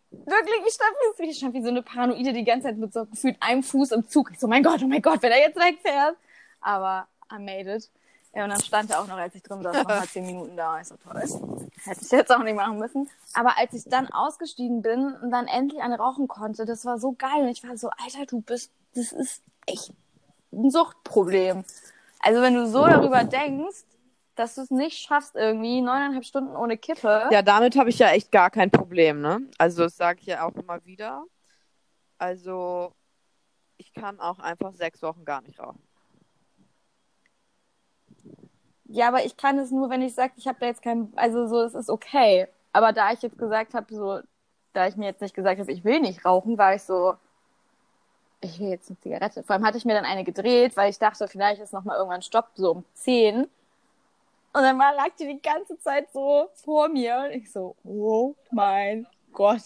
Wirklich, 0.10 0.62
ich 0.66 0.74
stand 0.74 0.94
ich 1.20 1.38
stand 1.38 1.54
wie 1.54 1.62
so 1.62 1.68
eine 1.68 1.82
Paranoide 1.82 2.32
die 2.32 2.46
ganze 2.46 2.68
Zeit 2.68 2.78
mit 2.78 2.94
so 2.94 3.06
gefühlt 3.06 3.36
einem 3.42 3.62
Fuß 3.64 3.92
im 3.92 4.08
Zug. 4.08 4.32
Ich 4.32 4.40
so, 4.40 4.48
mein 4.48 4.64
Gott, 4.64 4.82
oh 4.82 4.88
mein 4.88 5.02
Gott, 5.02 5.22
wenn 5.22 5.32
er 5.34 5.40
jetzt 5.40 5.58
wegfährt. 5.60 6.16
Aber 6.62 7.08
I 7.30 7.40
made 7.40 7.70
it. 7.76 7.90
Ja, 8.34 8.44
und 8.44 8.52
dann 8.52 8.62
stand 8.62 8.92
er 8.92 9.02
auch 9.02 9.08
noch, 9.08 9.18
als 9.18 9.34
ich 9.36 9.42
drin 9.42 9.64
saß, 9.64 9.78
noch 9.78 9.84
mal 9.86 10.08
zehn 10.08 10.26
Minuten 10.26 10.56
da. 10.56 10.80
Ich 10.80 10.88
so, 10.88 10.96
toll. 10.98 11.22
Hätte 11.84 12.02
ich 12.02 12.12
jetzt 12.12 12.32
auch 12.32 12.44
nicht 12.44 12.56
machen 12.56 12.78
müssen. 12.78 13.10
Aber 13.34 13.58
als 13.58 13.74
ich 13.74 13.86
dann 13.86 14.12
ausgestiegen 14.12 14.82
bin 14.82 15.14
und 15.16 15.32
dann 15.32 15.48
endlich 15.48 15.82
eine 15.82 15.98
rauchen 15.98 16.28
konnte, 16.28 16.66
das 16.66 16.86
war 16.86 17.00
so 17.00 17.14
geil. 17.14 17.42
Und 17.42 17.48
ich 17.48 17.64
war 17.68 17.78
so, 17.78 17.90
Alter, 18.04 18.26
du 18.28 18.42
bist, 18.42 18.72
das 18.94 19.12
ist 19.12 19.42
echt 19.66 19.92
ein 20.52 20.70
Suchtproblem. 20.70 21.64
Also 22.20 22.42
wenn 22.42 22.54
du 22.54 22.68
so 22.68 22.86
darüber 22.86 23.24
denkst, 23.24 23.86
dass 24.36 24.56
du 24.56 24.62
es 24.62 24.72
nicht 24.72 25.00
schaffst, 25.00 25.36
irgendwie 25.36 25.82
neuneinhalb 25.82 26.24
Stunden 26.24 26.56
ohne 26.56 26.78
Kippe. 26.78 27.28
Ja, 27.32 27.42
damit 27.42 27.76
habe 27.76 27.90
ich 27.90 27.98
ja 27.98 28.10
echt 28.10 28.32
gar 28.32 28.52
kein 28.52 28.70
Problem, 28.70 29.20
ne? 29.20 29.42
Also 29.58 29.84
das 29.84 29.98
sage 29.98 30.20
ich 30.22 30.28
ja 30.28 30.46
auch 30.46 30.54
immer 30.54 30.84
wieder. 30.86 31.24
Also 32.20 32.94
ich 33.78 33.94
kann 33.94 34.20
auch 34.20 34.40
einfach 34.40 34.74
sechs 34.74 35.02
Wochen 35.02 35.26
gar 35.26 35.42
nicht 35.42 35.60
rauchen. 35.60 35.87
Ja, 38.90 39.10
aber 39.10 39.26
ich 39.26 39.36
kann 39.38 39.58
es 39.60 39.72
nur, 39.72 39.90
wenn 39.90 40.02
ich 40.02 40.16
sage, 40.16 40.34
ich 40.38 40.48
habe 40.48 40.60
da 40.60 40.68
jetzt 40.68 40.82
kein, 40.82 41.12
also 41.16 41.48
so, 41.48 41.62
es 41.62 41.74
ist 41.74 41.90
okay. 41.90 42.48
Aber 42.72 42.94
da 42.94 43.12
ich 43.12 43.22
jetzt 43.22 43.38
gesagt 43.38 43.74
habe, 43.74 43.94
so, 43.94 44.20
da 44.74 44.88
ich 44.88 44.96
mir 44.96 45.08
jetzt 45.08 45.22
nicht 45.22 45.36
gesagt 45.36 45.60
habe, 45.60 45.72
ich 45.72 45.84
will 45.84 46.00
nicht 46.00 46.24
rauchen, 46.26 46.58
war 46.58 46.76
ich 46.76 46.84
so, 46.84 47.16
ich 48.42 48.60
will 48.60 48.70
jetzt 48.70 48.90
eine 48.90 49.00
Zigarette. 49.00 49.44
Vor 49.44 49.56
allem 49.56 49.66
hatte 49.66 49.78
ich 49.78 49.86
mir 49.86 49.94
dann 49.94 50.06
eine 50.06 50.24
gedreht, 50.24 50.78
weil 50.78 50.90
ich 50.90 51.00
dachte, 51.00 51.28
vielleicht 51.28 51.62
ist 51.62 51.74
noch 51.74 51.84
mal 51.84 51.98
irgendwann 51.98 52.22
Stopp, 52.22 52.50
so 52.56 52.72
um 52.72 52.86
10. 52.94 53.44
Und 53.44 53.50
dann 54.54 54.80
war, 54.80 54.94
lag 54.96 55.10
die 55.20 55.28
die 55.28 55.42
ganze 55.42 55.78
Zeit 55.80 56.12
so 56.12 56.50
vor 56.56 56.90
mir 56.90 57.26
und 57.26 57.32
ich 57.32 57.52
so, 57.52 57.76
oh 57.84 58.36
mein 58.52 59.06
Gott, 59.34 59.64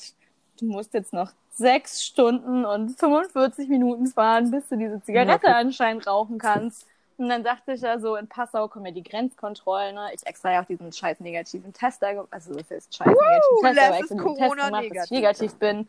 du 0.60 0.66
musst 0.66 0.94
jetzt 0.94 1.14
noch 1.14 1.32
sechs 1.52 2.04
Stunden 2.04 2.66
und 2.66 2.98
45 3.00 3.70
Minuten 3.70 4.08
fahren, 4.08 4.52
bis 4.52 4.68
du 4.70 4.78
diese 4.78 5.02
Zigarette 5.02 5.54
anscheinend 5.54 6.08
rauchen 6.08 6.38
kannst. 6.40 6.88
Und 7.22 7.30
dann 7.30 7.44
dachte 7.44 7.74
ich 7.74 7.82
ja 7.82 8.00
so, 8.00 8.16
in 8.16 8.28
Passau 8.28 8.68
kommen 8.68 8.88
ja 8.88 8.92
die 8.92 9.04
Grenzkontrollen. 9.04 9.94
Ne? 9.94 10.10
Ich 10.16 10.26
extra 10.26 10.54
ja 10.54 10.64
auch 10.64 10.66
diesen 10.66 10.92
scheiß 10.92 11.20
negativen 11.20 11.72
Test 11.72 12.02
da, 12.02 12.14
ge- 12.14 12.26
also 12.32 12.56
das 12.56 12.72
ist 12.72 12.98
scheiß 12.98 13.06
negativen 13.08 13.62
Test, 13.62 13.76
Les 13.76 13.78
aber 13.78 13.98
extra 14.00 14.16
diesen 14.16 14.36
Test 14.38 14.56
gemacht, 14.56 14.86
dass 14.96 15.06
ich 15.06 15.12
negativ 15.12 15.56
bin. 15.58 15.88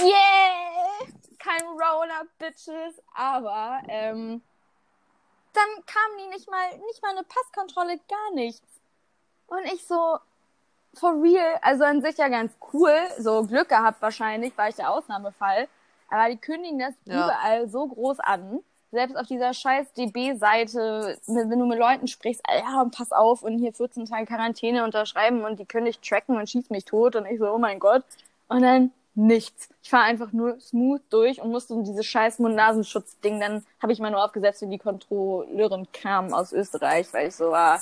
Yeah! 0.00 1.06
Kein 1.38 1.62
Roller, 1.68 2.22
Bitches. 2.38 3.02
Aber 3.14 3.80
ähm, 3.88 4.40
dann 5.52 5.84
kam 5.84 6.16
die 6.18 6.28
nicht 6.28 6.50
mal, 6.50 6.70
nicht 6.86 7.02
mal 7.02 7.10
eine 7.10 7.24
Passkontrolle, 7.24 8.00
gar 8.08 8.32
nichts. 8.32 8.66
Und 9.48 9.62
ich 9.66 9.86
so, 9.86 10.18
for 10.94 11.20
real, 11.22 11.58
also 11.60 11.84
an 11.84 12.00
sich 12.00 12.16
ja 12.16 12.28
ganz 12.28 12.54
cool, 12.72 12.96
so 13.18 13.44
Glück 13.44 13.68
gehabt 13.68 14.00
wahrscheinlich, 14.00 14.56
war 14.56 14.70
ich 14.70 14.76
der 14.76 14.90
Ausnahmefall. 14.90 15.68
Aber 16.08 16.30
die 16.30 16.38
kündigen 16.38 16.78
das 16.78 16.94
Ja. 17.04 17.26
überall 17.26 17.68
so 17.68 17.86
groß 17.86 18.20
an. 18.20 18.60
Selbst 18.96 19.18
auf 19.18 19.26
dieser 19.26 19.52
scheiß 19.52 19.92
DB-Seite, 19.92 21.18
wenn 21.26 21.50
du 21.50 21.66
mit 21.66 21.78
Leuten 21.78 22.08
sprichst, 22.08 22.40
ah 22.48 22.56
ja, 22.56 22.90
pass 22.90 23.12
auf 23.12 23.42
und 23.42 23.58
hier 23.58 23.74
14 23.74 24.06
Tage 24.06 24.24
Quarantäne 24.24 24.84
unterschreiben 24.84 25.44
und 25.44 25.60
die 25.60 25.66
können 25.66 25.84
dich 25.84 26.00
tracken 26.00 26.38
und 26.38 26.48
schießt 26.48 26.70
mich 26.70 26.86
tot 26.86 27.14
und 27.14 27.26
ich 27.26 27.38
so, 27.38 27.46
oh 27.52 27.58
mein 27.58 27.78
Gott. 27.78 28.04
Und 28.48 28.62
dann 28.62 28.92
nichts. 29.14 29.68
Ich 29.82 29.90
fahre 29.90 30.04
einfach 30.04 30.32
nur 30.32 30.58
smooth 30.60 31.02
durch 31.10 31.42
und 31.42 31.50
musste 31.50 31.74
dieses 31.82 32.06
scheiß 32.06 32.38
Mund-Nasenschutz-Ding, 32.38 33.38
dann 33.38 33.66
habe 33.82 33.92
ich 33.92 33.98
mal 33.98 34.10
nur 34.10 34.24
aufgesetzt, 34.24 34.62
wenn 34.62 34.70
die 34.70 34.78
Kontrolleurin 34.78 35.86
kam 35.92 36.32
aus 36.32 36.54
Österreich, 36.54 37.12
weil 37.12 37.28
ich 37.28 37.36
so 37.36 37.50
war, 37.50 37.78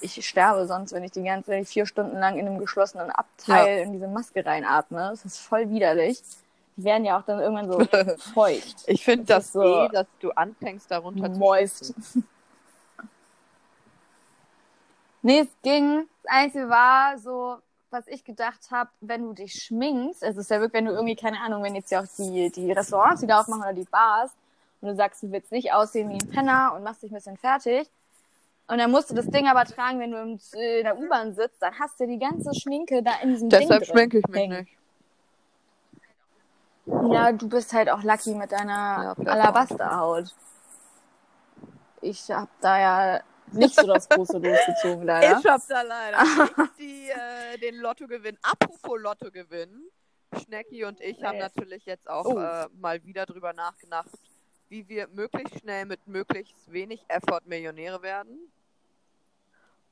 ich 0.00 0.26
sterbe 0.26 0.66
sonst, 0.66 0.92
wenn 0.92 1.04
ich 1.04 1.12
die 1.12 1.22
ganze 1.22 1.54
ich 1.54 1.68
vier 1.68 1.86
Stunden 1.86 2.18
lang 2.18 2.38
in 2.38 2.48
einem 2.48 2.58
geschlossenen 2.58 3.12
Abteil 3.12 3.84
in 3.84 3.92
diese 3.92 4.08
Maske 4.08 4.44
reinatme. 4.44 5.10
Das 5.10 5.24
ist 5.24 5.38
voll 5.38 5.70
widerlich. 5.70 6.20
Werden 6.84 7.04
ja 7.04 7.18
auch 7.18 7.24
dann 7.24 7.40
irgendwann 7.40 7.68
so 7.70 7.80
feucht. 8.34 8.76
Ich 8.86 9.04
finde 9.04 9.24
Das 9.26 9.46
das, 9.46 9.52
so 9.52 9.62
eh, 9.62 9.88
dass 9.88 10.06
du 10.20 10.30
anfängst, 10.30 10.90
darunter 10.90 11.28
Moist. 11.28 11.84
zu 11.86 11.92
schwitzen. 11.92 12.28
Nee, 15.22 15.40
es 15.40 15.48
ging. 15.62 16.08
Das 16.22 16.32
Einzige 16.32 16.68
war 16.70 17.18
so, 17.18 17.56
was 17.90 18.06
ich 18.08 18.24
gedacht 18.24 18.70
habe, 18.70 18.88
wenn 19.00 19.22
du 19.22 19.32
dich 19.34 19.52
schminkst, 19.52 20.22
es 20.22 20.36
ist 20.36 20.50
ja 20.50 20.60
wirklich, 20.60 20.78
wenn 20.78 20.86
du 20.86 20.92
irgendwie, 20.92 21.16
keine 21.16 21.40
Ahnung, 21.40 21.62
wenn 21.62 21.74
jetzt 21.74 21.90
ja 21.90 22.00
auch 22.02 22.06
die, 22.18 22.50
die 22.50 22.72
Restaurants 22.72 23.20
wieder 23.20 23.40
aufmachen 23.40 23.62
oder 23.62 23.72
die 23.74 23.84
Bars 23.84 24.32
und 24.80 24.88
du 24.88 24.94
sagst, 24.94 25.22
du 25.22 25.30
willst 25.30 25.52
nicht 25.52 25.72
aussehen 25.74 26.08
wie 26.08 26.14
ein 26.14 26.30
Penner 26.30 26.72
und 26.74 26.84
machst 26.84 27.02
dich 27.02 27.10
ein 27.10 27.16
bisschen 27.16 27.36
fertig. 27.36 27.86
Und 28.68 28.78
dann 28.78 28.90
musst 28.90 29.10
du 29.10 29.14
das 29.14 29.26
Ding 29.26 29.46
aber 29.48 29.64
tragen, 29.64 29.98
wenn 29.98 30.12
du 30.12 30.22
in 30.22 30.84
der 30.84 30.96
U-Bahn 30.96 31.34
sitzt, 31.34 31.60
dann 31.60 31.78
hast 31.78 31.98
du 32.00 32.06
die 32.06 32.18
ganze 32.18 32.54
Schminke 32.54 33.02
da 33.02 33.10
in 33.22 33.30
diesem 33.30 33.48
Deshalb 33.50 33.68
Ding 33.68 33.78
drin 33.80 33.84
schminke 33.84 34.18
ich 34.20 34.26
mich 34.28 34.40
hängen. 34.40 34.58
nicht. 34.60 34.79
Ja, 36.86 37.32
du 37.32 37.48
bist 37.48 37.72
halt 37.72 37.88
auch 37.90 38.02
lucky 38.02 38.34
mit 38.34 38.50
deiner 38.52 39.14
Ja, 39.18 39.32
Alabasterhaut. 39.32 40.34
Ich 42.00 42.30
hab 42.30 42.48
da 42.60 42.78
ja 42.78 43.20
nicht 43.52 43.74
so 43.74 43.86
das 43.86 44.08
große 44.08 44.38
losgezogen, 44.38 45.04
leider. 45.04 45.38
Ich 45.38 45.46
hab 45.46 45.60
da 45.68 45.82
leider 45.82 46.22
nicht 46.22 46.78
die, 46.78 47.10
äh, 47.10 47.58
den 47.58 47.76
Lottogewinn. 47.76 48.38
Apropos 48.42 48.98
Lottogewinn. 49.00 49.84
Schnecki 50.44 50.84
und 50.84 51.00
ich 51.00 51.22
haben 51.24 51.38
natürlich 51.38 51.84
jetzt 51.86 52.08
auch 52.08 52.24
Oh. 52.24 52.38
äh, 52.38 52.68
mal 52.78 53.02
wieder 53.04 53.26
drüber 53.26 53.52
nachgedacht, 53.52 54.08
wie 54.68 54.88
wir 54.88 55.08
möglichst 55.08 55.58
schnell 55.60 55.84
mit 55.86 56.06
möglichst 56.06 56.70
wenig 56.72 57.04
Effort 57.08 57.42
Millionäre 57.46 58.00
werden. 58.02 58.50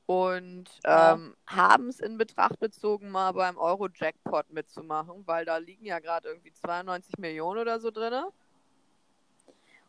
Und 0.09 0.65
Ja. 0.83 1.13
ähm, 1.13 1.35
haben 1.45 1.89
es 1.89 1.99
in 1.99 2.17
Betracht 2.17 2.59
bezogen, 2.59 3.11
mal 3.11 3.31
beim 3.31 3.59
Euro-Jackpot 3.59 4.51
mitzumachen, 4.51 5.21
weil 5.27 5.45
da 5.45 5.57
liegen 5.57 5.85
ja 5.85 5.99
gerade 5.99 6.29
irgendwie 6.29 6.51
92 6.51 7.19
Millionen 7.19 7.59
oder 7.59 7.79
so 7.79 7.91
drin. 7.91 8.23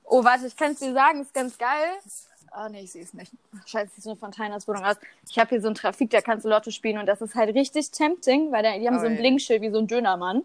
Oh, 0.04 0.22
warte, 0.22 0.46
ich 0.46 0.54
kann 0.54 0.72
es 0.72 0.80
dir 0.80 0.92
sagen, 0.92 1.22
ist 1.22 1.32
ganz 1.32 1.56
geil. 1.56 1.88
Ah, 2.50 2.68
nee, 2.68 2.82
ich 2.82 2.92
sehe 2.92 3.02
es 3.02 3.14
nicht. 3.14 3.32
Scheiße, 3.64 3.92
sieht 3.94 4.04
so 4.04 4.10
eine 4.10 4.18
Fontainerswohnung 4.18 4.84
aus. 4.84 4.96
Ich 5.26 5.38
habe 5.38 5.48
hier 5.48 5.62
so 5.62 5.68
einen 5.68 5.74
Trafik, 5.74 6.10
da 6.10 6.20
kannst 6.20 6.44
du 6.44 6.50
Lotto 6.50 6.70
spielen 6.70 6.98
und 6.98 7.06
das 7.06 7.22
ist 7.22 7.34
halt 7.34 7.54
richtig 7.54 7.90
tempting, 7.90 8.52
weil 8.52 8.62
da, 8.62 8.76
die 8.76 8.86
haben 8.86 9.00
so 9.00 9.06
ein 9.06 9.12
Ui. 9.12 9.18
Blinkschild 9.20 9.62
wie 9.62 9.70
so 9.70 9.78
ein 9.78 9.86
Dönermann, 9.86 10.44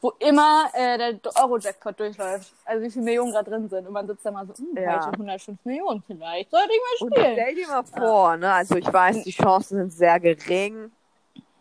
wo 0.00 0.10
immer 0.18 0.68
äh, 0.74 0.98
der 0.98 1.20
Euro-Jackpot 1.42 1.98
durchläuft. 1.98 2.52
Also 2.64 2.84
wie 2.84 2.90
viele 2.90 3.04
Millionen 3.04 3.32
gerade 3.32 3.50
drin 3.50 3.68
sind. 3.68 3.86
Und 3.86 3.92
man 3.94 4.06
sitzt 4.06 4.24
da 4.26 4.30
mal 4.30 4.46
so, 4.46 4.54
hm, 4.54 4.76
Ja. 4.76 4.96
heute 5.06 5.12
105 5.18 5.64
Millionen 5.64 6.02
vielleicht. 6.06 6.50
Sollte 6.50 6.70
ich 6.72 6.80
mal 7.00 7.06
Und 7.06 7.12
spielen. 7.14 7.32
stell 7.34 7.54
dir 7.54 7.68
mal 7.68 7.84
vor, 7.84 8.36
ne, 8.36 8.52
also 8.52 8.76
ich 8.76 8.92
weiß, 8.92 9.22
die 9.24 9.30
Chancen 9.32 9.78
sind 9.78 9.92
sehr 9.92 10.20
gering, 10.20 10.92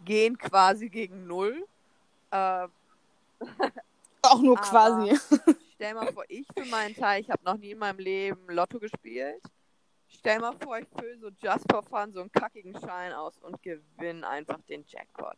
gehen 0.04 0.38
quasi 0.38 0.90
gegen 0.90 1.26
null. 1.28 1.66
Äh, 2.32 2.68
Auch 4.24 4.40
nur 4.42 4.58
Aber- 4.58 4.68
quasi. 4.68 5.18
stell 5.76 5.94
mal 5.94 6.12
vor, 6.12 6.26
ich 6.28 6.46
für 6.58 6.66
meinen 6.66 6.96
Teil, 6.96 7.22
ich 7.22 7.30
habe 7.30 7.44
noch 7.46 7.56
nie 7.58 7.72
in 7.72 7.78
meinem 7.80 8.00
Leben 8.00 8.46
Lotto 8.50 8.80
gespielt. 8.80 9.42
Stell 10.10 10.40
mal 10.40 10.54
vor, 10.62 10.78
ich 10.78 10.88
fülle 10.98 11.18
so 11.20 11.30
just 11.42 11.66
for 11.72 11.82
fun 11.84 12.12
so 12.14 12.20
einen 12.22 12.32
kackigen 12.32 12.78
Schein 12.80 13.14
aus 13.14 13.38
und 13.42 13.62
gewinne 13.64 14.28
einfach 14.28 14.60
den 14.70 14.84
Jackpot. 14.88 15.38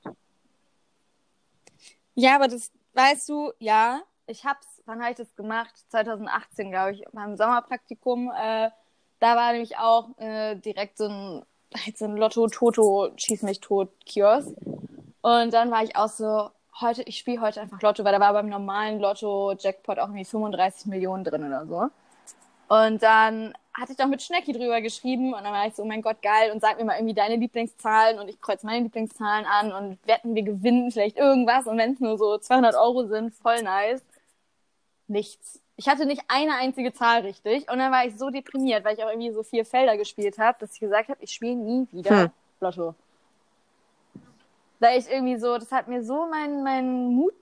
Ja, 2.16 2.36
aber 2.36 2.48
das, 2.48 2.72
weißt 2.96 3.30
du, 3.30 3.52
ja, 3.60 4.02
ich 4.28 4.44
hab's, 4.46 4.82
wann 4.86 5.02
habe 5.02 5.12
ich 5.12 5.18
das 5.18 5.36
gemacht? 5.36 5.74
2018, 5.90 6.72
glaube 6.72 6.94
ich, 6.94 7.04
beim 7.12 7.38
Sommerpraktikum. 7.38 8.32
Äh, 8.32 8.72
da 9.20 9.36
war 9.36 9.52
nämlich 9.52 9.78
auch 9.78 10.18
äh, 10.18 10.56
direkt 10.56 10.98
so 10.98 11.08
ein, 11.08 11.46
so 11.96 12.06
ein 12.06 12.18
Lotto-Toto-Schieß-mich-tot-Kiosk. 12.18 14.56
Und 15.22 15.54
dann 15.54 15.70
war 15.72 15.84
ich 15.84 15.96
auch 15.96 16.10
so, 16.10 16.50
heute, 16.82 17.04
ich 17.04 17.18
spiele 17.18 17.40
heute 17.42 17.62
einfach 17.62 17.82
Lotto, 17.82 18.04
weil 18.04 18.14
da 18.14 18.20
war 18.20 18.34
beim 18.34 18.50
normalen 18.50 19.00
Lotto-Jackpot 19.00 20.00
auch 20.00 20.08
irgendwie 20.08 20.26
35 20.26 20.88
Millionen 20.88 21.24
drin 21.24 21.46
oder 21.46 21.66
so. 21.66 21.88
Und 22.68 23.04
dann 23.04 23.54
hatte 23.78 23.92
ich 23.92 23.98
doch 23.98 24.08
mit 24.08 24.22
Schnecki 24.22 24.54
drüber 24.54 24.82
geschrieben 24.82 25.34
und 25.34 25.44
dann 25.44 25.52
war 25.52 25.68
ich 25.68 25.76
so, 25.76 25.84
oh 25.84 25.86
mein 25.86 26.02
Gott, 26.02 26.22
geil 26.22 26.52
und 26.52 26.62
sag 26.62 26.78
mir 26.78 26.86
mal 26.86 26.96
irgendwie 26.96 27.14
deine 27.14 27.36
Lieblingszahlen 27.36 28.20
und 28.20 28.30
ich 28.30 28.40
kreuze 28.40 28.66
meine 28.66 28.84
Lieblingszahlen 28.84 29.46
an 29.46 29.74
und 29.74 30.08
wetten, 30.08 30.34
wir 30.34 30.44
gewinnen 30.44 30.92
vielleicht 30.92 31.18
irgendwas 31.18 31.68
und 31.68 31.78
wenn 31.78 31.94
es 31.94 32.00
nur 32.00 32.18
so 32.18 32.38
200 32.38 32.76
Euro 32.76 33.06
sind, 33.06 33.34
voll 33.36 33.62
nice. 33.62 34.02
Nichts. 35.08 35.60
Ich 35.78 35.90
hatte 35.90 36.06
nicht 36.06 36.24
eine 36.30 36.56
einzige 36.56 36.94
Zahl 36.94 37.22
richtig 37.22 37.70
und 37.70 37.80
dann 37.80 37.92
war 37.92 38.06
ich 38.06 38.18
so 38.18 38.30
deprimiert, 38.30 38.86
weil 38.86 38.96
ich 38.96 39.04
auch 39.04 39.10
irgendwie 39.10 39.32
so 39.32 39.44
vier 39.44 39.66
Felder 39.66 39.98
gespielt 39.98 40.38
habe, 40.38 40.58
dass 40.60 40.74
ich 40.74 40.80
gesagt 40.80 41.10
habe, 41.10 41.22
ich 41.22 41.32
spiele 41.32 41.56
nie 41.56 41.88
wieder 41.92 42.22
Hm. 42.24 42.30
Lotto. 42.62 42.96
Weil 44.80 45.00
ich 45.00 45.10
irgendwie 45.10 45.38
so, 45.38 45.58
das 45.58 45.72
hat 45.72 45.88
mir 45.88 46.04
so 46.04 46.28
meinen 46.28 46.64
mein 46.64 47.14
Mut 47.14 47.34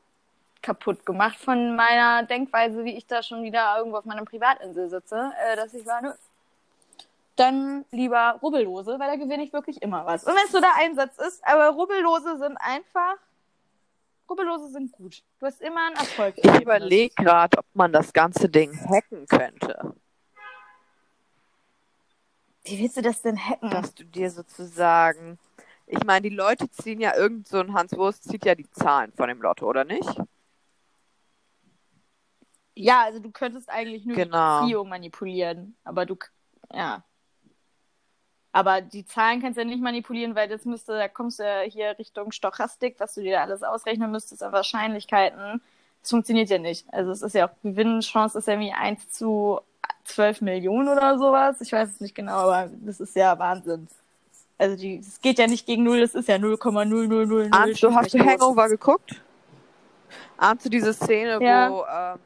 kaputt 0.64 1.06
gemacht 1.06 1.38
von 1.38 1.76
meiner 1.76 2.24
Denkweise, 2.24 2.84
wie 2.84 2.98
ich 2.98 3.06
da 3.06 3.22
schon 3.22 3.44
wieder 3.44 3.78
irgendwo 3.78 3.98
auf 3.98 4.06
meiner 4.06 4.26
Privatinsel 4.26 4.90
sitze, 4.90 5.32
äh, 5.46 5.56
dass 5.56 5.74
ich 5.74 5.86
war, 5.86 6.02
nö. 6.02 6.12
Dann 7.36 7.84
lieber 7.92 8.40
Rubbellose, 8.42 9.00
weil 9.00 9.10
da 9.10 9.16
gewinne 9.16 9.44
ich 9.44 9.54
wirklich 9.54 9.82
immer 9.82 10.06
was. 10.06 10.24
Und 10.24 10.36
wenn 10.36 10.46
es 10.46 10.52
nur 10.52 10.62
der 10.62 10.76
Einsatz 10.76 11.18
ist, 11.18 11.46
aber 11.46 11.70
Rubbellose 11.70 12.38
sind 12.38 12.58
einfach, 12.58 13.16
Rubbellose 14.30 14.70
sind 14.70 14.92
gut. 14.92 15.24
Du 15.40 15.48
hast 15.48 15.62
immer 15.62 15.88
einen 15.88 15.96
Erfolg. 15.96 16.36
Ich 16.38 16.62
überlege 16.62 17.14
gerade, 17.16 17.58
ob 17.58 17.66
man 17.74 17.92
das 17.92 18.14
ganze 18.14 18.50
Ding 18.50 18.78
hacken 18.88 19.26
könnte. 19.26 19.96
Wie 22.66 22.80
willst 22.80 22.98
du 22.98 23.02
das 23.02 23.22
denn 23.22 23.38
hacken? 23.38 23.72
Dass 23.72 23.94
du 23.94 24.06
dir 24.06 24.30
sozusagen. 24.30 25.38
Ich 25.88 26.04
meine, 26.06 26.30
die 26.30 26.36
Leute 26.36 26.70
ziehen 26.70 27.02
ja 27.02 27.16
irgend 27.16 27.48
so 27.48 27.60
ein 27.60 27.74
Hans 27.74 27.92
Wurst 27.98 28.24
zieht 28.24 28.46
ja 28.46 28.56
die 28.56 28.70
Zahlen 28.72 29.12
von 29.12 29.28
dem 29.28 29.42
Lotto, 29.42 29.68
oder 29.68 29.84
nicht? 29.84 30.22
Ja, 32.76 33.04
also 33.04 33.20
du 33.20 33.32
könntest 33.32 33.70
eigentlich 33.70 34.06
nur 34.06 34.16
Genau. 34.16 34.60
die 34.62 34.66
Beziehung 34.66 34.90
manipulieren, 34.90 35.76
aber 35.84 36.06
du, 36.06 36.18
ja. 36.72 37.04
Aber 38.52 38.82
die 38.82 39.06
Zahlen 39.06 39.42
kannst 39.42 39.58
du 39.58 39.62
ja 39.62 39.68
nicht 39.68 39.82
manipulieren, 39.82 40.36
weil 40.36 40.48
das 40.48 40.66
müsste, 40.66 40.94
da 40.98 41.08
kommst 41.08 41.40
du 41.40 41.44
ja 41.44 41.62
hier 41.62 41.98
Richtung 41.98 42.32
Stochastik, 42.32 42.96
was 43.00 43.16
du 43.16 43.22
dir 43.22 43.42
alles 43.42 43.64
ausrechnen 43.64 44.12
müsstest 44.12 44.44
an 44.44 44.52
Wahrscheinlichkeiten. 44.52 45.62
Das 46.02 46.10
funktioniert 46.12 46.50
ja 46.50 46.60
nicht. 46.60 46.86
Also 46.94 47.12
es 47.12 47.22
ist 47.22 47.34
ja 47.34 47.48
auch, 47.48 47.54
Gewinnchance 47.64 48.38
ist 48.38 48.48
ja 48.48 48.54
irgendwie 48.54 48.74
1 48.74 49.10
zu 49.10 49.60
12 50.06 50.42
Millionen 50.42 50.88
oder 50.90 51.18
sowas. 51.18 51.62
Ich 51.62 51.72
weiß 51.72 51.90
es 51.90 52.02
nicht 52.02 52.14
genau, 52.14 52.50
aber 52.50 52.70
das 52.82 53.00
ist 53.00 53.16
ja 53.16 53.38
Wahnsinn. 53.40 53.88
Also 54.60 54.76
die, 54.76 54.98
es 54.98 55.20
geht 55.22 55.40
ja 55.40 55.48
nicht 55.48 55.66
gegen 55.66 55.84
null, 55.84 56.02
das 56.02 56.14
ist 56.14 56.28
ja 56.28 56.36
0,0000. 56.36 57.52
Ahnst 57.52 57.82
du, 57.82 57.94
hast 57.94 58.14
du. 58.14 58.20
Hangover 58.20 58.70
geguckt? 58.70 59.22
Ahnst 60.38 60.66
du 60.66 60.70
diese 60.70 60.94
Szene, 60.94 61.40
Ja. 61.42 61.72
wo 61.72 61.86
ähm, 61.86 62.20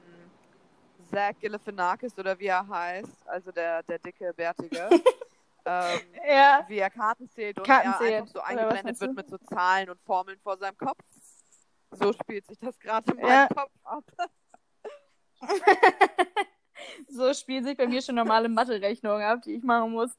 Zach 1.10 1.34
Galifianakis 1.42 2.18
oder 2.18 2.38
wie 2.40 2.48
er 2.48 2.68
heißt, 2.68 3.28
also 3.28 3.52
der, 3.52 3.84
der 3.84 4.00
dicke, 4.00 4.34
bärtige, 4.34 4.90
ähm, 5.66 6.00
Ja. 6.28 6.66
wie 6.68 6.80
er 6.80 6.90
Karten 6.90 7.30
zählt 7.30 7.58
und 7.60 7.66
Karten 7.66 7.88
er 7.88 7.98
zählt, 7.98 8.14
einfach 8.16 8.34
so 8.34 8.42
eingeblendet 8.42 9.00
wird 9.00 9.16
mit 9.16 9.30
so 9.30 9.38
Zahlen 9.38 9.90
und 9.90 10.02
Formeln 10.02 10.40
vor 10.40 10.58
seinem 10.58 10.78
Kopf? 10.78 11.00
So 11.92 12.14
spielt 12.14 12.46
sich 12.48 12.60
das 12.60 12.78
gerade 12.80 13.12
in 13.12 13.18
meinem 13.18 13.30
Ja. 13.30 13.48
Kopf 13.48 13.72
ab. 13.84 14.04
so 17.10 17.34
spielen 17.34 17.64
sich 17.64 17.78
bei 17.78 17.88
mir 17.88 18.02
schon 18.02 18.16
normale 18.16 18.50
Mathe-Rechnungen 18.50 19.24
ab, 19.24 19.42
die 19.44 19.56
ich 19.56 19.64
machen 19.64 19.92
muss. 19.92 20.12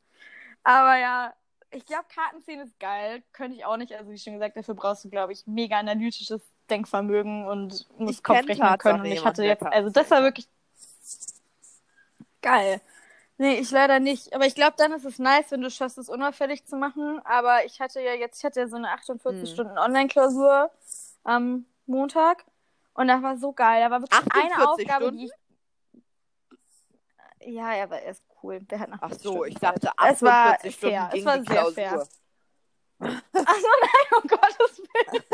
Aber 0.63 0.97
ja, 0.97 1.35
ich 1.71 1.85
glaube, 1.85 2.05
Kartenziehen 2.15 2.61
ist 2.61 2.79
geil. 2.81 3.23
Könnte 3.33 3.57
ich 3.57 3.65
auch 3.65 3.77
nicht. 3.77 3.93
Also, 3.93 4.11
wie 4.11 4.19
schon 4.19 4.35
gesagt, 4.35 4.57
dafür 4.57 4.75
brauchst 4.75 5.05
du, 5.05 5.11
glaube 5.11 5.33
ich, 5.33 5.47
mega 5.47 5.79
analytisches 5.79 6.41
Denkvermögen 6.71 7.47
und 7.47 7.87
musst 7.99 8.25
Kopf 8.25 8.49
rechnen 8.49 8.79
können. 8.79 9.01
Und 9.01 9.07
ich 9.07 9.25
hatte 9.25 9.45
jetzt, 9.45 9.65
also 9.65 9.91
das 9.91 10.11
war 10.11 10.23
wirklich 10.23 10.49
geil. 12.43 12.81
Nee, 13.39 13.59
ich 13.61 13.71
leider 13.71 14.01
nicht. 14.01 14.35
Aber 14.35 14.47
ich 14.47 14.55
glaube, 14.57 14.75
dann 14.79 14.93
ist 14.93 15.05
es 15.05 15.19
nice, 15.19 15.51
wenn 15.53 15.63
du 15.63 15.71
schaffst, 15.71 15.97
es 15.99 16.09
unauffällig 16.09 16.65
zu 16.67 16.77
machen. 16.77 17.21
Aber 17.25 17.65
ich 17.65 17.81
hatte 17.81 18.01
ja 18.01 18.15
jetzt, 18.15 18.39
ich 18.39 18.45
hatte 18.45 18.61
ja 18.61 18.69
so 18.69 18.77
eine 18.77 18.91
48 18.91 19.51
Hm. 19.51 19.57
Am 21.25 21.67
Montag. 21.87 22.45
Und 22.95 23.09
das 23.09 23.23
war 23.23 23.37
so 23.39 23.53
geil. 23.53 23.81
Da 23.83 23.91
war 23.91 24.01
wirklich 24.03 24.21
eine 24.31 24.55
48 24.55 24.67
Aufgabe, 24.67 25.05
Stunden? 25.05 25.19
die 25.19 25.27
ich 25.27 25.33
ja, 27.41 27.73
er 27.75 27.91
war 27.91 28.01
erst 28.01 28.25
cool. 28.43 28.61
Der 28.61 28.81
hat 28.81 28.91
nach 28.91 28.99
Ach 29.01 29.09
40 29.11 29.23
so, 29.23 29.45
Stunden 29.45 29.49
ich 29.53 29.59
dachte 29.59 29.81
Zeit. 29.81 30.13
es 30.13 30.23
war 30.23 30.59
48 30.63 30.75
Stunden 30.75 30.97
fair. 30.97 31.09
ging 31.13 31.21
es 31.21 31.27
war 31.27 31.39
die 31.39 31.45
sehr 31.47 31.67
Klausur. 31.67 31.73
fair. 31.75 32.09
Achso, 33.01 33.69
nein, 33.81 34.23
um 34.23 34.29
Gottes 34.29 34.79
Willen. 34.79 35.25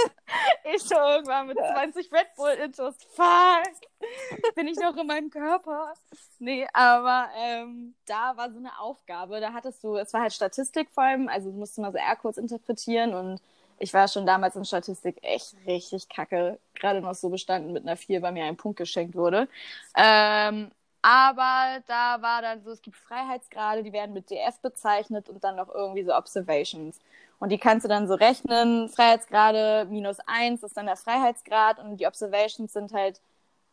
Ich 0.75 0.83
schon 0.83 0.99
irgendwann 0.99 1.47
mit 1.47 1.57
20 1.59 2.13
Red 2.13 2.35
Bull 2.37 2.51
Intos. 2.51 2.95
Fuck. 3.15 4.55
Bin 4.55 4.69
ich 4.69 4.77
noch 4.77 4.97
in 4.97 5.07
meinem 5.07 5.31
Körper? 5.31 5.95
Nee, 6.39 6.67
aber 6.73 7.29
ähm, 7.37 7.95
da 8.07 8.37
war 8.37 8.51
so 8.51 8.59
eine 8.59 8.79
Aufgabe. 8.79 9.41
Da 9.41 9.53
hattest 9.53 9.83
du, 9.83 9.97
es 9.97 10.13
war 10.13 10.23
halt 10.23 10.33
Statistik 10.33 10.91
vor 10.91 11.05
allem, 11.05 11.29
also 11.29 11.51
du 11.51 11.57
musst 11.57 11.79
mal 11.79 11.93
so 11.93 11.99
Aircodes 11.99 12.39
interpretieren 12.39 13.15
und 13.15 13.41
ich 13.79 13.93
war 13.93 14.09
schon 14.09 14.27
damals 14.27 14.57
in 14.57 14.65
Statistik 14.65 15.19
echt 15.23 15.55
richtig 15.67 16.09
kacke. 16.09 16.59
Gerade 16.75 17.01
noch 17.01 17.15
so 17.15 17.29
bestanden 17.31 17.73
mit 17.73 17.83
einer 17.85 17.97
4, 17.97 18.23
weil 18.23 18.33
mir 18.33 18.45
ein 18.45 18.57
Punkt 18.57 18.79
geschenkt 18.79 19.15
wurde. 19.15 19.49
Ähm, 19.97 20.71
aber 21.05 21.83
da 21.87 22.23
war 22.23 22.41
dann 22.41 22.63
so, 22.63 22.71
es 22.71 22.81
gibt 22.81 22.97
Freiheitsgrade, 22.97 23.83
die 23.83 23.93
werden 23.93 24.15
mit 24.15 24.31
DF 24.31 24.59
bezeichnet 24.63 25.29
und 25.29 25.45
dann 25.45 25.57
noch 25.57 25.69
irgendwie 25.69 26.03
so 26.03 26.15
Observations. 26.15 26.99
Und 27.39 27.51
die 27.51 27.59
kannst 27.59 27.85
du 27.85 27.89
dann 27.89 28.09
so 28.09 28.15
rechnen. 28.15 28.89
Freiheitsgrade 28.89 29.87
minus 29.91 30.17
eins 30.27 30.63
ist 30.63 30.79
dann 30.79 30.87
der 30.87 30.97
Freiheitsgrad 30.97 31.79
und 31.79 31.99
die 31.99 32.07
Observations 32.07 32.73
sind 32.73 32.95
halt 32.95 33.21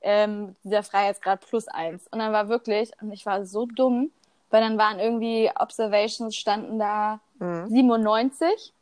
ähm, 0.02 0.58
dieser 0.64 0.84
Freiheitsgrad 0.84 1.40
plus 1.48 1.70
eins. 1.70 2.06
Und 2.08 2.20
dann 2.20 2.34
war 2.34 2.50
wirklich, 2.50 2.92
und 3.02 3.14
ich 3.14 3.26
war 3.26 3.46
so 3.46 3.66
dumm, 3.66 4.12
weil 4.50 4.60
dann 4.60 4.78
waren 4.78 5.00
irgendwie 5.00 5.50
Observations 5.56 6.36
standen 6.36 6.80
da 6.80 7.22
Mhm. 7.40 7.70
97 7.70 8.74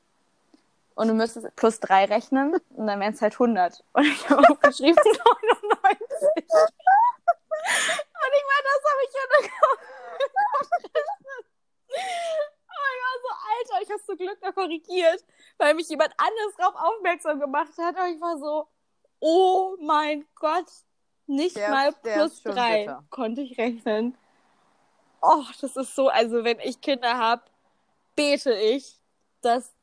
und 0.95 1.07
du 1.07 1.13
müsstest 1.13 1.55
plus 1.55 1.79
drei 1.79 2.05
rechnen 2.05 2.55
und 2.75 2.87
dann 2.87 2.99
wären 2.99 3.13
es 3.13 3.21
halt 3.21 3.33
100. 3.33 3.83
Und 3.93 4.03
ich 4.05 4.29
habe 4.29 4.41
aufgeschrieben 4.49 4.97
99. 4.97 6.33
Und 8.29 8.35
ich 8.35 8.45
meine, 8.51 8.65
das 8.69 8.83
habe 8.91 9.01
ich 9.07 9.13
ja 9.15 9.23
gerechnet. 9.29 9.79
Oh, 12.71 12.87
ich 12.93 13.01
war 13.03 13.17
so, 13.23 13.31
Alter, 13.49 13.83
ich 13.83 13.89
habe 13.91 14.03
zum 14.05 14.17
Glück 14.17 14.41
noch 14.41 14.53
korrigiert, 14.53 15.25
weil 15.57 15.73
mich 15.73 15.89
jemand 15.89 16.13
anderes 16.17 16.55
darauf 16.57 16.75
aufmerksam 16.75 17.39
gemacht 17.39 17.73
hat. 17.77 17.95
Und 17.97 18.15
ich 18.15 18.21
war 18.21 18.37
so, 18.37 18.67
oh 19.19 19.75
mein 19.81 20.25
Gott, 20.35 20.67
nicht 21.27 21.55
Der- 21.55 21.69
mal 21.71 21.91
plus 21.93 22.43
drei 22.43 22.81
bitter. 22.85 23.03
konnte 23.09 23.41
ich 23.41 23.57
rechnen. 23.57 24.17
Oh, 25.21 25.43
das 25.59 25.75
ist 25.75 25.95
so, 25.95 26.07
also 26.09 26.43
wenn 26.43 26.59
ich 26.59 26.79
Kinder 26.79 27.17
habe, 27.17 27.41
bete 28.15 28.53
ich, 28.53 28.97
dass 29.41 29.73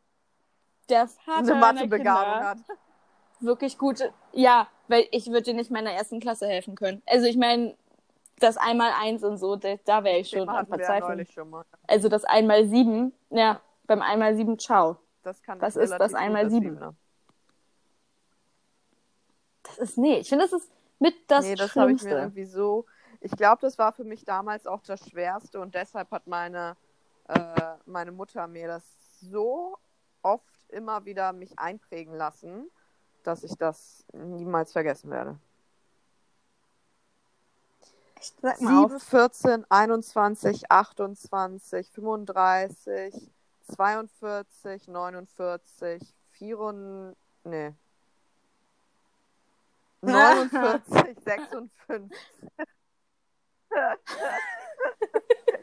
der 0.89 1.09
Vater 1.09 1.39
Eine 1.39 1.55
Mathebegabung 1.57 2.33
Kinder 2.33 2.49
hat. 2.49 2.59
wirklich 3.41 3.77
gute, 3.77 4.15
ja, 4.33 4.69
weil 4.89 5.07
ich 5.11 5.27
würde 5.27 5.43
dir 5.43 5.55
nicht 5.55 5.71
meiner 5.71 5.91
ersten 5.93 6.21
Klasse 6.21 6.47
helfen 6.47 6.75
können. 6.77 7.03
Also 7.07 7.27
ich 7.27 7.37
meine, 7.37 7.77
das 8.39 8.57
einmal 8.57 8.93
eins 8.93 9.25
und 9.25 9.39
so, 9.39 9.57
da, 9.57 9.77
da 9.85 10.05
wäre 10.05 10.19
ich 10.19 10.29
schon 10.29 10.51
hatten 10.51 10.71
wir 10.71 10.81
ja. 10.81 11.65
Also 11.87 12.09
das 12.09 12.25
einmal 12.25 12.67
sieben, 12.67 13.13
ja, 13.31 13.61
beim 13.87 14.03
einmal 14.03 14.37
sieben, 14.37 14.59
ciao. 14.59 14.99
Das 15.23 15.43
kann 15.43 15.59
ich 15.59 15.77
ist 15.77 15.91
das 15.91 16.15
einmal 16.15 16.45
das 16.45 16.53
sieben? 16.53 16.97
Das 19.63 19.79
ist, 19.79 19.99
nee, 19.99 20.19
ich 20.19 20.29
finde, 20.29 20.45
das 20.45 20.53
ist 20.53 20.71
mit 20.99 21.15
das 21.29 21.45
nee, 21.45 21.55
das 21.55 21.75
habe 21.75 21.93
ich 21.93 22.03
mir 22.03 22.19
irgendwie 22.19 22.45
so. 22.45 22.87
Ich 23.21 23.33
glaube, 23.33 23.61
das 23.61 23.79
war 23.79 23.93
für 23.93 24.05
mich 24.05 24.25
damals 24.25 24.67
auch 24.67 24.83
das 24.83 25.09
Schwerste 25.09 25.61
und 25.61 25.75
deshalb 25.75 26.11
hat 26.11 26.27
meine, 26.27 26.77
äh, 27.29 27.75
meine 27.87 28.13
Mutter 28.13 28.47
mir 28.47 28.69
das 28.69 28.85
so 29.21 29.77
oft 30.23 30.45
immer 30.69 31.05
wieder 31.05 31.33
mich 31.33 31.59
einprägen 31.59 32.15
lassen, 32.15 32.71
dass 33.23 33.43
ich 33.43 33.57
das 33.57 34.05
niemals 34.13 34.73
vergessen 34.73 35.11
werde. 35.11 35.39
Ich 38.21 38.35
sag 38.41 38.61
mal 38.61 38.85
auf. 38.85 38.91
7, 38.91 39.01
14, 39.01 39.67
21, 39.71 40.71
28, 40.71 41.91
35, 41.91 43.31
42, 43.75 44.89
49, 44.89 46.15
34, 46.33 47.17
nee. 47.45 47.75
49, 50.03 51.17
56. 51.25 52.19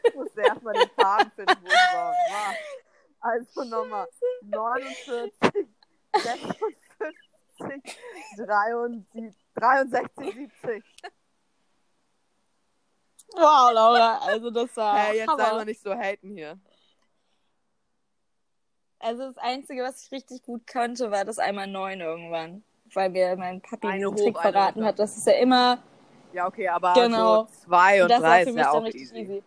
ich 0.04 0.14
musste 0.14 0.40
erstmal 0.42 0.74
den 0.74 0.90
Faden 0.90 1.30
finden, 1.32 1.56
wo 1.62 1.66
ich 1.66 1.72
war. 1.72 2.12
war. 2.12 2.54
Also 3.20 3.64
nochmal 3.64 4.06
49, 4.42 5.32
56, 6.12 7.98
63, 8.36 9.34
63, 9.54 10.34
70. 10.34 10.84
Wow, 13.36 13.72
Laura, 13.74 14.18
also 14.18 14.50
das 14.50 14.76
war 14.76 14.96
Hey, 14.96 15.16
jetzt 15.18 15.26
sei 15.26 15.32
Hammer. 15.32 15.58
mal 15.58 15.64
nicht 15.64 15.82
so 15.82 15.92
haten 15.94 16.30
hier. 16.30 16.58
Also 19.00 19.24
das 19.24 19.36
Einzige, 19.38 19.82
was 19.82 20.04
ich 20.04 20.12
richtig 20.12 20.42
gut 20.42 20.66
konnte, 20.66 21.10
war 21.10 21.24
das 21.24 21.38
einmal 21.38 21.66
neun 21.66 22.00
irgendwann. 22.00 22.62
Weil 22.94 23.10
mir 23.10 23.36
mein 23.36 23.60
Papi 23.60 23.88
Eine 23.88 24.06
diesen 24.06 24.16
hoch, 24.16 24.22
Trick 24.22 24.38
eine 24.38 24.52
verraten 24.52 24.84
hat. 24.84 24.98
Das 24.98 25.16
ist 25.16 25.26
ja 25.26 25.34
immer, 25.34 25.78
Ja, 26.32 26.46
okay, 26.46 26.68
aber 26.68 26.94
Genau. 26.94 27.44
so 27.44 27.46
zwei 27.62 28.02
und 28.04 28.10
das 28.10 28.20
drei 28.20 28.42
war 28.42 28.50
ist 28.50 28.56
ja 28.56 28.70
auch 28.70 28.86
easy. 28.86 29.18
easy. 29.18 29.42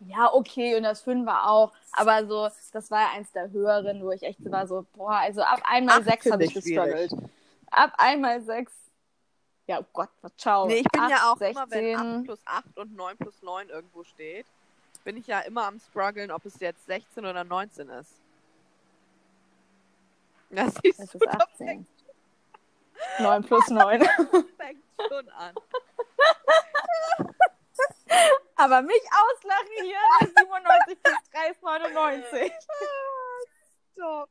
Ja, 0.00 0.32
okay, 0.32 0.76
und 0.76 0.84
das 0.84 1.00
Fünfer 1.02 1.48
auch. 1.50 1.72
Aber 1.92 2.26
so, 2.26 2.48
das 2.72 2.90
war 2.90 3.00
ja 3.00 3.08
eins 3.16 3.32
der 3.32 3.50
höheren, 3.50 4.02
wo 4.04 4.10
ich 4.10 4.22
echt 4.22 4.38
war 4.50 4.66
so, 4.66 4.86
boah, 4.96 5.16
also 5.16 5.42
ab 5.42 5.60
einmal 5.64 5.96
Acht 5.96 6.04
sechs 6.04 6.30
habe 6.30 6.44
ich 6.44 6.54
gestruggelt. 6.54 7.12
Ab 7.70 7.92
einmal 7.98 8.40
sechs. 8.40 8.72
Ja, 9.68 9.80
oh 9.80 9.86
Gott, 9.92 10.08
ciao. 10.38 10.66
Nee, 10.66 10.78
ich 10.78 10.88
bin 10.88 11.02
Acht, 11.02 11.10
ja 11.10 11.30
auch 11.30 11.36
16, 11.36 11.50
immer, 11.50 11.70
wenn 11.70 11.96
8 12.20 12.24
plus 12.24 12.40
8 12.46 12.78
und 12.78 12.96
9 12.96 13.18
plus 13.18 13.42
9 13.42 13.68
irgendwo 13.68 14.02
steht, 14.02 14.46
bin 15.04 15.18
ich 15.18 15.26
ja 15.26 15.40
immer 15.40 15.66
am 15.66 15.78
struggeln, 15.78 16.30
ob 16.30 16.46
es 16.46 16.58
jetzt 16.58 16.86
16 16.86 17.26
oder 17.26 17.44
19 17.44 17.90
ist. 17.90 18.14
Das 20.48 20.72
Das 20.82 20.82
du, 20.82 20.88
ist 20.88 21.14
das 21.14 21.22
18. 21.26 21.86
9 23.18 23.44
plus 23.44 23.68
9. 23.68 24.00
fängt 24.56 24.82
schon 25.06 25.28
an. 25.28 25.54
Aber 28.56 28.80
mich 28.80 29.02
auslachen 29.02 29.68
hier, 29.82 29.98
97 30.34 31.02
plus 31.02 31.18
3 31.30 31.50
ist 31.50 31.62
99. 31.62 32.52
Stop. 33.92 34.30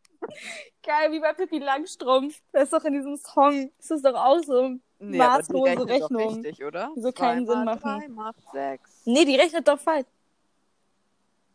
Geil, 0.83 1.11
wie 1.11 1.19
bei 1.19 1.33
Pippi 1.33 1.59
Langstrumpf. 1.59 2.41
Das 2.51 2.63
ist 2.63 2.73
doch 2.73 2.85
in 2.85 2.93
diesem 2.93 3.17
Song. 3.17 3.71
Das 3.77 3.91
ist 3.91 4.03
doch 4.03 4.15
auch 4.15 4.39
so. 4.39 4.79
Nee, 4.99 5.17
Maßlose 5.17 5.87
Rechnung. 5.87 6.43
richtig, 6.43 6.63
oder? 6.63 6.91
So 6.95 7.11
keinen 7.11 7.45
Sinn 7.45 7.63
machen. 7.63 7.99
drei 7.99 8.07
macht 8.07 8.41
6. 8.51 9.01
Nee, 9.05 9.25
die 9.25 9.35
rechnet 9.35 9.67
doch 9.67 9.79
falsch. 9.79 10.07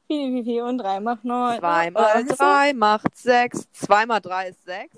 4, 0.07 0.29
4, 0.31 0.45
4 0.45 0.65
und 0.65 0.79
3 0.79 1.01
macht 1.01 1.25
9. 1.25 1.59
2 1.59 1.91
mal 1.91 2.25
3 2.25 2.73
macht 2.75 3.17
6. 3.17 3.73
2 3.73 4.07
mal 4.07 4.21
3 4.21 4.49
ist 4.51 4.65
6. 4.65 4.97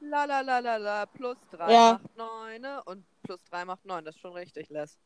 La 0.00 0.24
la 0.26 0.40
la 0.42 0.58
la 0.58 0.76
la. 0.76 1.06
Plus 1.06 1.36
3 1.52 1.72
Ja. 1.72 1.92
macht 2.02 2.16
9. 2.16 2.66
Und 2.84 3.04
plus 3.22 3.38
3 3.50 3.64
macht 3.64 3.84
9. 3.86 4.04
Das 4.04 4.14
ist 4.14 4.20
schon 4.20 4.32
richtig, 4.32 4.68
Les. 4.68 4.98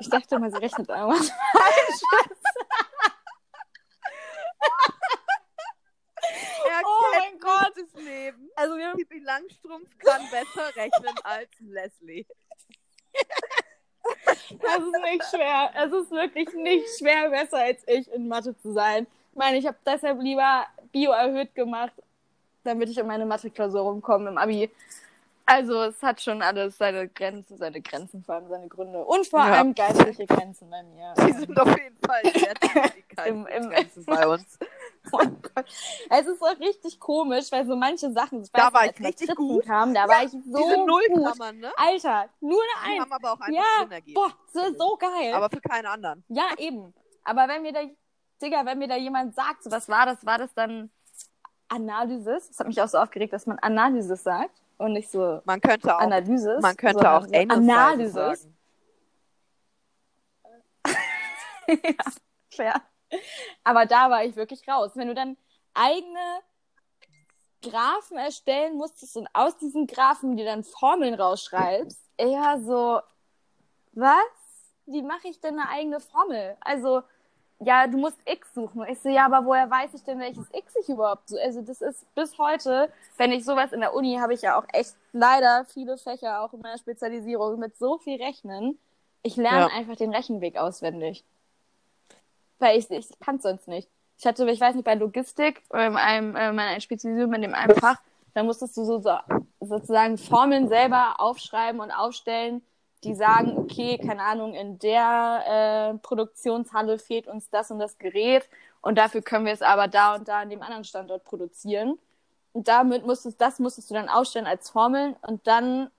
Ich 0.00 0.08
dachte 0.10 0.38
mal, 0.38 0.50
sie 0.50 0.58
rechnet 0.58 0.90
einmal. 0.90 1.18
Er 4.64 4.91
Oh 6.84 7.02
mein 7.18 7.38
Gott. 7.40 7.72
das 7.76 8.02
Leben. 8.02 8.50
Also 8.56 8.76
wir 8.76 8.92
Pippi 8.94 9.18
Langstrumpf 9.20 9.88
kann 9.98 10.22
besser 10.30 10.74
rechnen 10.76 11.14
als 11.24 11.48
Leslie. 11.60 12.26
Das 14.60 14.78
ist 14.78 15.02
nicht 15.02 15.24
schwer. 15.30 15.70
Es 15.74 15.92
ist 15.92 16.10
wirklich 16.10 16.52
nicht 16.54 16.86
schwer, 16.98 17.30
besser 17.30 17.58
als 17.58 17.82
ich 17.86 18.10
in 18.12 18.28
Mathe 18.28 18.56
zu 18.58 18.72
sein. 18.72 19.06
Ich 19.32 19.38
meine, 19.38 19.58
ich 19.58 19.66
habe 19.66 19.76
deshalb 19.86 20.20
lieber 20.20 20.66
Bio 20.92 21.12
erhöht 21.12 21.54
gemacht, 21.54 21.92
damit 22.64 22.88
ich 22.90 22.98
in 22.98 23.06
meine 23.06 23.24
Mathe-Klausur 23.26 23.82
rumkomme 23.82 24.28
im 24.30 24.38
Abi. 24.38 24.70
Also 25.46 25.82
es 25.82 26.00
hat 26.02 26.20
schon 26.20 26.40
alles 26.42 26.78
seine 26.78 27.08
Grenzen, 27.08 27.56
seine 27.58 27.80
Grenzen, 27.80 28.22
vor 28.24 28.36
allem 28.36 28.48
seine 28.48 28.68
Gründe. 28.68 28.98
Und 29.04 29.26
vor 29.26 29.40
Ja. 29.40 29.54
allem 29.54 29.74
geistliche 29.74 30.26
Grenzen 30.26 30.70
bei 30.70 30.82
mir. 30.82 31.14
Die 31.26 31.32
sind 31.32 31.58
auf 31.58 31.68
jeden 31.76 31.98
Fall 31.98 32.22
sehr 32.24 33.26
Im- 33.26 33.46
im- 33.46 33.70
Grenzen 33.70 34.04
bei 34.04 34.26
uns. 34.26 34.58
Oh 35.12 35.18
Gott. 35.18 35.66
Es 36.10 36.26
ist 36.26 36.40
auch 36.42 36.58
richtig 36.60 36.98
komisch, 37.00 37.50
weil 37.50 37.66
so 37.66 37.74
manche 37.76 38.10
Sachen, 38.12 38.42
ich 38.42 38.52
Da 38.52 38.66
weiß 38.66 38.72
war 38.72 38.82
nicht, 38.84 39.00
ich 39.00 39.06
richtig 39.06 39.34
gut. 39.36 39.64
Kam, 39.66 39.92
da 39.94 40.08
war 40.08 40.22
ich 40.24 40.30
so 40.30 40.38
Diese 40.38 40.76
gut. 40.76 40.86
Nullklammern, 40.86 41.58
ne? 41.58 41.72
Alter, 41.76 42.28
nur 42.40 42.62
Die 42.62 42.86
eine 42.86 42.92
Eins. 42.94 43.02
haben 43.02 43.12
aber 43.12 43.32
auch 43.32 43.40
einfach 43.40 43.52
Ja, 43.62 43.82
Sinn 43.82 43.90
ergeben. 43.92 44.14
boah, 44.14 44.32
so, 44.52 44.60
so 44.78 44.96
geil. 44.96 45.34
Aber 45.34 45.50
für 45.50 45.60
keine 45.60 45.90
anderen. 45.90 46.24
Ja, 46.28 46.44
eben. 46.58 46.94
Aber 47.24 47.48
wenn 47.48 47.62
mir 47.62 47.72
da, 47.72 47.80
Digga, 48.40 48.64
wenn 48.64 48.78
mir 48.78 48.88
da 48.88 48.96
jemand 48.96 49.34
sagt, 49.34 49.64
so 49.64 49.70
was 49.70 49.88
war 49.88 50.06
das, 50.06 50.24
war 50.24 50.38
das 50.38 50.54
dann 50.54 50.90
Analysis? 51.68 52.48
Das 52.48 52.58
hat 52.60 52.66
mich 52.68 52.80
auch 52.80 52.88
so 52.88 52.98
aufgeregt, 52.98 53.32
dass 53.32 53.46
man 53.46 53.58
Analysis 53.58 54.22
sagt 54.22 54.62
und 54.78 54.92
nicht 54.92 55.10
so 55.10 55.40
Man 55.44 55.60
könnte 55.60 55.94
auch, 55.96 56.00
Analysis. 56.00 56.60
man 56.62 56.76
könnte 56.76 56.98
sondern 56.98 57.24
auch 57.24 57.26
so 57.26 57.34
Anal 57.34 57.56
Analysis. 57.58 58.12
sagen. 58.14 58.56
ja, 61.68 62.04
fair. 62.50 62.82
Aber 63.64 63.86
da 63.86 64.10
war 64.10 64.24
ich 64.24 64.36
wirklich 64.36 64.66
raus. 64.68 64.92
Wenn 64.94 65.08
du 65.08 65.14
dann 65.14 65.36
eigene 65.74 66.40
Graphen 67.62 68.18
erstellen 68.18 68.76
musstest 68.76 69.16
und 69.16 69.28
aus 69.32 69.56
diesen 69.56 69.86
Graphen 69.86 70.36
dir 70.36 70.44
dann 70.44 70.64
Formeln 70.64 71.14
rausschreibst, 71.14 72.00
eher 72.16 72.60
so, 72.60 73.00
was? 73.92 74.16
Wie 74.86 75.02
mache 75.02 75.28
ich 75.28 75.40
denn 75.40 75.58
eine 75.58 75.68
eigene 75.68 76.00
Formel? 76.00 76.56
Also, 76.60 77.02
ja, 77.60 77.86
du 77.86 77.98
musst 77.98 78.18
X 78.24 78.52
suchen. 78.54 78.84
Ich 78.88 79.00
so, 79.00 79.08
ja, 79.08 79.26
aber 79.26 79.46
woher 79.46 79.70
weiß 79.70 79.94
ich 79.94 80.02
denn, 80.02 80.18
welches 80.18 80.48
X 80.52 80.74
ich 80.82 80.88
überhaupt 80.88 81.28
so? 81.28 81.38
Also, 81.38 81.62
das 81.62 81.80
ist 81.80 82.12
bis 82.16 82.36
heute, 82.36 82.92
wenn 83.16 83.30
ich 83.30 83.44
sowas 83.44 83.72
in 83.72 83.78
der 83.80 83.94
Uni 83.94 84.16
habe 84.16 84.34
ich 84.34 84.42
ja 84.42 84.58
auch 84.58 84.64
echt 84.72 84.96
leider 85.12 85.64
viele 85.66 85.96
Fächer, 85.98 86.42
auch 86.42 86.52
in 86.52 86.60
meiner 86.60 86.78
Spezialisierung, 86.78 87.60
mit 87.60 87.76
so 87.76 87.98
viel 87.98 88.20
Rechnen. 88.20 88.76
Ich 89.22 89.36
lerne 89.36 89.70
Ja. 89.70 89.76
einfach 89.76 89.94
den 89.94 90.12
Rechenweg 90.12 90.56
auswendig. 90.56 91.24
Weil 92.62 92.78
ich, 92.78 92.90
ich 92.90 93.08
kann 93.20 93.36
es 93.36 93.42
sonst 93.42 93.66
nicht. 93.66 93.88
Ich 94.18 94.24
hatte, 94.24 94.48
ich 94.48 94.60
weiß 94.60 94.76
nicht, 94.76 94.84
bei 94.84 94.94
Logistik, 94.94 95.62
in 95.72 95.96
einem, 95.96 96.36
äh, 96.36 96.52
meiner 96.52 96.80
Spezialisierung 96.80 97.34
in 97.34 97.42
dem 97.42 97.54
einen 97.54 97.74
Fach, 97.74 98.00
da 98.34 98.42
musstest 98.44 98.76
du 98.76 98.84
so, 98.84 99.00
so 99.00 99.18
sozusagen 99.60 100.16
Formeln 100.16 100.68
selber 100.68 101.16
aufschreiben 101.18 101.80
und 101.80 101.90
aufstellen, 101.90 102.62
die 103.02 103.14
sagen, 103.16 103.58
okay, 103.58 103.98
keine 103.98 104.22
Ahnung, 104.22 104.54
in 104.54 104.78
der 104.78 105.92
äh, 105.94 105.98
Produktionshalle 105.98 107.00
fehlt 107.00 107.26
uns 107.26 107.50
das 107.50 107.72
und 107.72 107.80
das 107.80 107.98
Gerät 107.98 108.48
und 108.80 108.96
dafür 108.96 109.22
können 109.22 109.44
wir 109.44 109.52
es 109.52 109.62
aber 109.62 109.88
da 109.88 110.14
und 110.14 110.28
da 110.28 110.40
an 110.42 110.50
dem 110.50 110.62
anderen 110.62 110.84
Standort 110.84 111.24
produzieren. 111.24 111.98
Und 112.52 112.68
damit 112.68 113.04
musstest, 113.04 113.40
das 113.40 113.58
musstest 113.58 113.90
du 113.90 113.94
dann 113.94 114.08
aufstellen 114.08 114.46
als 114.46 114.70
Formeln 114.70 115.16
und 115.22 115.46
dann 115.46 115.90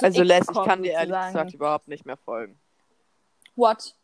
Also 0.00 0.24
Les, 0.24 0.48
ich 0.48 0.62
kann 0.64 0.82
dir 0.82 0.92
ehrlich 0.92 1.10
sozusagen. 1.10 1.32
gesagt 1.32 1.54
überhaupt 1.54 1.86
nicht 1.86 2.04
mehr 2.04 2.16
folgen. 2.16 2.58
What? 3.54 3.94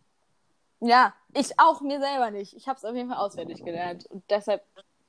Ja, 0.80 1.12
ich 1.34 1.58
auch 1.58 1.80
mir 1.80 2.00
selber 2.00 2.30
nicht. 2.30 2.54
Ich 2.54 2.68
habe 2.68 2.76
es 2.78 2.84
auf 2.84 2.94
jeden 2.94 3.08
Fall 3.08 3.18
auswendig 3.18 3.64
gelernt 3.64 4.06
und 4.06 4.22
deshalb 4.30 4.62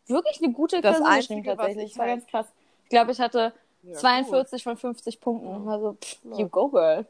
wirklich 0.07 0.41
eine 0.43 0.51
gute 0.53 0.81
Das 0.81 0.97
Klausur 0.97 1.15
geschrieben 1.17 1.43
tatsächlich. 1.43 1.83
ich 1.85 1.91
Das 1.91 1.99
war 1.99 2.05
halt- 2.07 2.19
ganz 2.21 2.29
krass. 2.31 2.47
Ich 2.85 2.89
glaube, 2.89 3.11
ich 3.11 3.19
hatte 3.19 3.53
Ja, 3.83 3.93
42 3.95 4.63
von 4.63 4.75
50 4.77 5.19
Punkten. 5.21 5.67
Also, 5.69 5.93
pff, 5.93 6.17
you 6.37 6.47
go, 6.49 6.67
girl. 6.69 7.05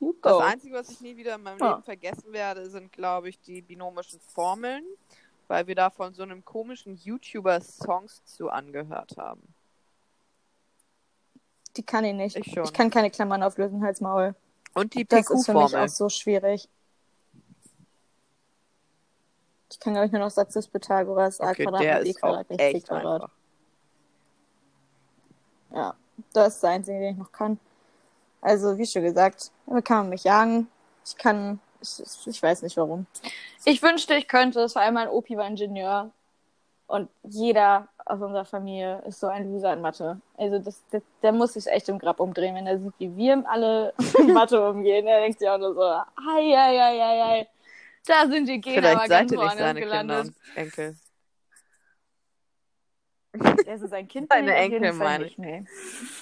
You 0.00 0.14
Das 0.22 0.32
go. 0.32 0.38
Einzige, 0.38 0.74
was 0.76 0.88
ich 0.90 1.00
nie 1.00 1.16
wieder 1.16 1.34
in 1.34 1.42
meinem 1.42 1.58
Ja. 1.58 1.70
Leben 1.72 1.82
vergessen 1.82 2.32
werde, 2.32 2.70
sind, 2.70 2.92
glaube 2.92 3.28
ich, 3.28 3.40
die 3.40 3.60
binomischen 3.62 4.20
Formeln, 4.20 4.84
weil 5.48 5.66
wir 5.66 5.74
da 5.74 5.90
von 5.90 6.14
so 6.14 6.22
einem 6.22 6.44
komischen 6.44 6.96
YouTuber 6.96 7.60
Songs 7.60 8.24
zu 8.24 8.48
angehört 8.48 9.16
haben. 9.18 9.42
Die 11.76 11.82
kann 11.82 12.04
ich 12.04 12.14
nicht. 12.14 12.36
Ich 12.36 12.52
schon. 12.52 12.64
Ich 12.64 12.72
kann 12.72 12.90
keine 12.90 13.10
Klammern 13.10 13.42
auflösen, 13.42 13.82
Hals 13.82 14.00
Maul. 14.00 14.34
Und 14.74 14.94
die 14.94 15.04
Das 15.04 15.20
ist 15.20 15.46
für 15.46 15.52
mich 15.54 15.64
PQ-Formel. 15.64 15.84
auch 15.84 15.88
so 15.88 16.08
schwierig. 16.08 16.68
Ich 19.74 19.80
kann, 19.80 19.92
glaube 19.94 20.06
ich, 20.06 20.12
nur 20.12 20.20
noch 20.20 20.30
Satz 20.30 20.52
des 20.54 20.68
Pythagoras, 20.68 21.40
a 21.40 21.50
Okay, 21.50 21.64
Quadrat 21.64 22.04
mit 22.04 22.04
b 22.04 22.10
auch 22.12 22.20
Quadrat 22.20 22.48
gleich 22.48 22.72
c 22.74 22.80
Quadrat. 22.80 23.22
einfach. 23.22 23.30
Ja, 25.72 25.94
das 26.32 26.54
ist 26.54 26.62
der 26.62 26.70
einzige, 26.70 27.00
den 27.00 27.12
ich 27.14 27.18
noch 27.18 27.32
kann. 27.32 27.58
Also, 28.40 28.78
wie 28.78 28.86
schon 28.86 29.02
gesagt, 29.02 29.50
damit 29.66 29.84
kann 29.84 29.96
man 29.98 30.10
mich 30.10 30.22
jagen. 30.22 30.68
Ich 31.04 31.16
kann, 31.16 31.58
ich, 31.80 32.00
ich 32.24 32.40
weiß 32.40 32.62
nicht 32.62 32.76
warum. 32.76 33.06
Ich 33.64 33.82
wünschte, 33.82 34.14
ich 34.14 34.28
könnte 34.28 34.60
es, 34.60 34.74
vor 34.74 34.82
allem 34.82 34.94
mein 34.94 35.08
Opi 35.08 35.36
war 35.36 35.48
Ingenieur. 35.48 36.10
Und 36.86 37.10
jeder 37.24 37.88
aus 38.04 38.20
unserer 38.20 38.44
Familie 38.44 39.02
ist 39.08 39.18
so 39.18 39.26
ein 39.26 39.50
Loser 39.50 39.72
in 39.72 39.80
Mathe. 39.80 40.20
Also, 40.36 40.60
das, 40.60 40.84
das, 40.92 41.02
der 41.20 41.32
muss 41.32 41.54
sich 41.54 41.66
echt 41.66 41.88
im 41.88 41.98
Grab 41.98 42.20
umdrehen, 42.20 42.54
wenn 42.54 42.68
er 42.68 42.78
sieht, 42.78 42.94
wie 42.98 43.16
wir 43.16 43.42
alle 43.48 43.92
in 44.20 44.32
Mathe 44.34 44.70
umgehen. 44.70 45.04
Er 45.08 45.22
denkt 45.22 45.40
sich 45.40 45.48
auch 45.48 45.58
nur 45.58 45.74
so, 45.74 45.82
ei, 45.82 46.54
ei, 46.56 46.80
ei, 46.80 47.02
ei, 47.02 47.22
ei. 47.24 47.48
Da 48.06 48.26
sind 48.28 48.46
die 48.48 48.60
Gene 48.60 48.78
aber 48.78 49.06
Vielleicht 49.06 49.08
ganz 49.10 49.30
seid 49.30 49.32
ihr 49.32 49.38
nicht 49.38 49.38
woanders 49.38 49.58
seine 49.58 49.80
Kinder 49.80 50.02
gelandet. 50.02 50.34
und 50.36 50.56
Enkel. 50.56 50.96
Der 53.66 53.74
ist 53.74 53.88
sein 53.90 54.08
Kind. 54.08 54.28
Seine 54.30 54.52
ich 54.52 54.72
Enkel, 54.72 54.92
meine 54.92 55.30
nee. 55.36 55.64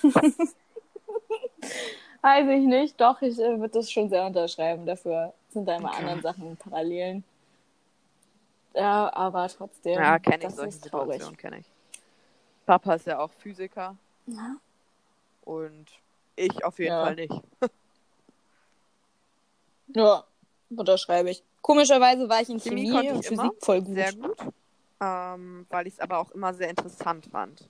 Weiß 2.23 2.47
ich 2.49 2.65
nicht. 2.67 3.01
Doch, 3.01 3.21
ich 3.21 3.37
äh, 3.39 3.59
würde 3.59 3.69
das 3.75 3.91
schon 3.91 4.09
sehr 4.09 4.25
unterschreiben. 4.25 4.87
Dafür 4.87 5.35
sind 5.51 5.67
da 5.67 5.77
immer 5.77 5.89
Okay. 5.91 5.99
anderen 5.99 6.23
Sachen 6.23 6.57
Parallelen. 6.57 7.25
Ja, 8.75 9.13
aber 9.13 9.49
trotzdem. 9.49 9.95
Ja, 9.95 10.19
kenne 10.19 10.37
ich 10.37 10.43
das 10.45 10.57
solche. 10.57 10.73
Situationen, 10.79 11.37
kenne 11.37 11.59
ich. 11.59 11.67
Papa 12.65 12.95
ist 12.95 13.07
ja 13.07 13.19
auch 13.19 13.31
Physiker 13.33 13.97
Ja. 14.27 14.57
und 15.43 15.87
ich 16.37 16.65
auf 16.65 16.79
jeden 16.79 16.93
Ja. 16.93 17.05
Fall 17.05 17.17
nicht. 17.17 17.35
ja, 19.89 20.25
unterschreibe 20.71 21.31
ich. 21.31 21.43
Komischerweise 21.63 22.29
war 22.29 22.43
ich 22.43 22.51
in 22.51 22.59
Chemie 22.61 22.91
Chemie, 22.91 23.11
und 23.13 23.25
Physik 23.25 23.33
immer 23.33 23.53
voll 23.61 23.81
gut. 23.81 23.95
Sehr 23.95 24.13
gut. 24.13 24.37
Ähm, 25.01 25.67
weil 25.71 25.87
ich 25.87 25.95
es 25.95 26.01
aber 26.01 26.19
auch 26.19 26.31
immer 26.33 26.53
sehr 26.55 26.69
interessant 26.69 27.27
fand. 27.27 27.69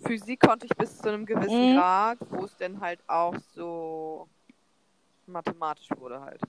Physik 0.00 0.40
konnte 0.40 0.66
ich 0.66 0.76
bis 0.76 0.96
zu 0.98 1.08
einem 1.08 1.26
gewissen 1.26 1.70
Mhm. 1.70 1.74
Grad, 1.74 2.18
wo 2.30 2.44
es 2.44 2.56
dann 2.58 2.80
halt 2.80 3.00
auch 3.08 3.34
so 3.54 4.28
mathematisch 5.26 5.88
wurde 5.98 6.20
halt. 6.20 6.40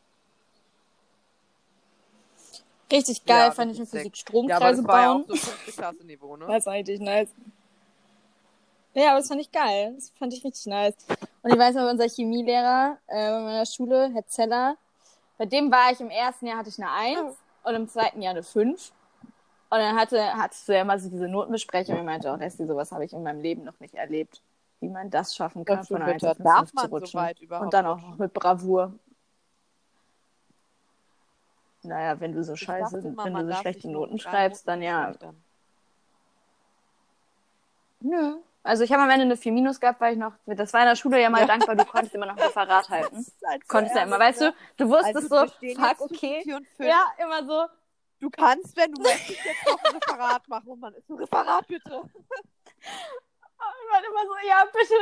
Richtig 2.91 3.25
geil 3.25 3.47
Ja, 3.47 3.51
fand 3.51 3.71
ich 3.71 3.79
in. 3.79 3.85
Physik 3.85 4.17
Ja, 4.17 4.19
Stromkreise 4.19 4.81
ja 4.81 4.87
bauen. 4.87 5.23
auch 5.23 5.27
so 5.27 6.03
Niveau, 6.03 6.35
ne? 6.37 6.45
Das 6.47 6.65
war 6.65 6.73
richtig 6.73 6.99
nice. 6.99 7.29
Ja, 8.93 9.11
aber 9.11 9.19
das 9.19 9.27
fand 9.27 9.41
ich 9.41 9.51
geil. 9.51 9.93
Das 9.95 10.09
fand 10.17 10.33
ich 10.33 10.43
richtig 10.43 10.65
nice. 10.65 10.95
Und 11.41 11.51
ich 11.51 11.57
weiß 11.57 11.75
noch, 11.75 11.89
unser 11.89 12.07
Chemielehrer 12.07 12.97
äh, 13.07 13.31
bei 13.31 13.39
meiner 13.41 13.65
Schule, 13.65 14.11
Herr 14.13 14.25
Zeller, 14.27 14.77
Bei 15.39 15.45
dem 15.45 15.71
war 15.71 15.89
ich 15.91 16.01
im 16.01 16.09
ersten 16.09 16.47
Jahr 16.47 16.57
hatte 16.57 16.69
ich 16.69 16.77
eine 16.77 16.91
1 16.91 17.37
und 17.63 17.73
im 17.73 17.87
zweiten 17.87 18.21
Jahr 18.21 18.31
eine 18.31 18.43
5. 18.43 18.91
Und 19.71 19.77
dann 19.77 19.95
hatte, 19.95 20.21
hattest 20.33 20.67
du 20.67 20.75
ja 20.75 20.83
mal 20.83 20.99
so 20.99 21.09
diese 21.09 21.29
Notenbesprechung 21.29 21.95
und 21.95 22.01
ich 22.01 22.05
meinte 22.05 22.31
auch, 22.31 22.37
Leslie, 22.37 22.67
sowas 22.67 22.91
habe 22.91 23.05
ich 23.05 23.13
in 23.13 23.23
meinem 23.23 23.39
Leben 23.39 23.63
noch 23.63 23.79
nicht 23.79 23.95
erlebt, 23.95 24.41
wie 24.81 24.89
man 24.89 25.09
das 25.09 25.33
schaffen 25.33 25.63
kann, 25.63 25.77
Dazu 25.77 25.93
von 25.93 26.01
einer 26.01 26.11
1 26.11 26.21
bitte. 26.21 26.31
auf 26.31 26.39
eine 26.39 26.43
Darf 26.43 26.69
5 26.69 26.71
zu 26.71 26.87
so 26.87 26.95
rutschen. 26.95 27.29
überhaupt 27.39 27.65
und 27.65 27.73
dann 27.73 27.85
auch 27.85 28.01
noch 28.01 28.17
mit 28.17 28.33
Bravour. 28.33 28.93
Naja, 31.83 32.19
wenn 32.19 32.33
du 32.33 32.43
so 32.43 32.57
scheiße, 32.57 32.97
immer, 32.97 33.23
wenn 33.23 33.33
du 33.33 33.53
so 33.53 33.61
schlechte 33.61 33.89
Noten 33.89 34.19
schreibst, 34.19 34.67
dann 34.67 34.81
ja. 34.81 35.03
verschlechtern. 35.03 35.41
Nö. 38.01 38.39
Also 38.63 38.83
ich 38.83 38.91
habe 38.91 39.03
am 39.03 39.09
Ende 39.09 39.23
eine 39.23 39.37
4 39.37 39.51
Minus 39.51 39.79
gehabt, 39.79 40.01
weil 40.01 40.13
ich 40.13 40.19
noch, 40.19 40.33
das 40.45 40.73
war 40.73 40.81
in 40.81 40.87
der 40.87 40.95
Schule 40.95 41.21
ja 41.21 41.29
mal 41.29 41.41
Ja. 41.41 41.45
dankbar, 41.47 41.75
du 41.75 41.85
konntest 41.85 42.13
immer 42.15 42.25
noch 42.25 42.35
ein 42.35 42.41
Referat 42.43 42.89
halten. 42.89 43.25
Halt 43.45 43.67
Konntest 43.67 43.95
ja 43.95 44.03
immer, 44.03 44.19
weißt 44.19 44.41
du, 44.41 44.45
ne? 44.45 44.53
du 44.77 44.89
wusstest 44.89 45.31
Also, 45.31 45.47
so, 45.61 45.73
fuck, 45.75 46.01
okay. 46.01 46.53
und. 46.53 46.67
Ja, 46.79 47.05
immer 47.17 47.45
so, 47.45 47.65
Du 48.19 48.29
kannst, 48.29 48.75
wenn 48.75 48.91
du 48.91 49.01
möchtest, 49.01 49.45
jetzt 49.45 49.65
noch 49.65 49.81
ein 49.81 49.95
Referat 49.95 50.47
machen. 50.49 50.67
Und 50.67 50.79
man 50.81 50.93
ist 50.93 51.09
ein 51.09 51.15
Referat, 51.15 51.65
bitte. 51.67 51.91
Und 53.61 53.91
man 53.91 54.03
immer 54.03 54.25
so, 54.25 54.47
ja, 54.47 54.65
bitte. 54.71 54.93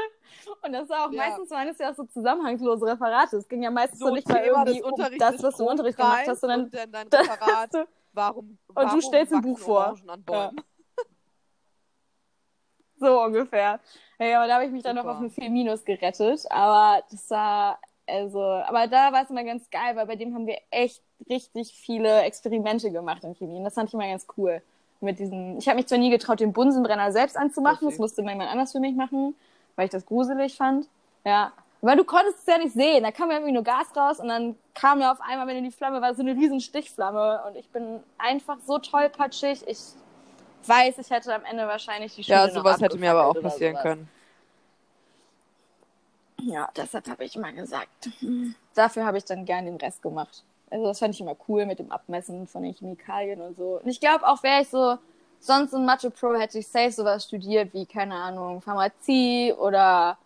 Und 0.64 0.74
das 0.74 0.90
war 0.90 1.08
auch 1.08 1.12
Ja. 1.12 1.24
meistens 1.26 1.50
waren 1.52 1.68
es 1.68 1.78
ja 1.80 1.92
auch 1.92 1.96
so 1.96 2.06
zusammenhangslose 2.06 2.86
Referate. 2.86 3.38
Es 3.38 3.48
ging 3.48 3.64
ja 3.64 3.72
meistens 3.72 4.00
so, 4.00 4.08
So 4.08 4.14
nicht 4.14 4.28
mal 4.28 4.44
irgendwie 4.44 4.82
um 4.84 4.96
das, 5.18 5.44
was 5.44 5.58
du 5.58 5.64
im 5.64 5.70
Unterricht 5.70 5.98
gemacht 5.98 6.28
hast, 6.28 6.42
sondern 6.42 6.64
und 6.66 6.74
dann 6.74 6.92
dein 6.92 7.08
Referat, 7.14 7.74
du, 7.74 7.88
warum, 8.14 8.58
du 8.68 8.76
warum 8.76 9.02
stellst 9.02 9.34
ein 9.34 9.42
Buch 9.42 9.58
vor. 9.60 9.96
Bäumen? 10.26 10.62
so 13.00 13.22
ungefähr. 13.24 13.80
Ja, 14.20 14.40
aber 14.40 14.48
da 14.48 14.56
habe 14.56 14.66
ich 14.66 14.72
mich 14.72 14.84
dann 14.84 14.96
noch 14.96 15.04
Super. 15.04 15.16
auf 15.16 15.20
eine 15.20 15.30
4 15.30 15.50
Minus 15.50 15.86
gerettet. 15.86 16.46
Aber 16.50 17.04
das 17.12 17.30
war, 17.30 17.80
also, 18.08 18.42
aber 18.42 18.88
da 18.88 19.12
war 19.12 19.24
es 19.24 19.30
immer 19.30 19.44
ganz 19.44 19.70
geil, 19.70 19.96
weil 19.96 20.08
bei 20.08 20.16
dem 20.16 20.34
haben 20.34 20.48
wir 20.48 20.58
echt 20.72 21.02
richtig 21.30 21.74
viele 21.74 22.22
Experimente 22.22 22.92
gemacht 22.92 23.24
in 23.24 23.36
Chemie. 23.36 23.58
Und 23.58 23.64
das 23.64 23.76
fand 23.76 23.90
ich 23.90 23.94
immer 23.94 24.08
ganz 24.08 24.28
cool. 24.38 24.62
Mit 25.00 25.20
diesen, 25.20 25.60
ich 25.60 25.68
habe 25.68 25.78
mich 25.78 25.88
zwar 25.88 26.00
nie 26.00 26.10
getraut, 26.10 26.40
den 26.40 26.54
Bunsenbrenner 26.54 27.12
selbst 27.12 27.38
anzumachen, 27.38 27.80
das 27.82 27.90
Richtig. 27.90 28.00
musste 28.00 28.24
mal 28.24 28.32
jemand 28.32 28.50
anders 28.50 28.72
für 28.72 28.80
mich 28.80 28.96
machen, 28.96 29.36
weil 29.76 29.86
ich 29.86 29.92
das 29.92 30.06
gruselig 30.06 30.56
fand. 30.56 30.88
Ja. 31.24 31.52
Weil 31.82 31.98
du 31.98 32.04
konntest 32.04 32.40
es 32.40 32.46
ja 32.48 32.58
nicht 32.58 32.74
sehen. 32.74 33.04
Da 33.04 33.12
kam 33.12 33.30
ja 33.30 33.36
irgendwie 33.36 33.54
nur 33.54 33.64
Gas 33.64 33.96
raus 33.96 34.20
und 34.20 34.30
dann 34.30 34.56
kam 34.74 35.00
ja 35.00 35.12
auf 35.12 35.22
einmal, 35.22 35.46
wenn 35.46 35.64
die 35.64 35.72
Flamme 35.72 36.02
war, 36.02 36.16
so 36.16 36.24
eine 36.24 36.34
riesen 36.34 36.60
Stichflamme. 36.60 37.44
Und 37.48 37.56
ich 37.56 37.70
bin 37.70 38.00
einfach 38.18 38.58
so 38.66 38.80
tollpatschig. 38.80 39.68
Ich 39.68 39.80
weiß, 40.68 40.98
ich 41.00 41.10
hätte 41.10 41.34
am 41.34 41.46
Ende 41.46 41.68
wahrscheinlich 41.68 42.16
die 42.16 42.24
Schule 42.24 42.38
Ja, 42.38 42.50
sowas 42.50 42.82
hätte 42.82 42.98
mir 42.98 43.12
aber 43.12 43.28
auch 43.28 43.42
passieren 43.42 43.74
sowas. 43.74 43.84
können. 43.84 44.10
Ja, 46.42 46.70
deshalb 46.76 47.08
habe 47.10 47.24
ich 47.26 47.36
immer 47.36 47.52
gesagt. 47.52 48.10
Dafür 48.76 49.06
habe 49.06 49.18
ich 49.18 49.26
dann 49.26 49.46
gern 49.46 49.66
den 49.66 49.78
Rest 49.78 50.02
gemacht. 50.02 50.44
Also 50.70 50.86
das 50.86 51.00
fand 51.00 51.16
ich 51.16 51.22
immer 51.22 51.36
cool 51.48 51.66
mit 51.66 51.80
dem 51.80 51.92
Abmessen 51.92 52.48
von 52.48 52.64
den 52.64 52.74
Chemikalien 52.74 53.42
und 53.42 53.58
so. 53.58 53.80
Und 53.84 53.88
ich 53.88 54.00
glaube 54.00 54.28
auch, 54.28 54.44
wäre 54.44 54.62
ich 54.62 54.70
so 54.70 54.98
sonst 55.40 55.74
ein 55.74 55.86
Mathe 55.86 56.12
Pro, 56.12 56.36
hätte 56.36 56.60
ich 56.60 56.68
safe 56.68 56.92
sowas 56.92 57.24
studiert 57.26 57.74
wie, 57.74 57.86
keine 57.86 58.16
Ahnung, 58.16 58.62
Pharmazie 58.62 59.54
oder 59.54 60.18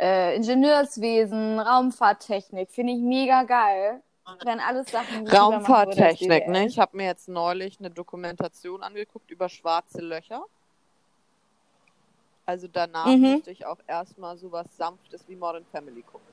äh, 0.00 0.34
Ingenieurswesen, 0.36 1.60
Raumfahrttechnik. 1.60 2.70
Finde 2.70 2.94
ich 2.94 3.00
mega 3.00 3.42
geil. 3.44 4.00
Wären 4.44 4.60
alles 4.60 4.90
Sachen, 4.90 5.26
ich 5.26 5.32
Raumfahrttechnik, 5.32 6.48
ne? 6.48 6.66
Ich 6.66 6.78
habe 6.78 6.96
mir 6.96 7.06
jetzt 7.06 7.28
neulich 7.28 7.78
eine 7.78 7.90
Dokumentation 7.90 8.82
angeguckt 8.82 9.30
über 9.30 9.48
schwarze 9.48 10.00
Löcher. 10.00 10.44
Also 12.46 12.66
danach 12.68 13.06
Mhm. 13.06 13.20
musste 13.34 13.50
ich 13.50 13.66
auch 13.66 13.78
erstmal 13.86 14.36
sowas 14.36 14.66
Sanftes 14.76 15.28
wie 15.28 15.36
Modern 15.36 15.64
Family 15.66 16.02
gucken. 16.02 16.26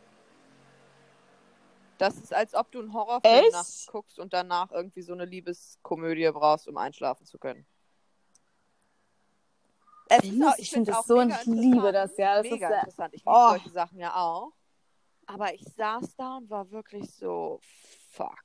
Das 2.00 2.16
ist, 2.18 2.34
als 2.34 2.56
ob 2.56 2.72
du 2.72 2.80
einen 2.80 2.94
Horrorfilm 2.94 3.54
guckst 3.92 4.20
und 4.20 4.32
danach 4.34 4.72
irgendwie 4.72 5.02
so 5.02 5.14
eine 5.14 5.26
Liebeskomödie 5.26 6.30
brauchst, 6.32 6.68
um 6.68 6.78
einschlafen 6.78 7.26
zu 7.26 7.38
können. 7.38 7.66
Es 10.08 10.24
ist 10.24 10.42
auch- 10.44 10.58
Ich 10.58 10.72
find's 10.72 10.90
finde 10.90 10.92
das 10.92 11.06
so 11.06 11.22
ich 11.22 11.46
liebe 11.46 11.92
das, 11.92 12.18
ja. 12.18 12.36
Das 12.36 12.44
mega 12.44 12.56
ist 12.56 12.62
ja 12.62 12.80
interessant. 12.80 13.14
Ich 13.14 13.22
liebe 13.22 13.32
Oh. 13.36 13.50
solche 13.50 13.70
Sachen 13.70 14.00
ja 14.00 14.16
auch. 14.16 14.52
Aber 15.32 15.54
ich 15.54 15.64
saß 15.64 16.16
da 16.16 16.38
und 16.38 16.50
war 16.50 16.70
wirklich 16.72 17.10
so, 17.14 17.60
fuck. 18.12 18.44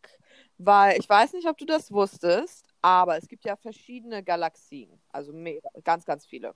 Weil 0.59 0.99
ich 0.99 1.09
weiß 1.09 1.33
nicht, 1.33 1.49
ob 1.49 1.57
du 1.57 1.65
das 1.65 1.91
wusstest, 1.91 2.67
aber 2.83 3.17
es 3.17 3.27
gibt 3.27 3.45
ja 3.45 3.57
verschiedene 3.57 4.23
Galaxien. 4.23 5.01
Also 5.11 5.33
mehrere, 5.33 5.81
ganz, 5.83 6.05
ganz 6.05 6.27
viele. 6.27 6.55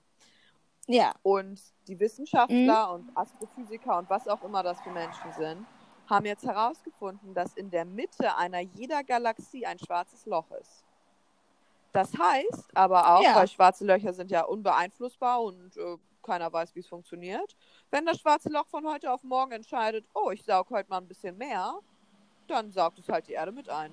ja. 0.87 1.13
Und 1.23 1.59
die 1.87 1.99
Wissenschaftler 1.99 2.93
und 2.93 3.09
Astrophysiker 3.15 3.97
und 3.97 4.09
was 4.09 4.27
auch 4.27 4.43
immer 4.43 4.61
das 4.63 4.79
für 4.81 4.91
Menschen 4.91 5.31
sind, 5.33 5.65
haben 6.07 6.25
jetzt 6.25 6.45
herausgefunden, 6.45 7.33
dass 7.33 7.53
in 7.55 7.69
der 7.71 7.85
Mitte 7.85 8.35
einer 8.37 8.59
jeder 8.59 9.03
Galaxie 9.03 9.65
ein 9.65 9.79
schwarzes 9.79 10.25
Loch 10.27 10.49
ist. 10.51 10.83
Das 11.91 12.11
heißt 12.17 12.75
aber 12.77 13.15
auch, 13.15 13.23
Ja. 13.23 13.35
weil 13.35 13.47
schwarze 13.47 13.83
Löcher 13.85 14.13
sind 14.13 14.29
ja 14.29 14.43
unbeeinflussbar 14.43 15.41
und 15.41 15.75
äh, 15.77 15.97
keiner 16.29 16.53
weiß, 16.53 16.75
wie 16.75 16.81
es 16.81 16.87
funktioniert. 16.87 17.55
Wenn 17.89 18.05
das 18.05 18.19
schwarze 18.19 18.49
Loch 18.49 18.67
von 18.67 18.85
heute 18.87 19.11
auf 19.11 19.23
morgen 19.23 19.51
entscheidet, 19.51 20.05
oh, 20.13 20.29
ich 20.29 20.43
saug 20.43 20.69
heute 20.69 20.89
mal 20.89 20.99
ein 20.99 21.07
bisschen 21.07 21.35
mehr, 21.37 21.73
dann 22.47 22.71
saugt 22.71 22.99
es 22.99 23.09
halt 23.09 23.27
die 23.27 23.33
Erde 23.33 23.51
mit 23.51 23.67
ein. 23.67 23.91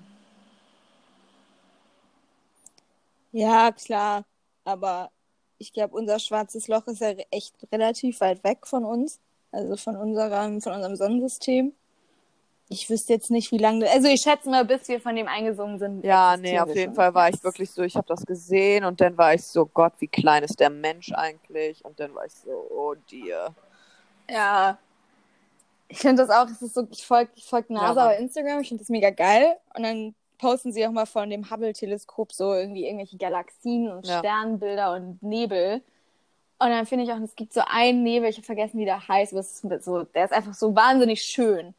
Ja, 3.31 3.71
klar. 3.71 4.23
Aber 4.63 5.11
ich 5.57 5.73
glaube, 5.73 5.95
unser 5.95 6.19
schwarzes 6.19 6.67
Loch 6.67 6.85
ist 6.87 7.01
ja 7.01 7.09
echt 7.31 7.55
relativ 7.71 8.21
weit 8.21 8.43
weg 8.43 8.67
von 8.67 8.85
uns. 8.85 9.19
Also 9.51 9.75
von 9.77 9.95
unserem, 9.95 10.61
von 10.61 10.73
unserem 10.73 10.95
Sonnensystem. 10.95 11.73
Ich 12.69 12.89
wüsste 12.89 13.13
jetzt 13.13 13.31
nicht, 13.31 13.51
wie 13.51 13.57
lange. 13.57 13.89
Also 13.89 14.07
ich 14.07 14.21
schätze 14.21 14.49
mal, 14.49 14.65
bis 14.65 14.87
wir 14.89 14.99
von 14.99 15.15
dem 15.15 15.27
eingesungen 15.27 15.79
sind. 15.79 16.03
Ja, 16.03 16.35
nee, 16.35 16.59
auf 16.59 16.67
jeden 16.67 16.87
schon 16.87 16.95
Fall 16.95 17.13
war 17.13 17.29
ich 17.29 17.41
wirklich 17.41 17.71
so, 17.71 17.81
ich 17.81 17.95
habe 17.95 18.07
das 18.07 18.25
gesehen 18.25 18.83
und 18.83 18.99
dann 18.99 19.17
war 19.17 19.33
ich 19.33 19.43
so, 19.43 19.65
Gott, 19.65 19.93
wie 19.99 20.07
klein 20.07 20.43
ist 20.43 20.59
der 20.59 20.69
Mensch 20.69 21.13
eigentlich? 21.13 21.83
Und 21.85 21.99
dann 21.99 22.13
war 22.13 22.25
ich 22.25 22.33
so, 22.33 22.51
oh 22.51 22.95
dir. 23.09 23.49
Ja. 24.29 24.77
Ich 25.87 25.99
finde 25.99 26.25
das 26.25 26.29
auch, 26.29 26.49
es 26.51 26.61
ist 26.61 26.73
so, 26.73 26.85
ich 26.91 27.05
folge 27.05 27.31
ich 27.35 27.45
folg 27.45 27.69
NASA 27.69 27.93
Mann. 27.93 28.07
bei 28.07 28.17
Instagram, 28.17 28.59
ich 28.59 28.67
finde 28.67 28.83
das 28.83 28.89
mega 28.89 29.11
geil. 29.11 29.55
Und 29.73 29.83
dann 29.83 30.15
posten 30.37 30.73
sie 30.73 30.85
auch 30.85 30.91
mal 30.91 31.05
von 31.05 31.29
dem 31.29 31.49
Hubble-Teleskop 31.49 32.33
so 32.33 32.53
irgendwie 32.53 32.85
irgendwelche 32.85 33.17
Galaxien 33.17 33.89
und 33.89 34.05
Ja. 34.05 34.19
Sternbilder 34.19 34.93
und 34.93 35.23
Nebel. 35.23 35.81
Und 36.59 36.69
dann 36.69 36.85
finde 36.85 37.05
ich 37.05 37.11
auch, 37.11 37.19
es 37.19 37.35
gibt 37.35 37.53
so 37.53 37.61
einen 37.65 38.03
Nebel, 38.03 38.29
ich 38.29 38.37
habe 38.37 38.45
vergessen, 38.45 38.79
wie 38.79 38.85
der 38.85 39.07
heißt, 39.07 39.33
aber 39.33 39.79
so, 39.79 40.03
der 40.03 40.25
ist 40.25 40.33
einfach 40.33 40.53
so 40.53 40.75
wahnsinnig 40.75 41.21
schön. 41.21 41.73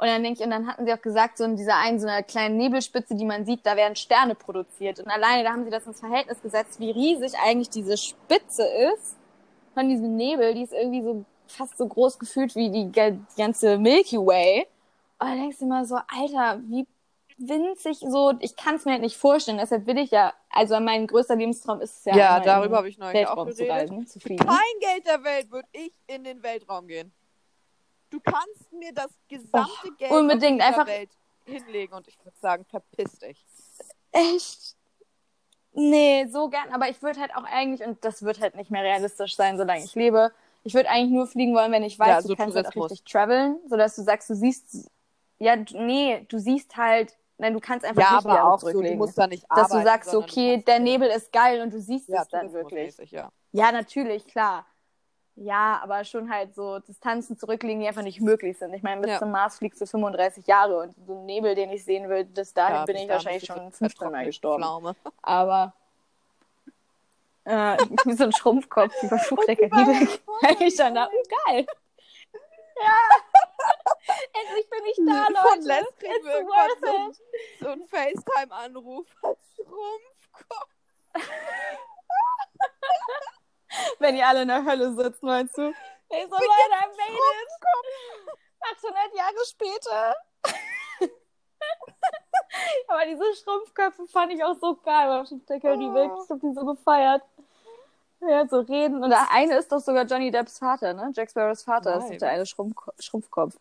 Und 0.00 0.06
dann 0.06 0.22
denke 0.22 0.40
ich, 0.40 0.44
und 0.46 0.50
dann 0.50 0.66
hatten 0.66 0.86
sie 0.86 0.94
auch 0.94 1.02
gesagt, 1.02 1.36
so 1.36 1.44
in 1.44 1.56
dieser 1.56 1.76
einen, 1.76 2.00
so 2.00 2.08
einer 2.08 2.22
kleinen 2.22 2.56
Nebelspitze, 2.56 3.14
die 3.14 3.26
man 3.26 3.44
sieht, 3.44 3.66
da 3.66 3.76
werden 3.76 3.96
Sterne 3.96 4.34
produziert. 4.34 4.98
Und 4.98 5.08
alleine, 5.08 5.44
da 5.44 5.50
haben 5.50 5.64
sie 5.64 5.70
das 5.70 5.86
ins 5.86 6.00
Verhältnis 6.00 6.40
gesetzt, 6.40 6.80
wie 6.80 6.90
riesig 6.90 7.38
eigentlich 7.44 7.68
diese 7.68 7.98
Spitze 7.98 8.64
ist 8.94 9.18
von 9.74 9.90
diesem 9.90 10.16
Nebel. 10.16 10.54
Die 10.54 10.62
ist 10.62 10.72
irgendwie 10.72 11.02
so 11.02 11.26
fast 11.46 11.76
so 11.76 11.86
groß 11.86 12.18
gefühlt 12.18 12.56
wie 12.56 12.70
die, 12.70 12.90
ganze 13.36 13.76
Milky 13.76 14.16
Way. 14.16 14.66
Und 15.18 15.28
dann 15.28 15.38
denkst 15.38 15.58
du 15.58 15.66
immer 15.66 15.84
so, 15.84 15.96
Alter, 15.96 16.62
wie 16.62 16.86
winzig 17.36 17.98
so, 17.98 18.32
ich 18.40 18.56
kann 18.56 18.76
es 18.76 18.86
mir 18.86 18.92
halt 18.92 19.02
nicht 19.02 19.18
vorstellen. 19.18 19.58
Deshalb 19.58 19.86
will 19.86 19.98
ich 19.98 20.12
ja, 20.12 20.32
also 20.48 20.80
mein 20.80 21.08
größter 21.08 21.36
Lebenstraum 21.36 21.82
ist 21.82 21.98
es 21.98 22.04
ja, 22.06 22.16
Ja, 22.16 22.40
darüber 22.40 22.78
habe 22.78 22.88
ich 22.88 22.96
neulich 22.96 23.26
auch 23.26 23.36
Weltraum 23.36 23.50
zu 23.50 23.64
geredet. 23.64 23.90
reisen, 23.90 24.06
zu. 24.06 24.18
Kein 24.18 24.78
Geld 24.80 25.06
der 25.06 25.22
Welt 25.24 25.50
würde 25.50 25.68
ich 25.72 25.92
in 26.06 26.24
den 26.24 26.42
Weltraum 26.42 26.86
gehen. 26.86 27.12
Du 28.10 28.20
kannst 28.20 28.72
mir 28.72 28.92
das 28.92 29.10
gesamte 29.28 29.92
Geld 29.98 30.10
unbedingt, 30.12 30.60
einfach- 30.60 30.86
Welt 30.86 31.10
hinlegen 31.44 31.94
und 31.94 32.06
ich 32.08 32.18
würde 32.24 32.36
sagen, 32.40 32.64
verpiss 32.64 33.18
dich. 33.18 33.44
Echt? 34.12 34.76
Nee, 35.72 36.26
so 36.26 36.48
gern. 36.48 36.68
Aber 36.72 36.88
ich 36.88 37.00
würde 37.02 37.20
halt 37.20 37.34
auch 37.36 37.44
eigentlich, 37.44 37.86
und 37.86 38.04
das 38.04 38.22
wird 38.22 38.40
halt 38.40 38.56
nicht 38.56 38.70
mehr 38.70 38.82
realistisch 38.82 39.36
sein, 39.36 39.56
solange 39.56 39.84
ich 39.84 39.94
lebe, 39.94 40.32
ich 40.64 40.74
würde 40.74 40.90
eigentlich 40.90 41.12
nur 41.12 41.26
fliegen 41.26 41.54
wollen, 41.54 41.72
wenn 41.72 41.84
ich 41.84 41.98
weiß, 41.98 42.08
Ja, 42.08 42.20
du 42.20 42.28
so 42.28 42.36
kannst 42.36 42.56
halt 42.56 42.66
auch 42.66 42.74
richtig 42.76 43.04
traveln, 43.04 43.58
sodass 43.66 43.96
du 43.96 44.02
sagst, 44.02 44.28
du 44.28 44.34
siehst, 44.34 44.90
ja, 45.38 45.56
du- 45.56 45.80
nee, 45.80 46.26
du 46.28 46.38
siehst 46.38 46.76
halt, 46.76 47.16
nein, 47.38 47.54
du 47.54 47.60
kannst 47.60 47.86
einfach 47.86 48.02
Ja, 48.02 48.16
nicht 48.16 48.26
aber 48.26 48.52
auch 48.52 48.60
so, 48.60 48.72
du 48.82 48.94
musst 48.96 49.16
da 49.16 49.26
nicht 49.26 49.44
dass 49.44 49.70
arbeiten. 49.70 49.78
du 49.78 49.84
sagst, 49.84 50.12
du 50.12 50.18
okay, 50.18 50.58
der 50.58 50.80
Nebel 50.80 51.08
ist 51.08 51.32
geil 51.32 51.62
und 51.62 51.72
du 51.72 51.80
siehst 51.80 52.08
ja, 52.08 52.22
es 52.22 52.28
dann 52.28 52.52
wirklich. 52.52 52.96
Ja. 53.10 53.30
Ja, 53.52 53.72
natürlich, 53.72 54.26
klar. 54.26 54.66
Ja, 55.42 55.80
aber 55.82 56.04
schon 56.04 56.30
halt 56.30 56.54
so 56.54 56.80
Distanzen 56.80 57.38
zurücklegen, 57.38 57.80
die 57.80 57.88
einfach 57.88 58.02
nicht 58.02 58.20
möglich 58.20 58.58
sind. 58.58 58.74
Ich 58.74 58.82
meine, 58.82 59.00
bis 59.00 59.12
Ja. 59.12 59.18
zum 59.20 59.30
Mars 59.30 59.56
fliegst 59.56 59.80
du 59.80 59.86
35 59.86 60.46
Jahre 60.46 60.80
und 60.80 60.94
so 61.06 61.14
ein 61.14 61.24
Nebel, 61.24 61.54
den 61.54 61.70
ich 61.70 61.82
sehen 61.82 62.10
will, 62.10 62.24
bis 62.26 62.52
dahin 62.52 62.74
Ja, 62.76 62.84
bin 62.84 62.94
bis 62.96 63.04
ich 63.04 63.08
wahrscheinlich 63.08 63.46
schon 63.46 63.56
15 63.56 63.86
Mal 63.86 63.90
vertrocknet, 63.90 64.26
gestorben. 64.26 64.62
Pflaume. 64.62 64.96
Aber 65.22 65.72
äh, 67.44 67.78
wie 68.04 68.12
so 68.12 68.24
ein 68.24 68.32
Schrumpfkopf 68.32 68.92
über 69.02 69.16
nieder. 69.16 70.10
ich 70.60 70.76
dann 70.76 70.94
da, 70.94 71.08
oh, 71.10 71.22
geil. 71.46 71.66
Ja. 72.82 72.98
Endlich 74.42 74.68
bin 74.68 74.84
ich 74.90 74.96
da, 75.06 75.24
Von 75.24 75.58
Leute. 75.62 75.68
Les 75.68 75.86
kriegen 75.98 76.14
It's 76.16 76.46
worth 76.46 76.80
so, 76.82 77.10
it. 77.10 77.16
so 77.60 77.68
einen 77.68 77.86
FaceTime-Anruf 77.88 79.06
Schrumpfkopf. 79.56 80.68
Wenn 83.98 84.16
ihr 84.16 84.26
alle 84.26 84.42
in 84.42 84.48
der 84.48 84.64
Hölle 84.64 84.94
sitzt, 84.94 85.22
meinst 85.22 85.56
du? 85.56 85.70
Ich 85.70 86.24
so, 86.24 86.34
Leute, 86.34 86.44
I 86.72 86.86
made 86.96 87.12
it. 87.12 87.48
800 88.82 89.14
Jahre 89.16 89.44
später. 89.46 90.14
Aber 92.88 93.06
diese 93.06 93.24
Schrumpfköpfe 93.42 94.06
fand 94.08 94.32
ich 94.32 94.42
auch 94.42 94.56
so 94.60 94.76
geil 94.76 95.24
der 95.48 95.60
Karibik. 95.60 96.10
Oh. 96.10 96.22
Ich 96.24 96.30
hab 96.30 96.40
die 96.40 96.52
so 96.52 96.66
gefeiert. 96.66 97.22
Ja, 98.20 98.46
so 98.46 98.60
reden. 98.60 99.02
Und 99.02 99.10
der 99.10 99.30
eine 99.30 99.56
ist 99.56 99.72
doch 99.72 99.80
sogar 99.80 100.04
Johnny 100.04 100.30
Depps 100.30 100.58
Vater, 100.58 100.92
ne? 100.92 101.10
Jack 101.14 101.30
Sparrows 101.30 101.62
Vater 101.62 101.96
ist 101.96 102.02
Nein. 102.02 102.12
doch 102.12 102.18
der 102.18 102.30
eine 102.30 102.44
Schrumpf 102.46 102.76
Schrumpfkopf. 102.98 103.56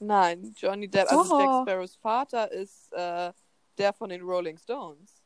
Nein, 0.00 0.54
Johnny 0.56 0.88
Depp, 0.88 1.10
also. 1.10 1.38
Jack 1.38 1.62
Sparrows 1.62 1.96
Vater 1.96 2.50
ist 2.50 2.92
äh, 2.92 3.32
der 3.78 3.92
von 3.92 4.10
den 4.10 4.22
Rolling 4.22 4.58
Stones. 4.58 5.21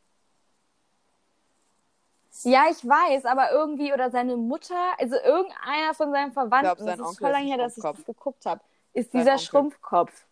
Ja, 2.45 2.65
ich 2.71 2.87
weiß, 2.87 3.25
aber 3.25 3.51
irgendwie, 3.53 3.93
oder 3.93 4.11
seine 4.11 4.37
Mutter, 4.37 4.75
also 4.99 5.17
irgendeiner 5.17 5.95
von 5.95 6.11
seinen 6.13 6.33
Verwandten, 6.33 6.73
Ich 6.73 6.77
glaub, 6.77 6.79
sein 6.79 6.99
das 6.99 7.11
ist 7.11 7.19
voll 7.19 7.29
ist 7.31 7.35
lange 7.35 7.47
her, 7.47 7.59
dass 7.59 7.77
ich 7.77 7.83
das 7.83 8.05
geguckt 8.05 8.47
habe, 8.47 8.61
ist 8.93 9.13
Sein 9.13 9.21
dieser 9.21 9.33
Onkel. 9.33 9.45
Schrumpfkopf. 9.47 10.25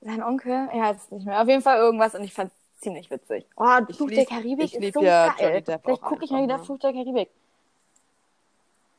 Sein 0.00 0.22
Onkel? 0.22 0.68
Er 0.72 0.84
hat 0.84 0.96
es 0.96 1.10
nicht 1.10 1.26
mehr. 1.26 1.40
Auf 1.40 1.48
jeden 1.48 1.62
Fall 1.62 1.78
irgendwas 1.78 2.14
und 2.14 2.24
ich 2.24 2.32
fand 2.32 2.52
es 2.52 2.80
ziemlich 2.80 3.10
witzig. 3.10 3.46
Oh, 3.56 3.64
Fluch 3.90 4.10
der 4.10 4.26
Karibik 4.26 4.74
ich 4.74 4.74
ist 4.74 4.94
so 4.94 5.02
ja 5.02 5.34
geil. 5.38 5.62
Vielleicht 5.64 6.02
gucke 6.02 6.24
ich 6.24 6.30
mal 6.30 6.42
wieder? 6.42 6.58
Fluch 6.58 6.78
der 6.78 6.92
Karibik. 6.92 7.30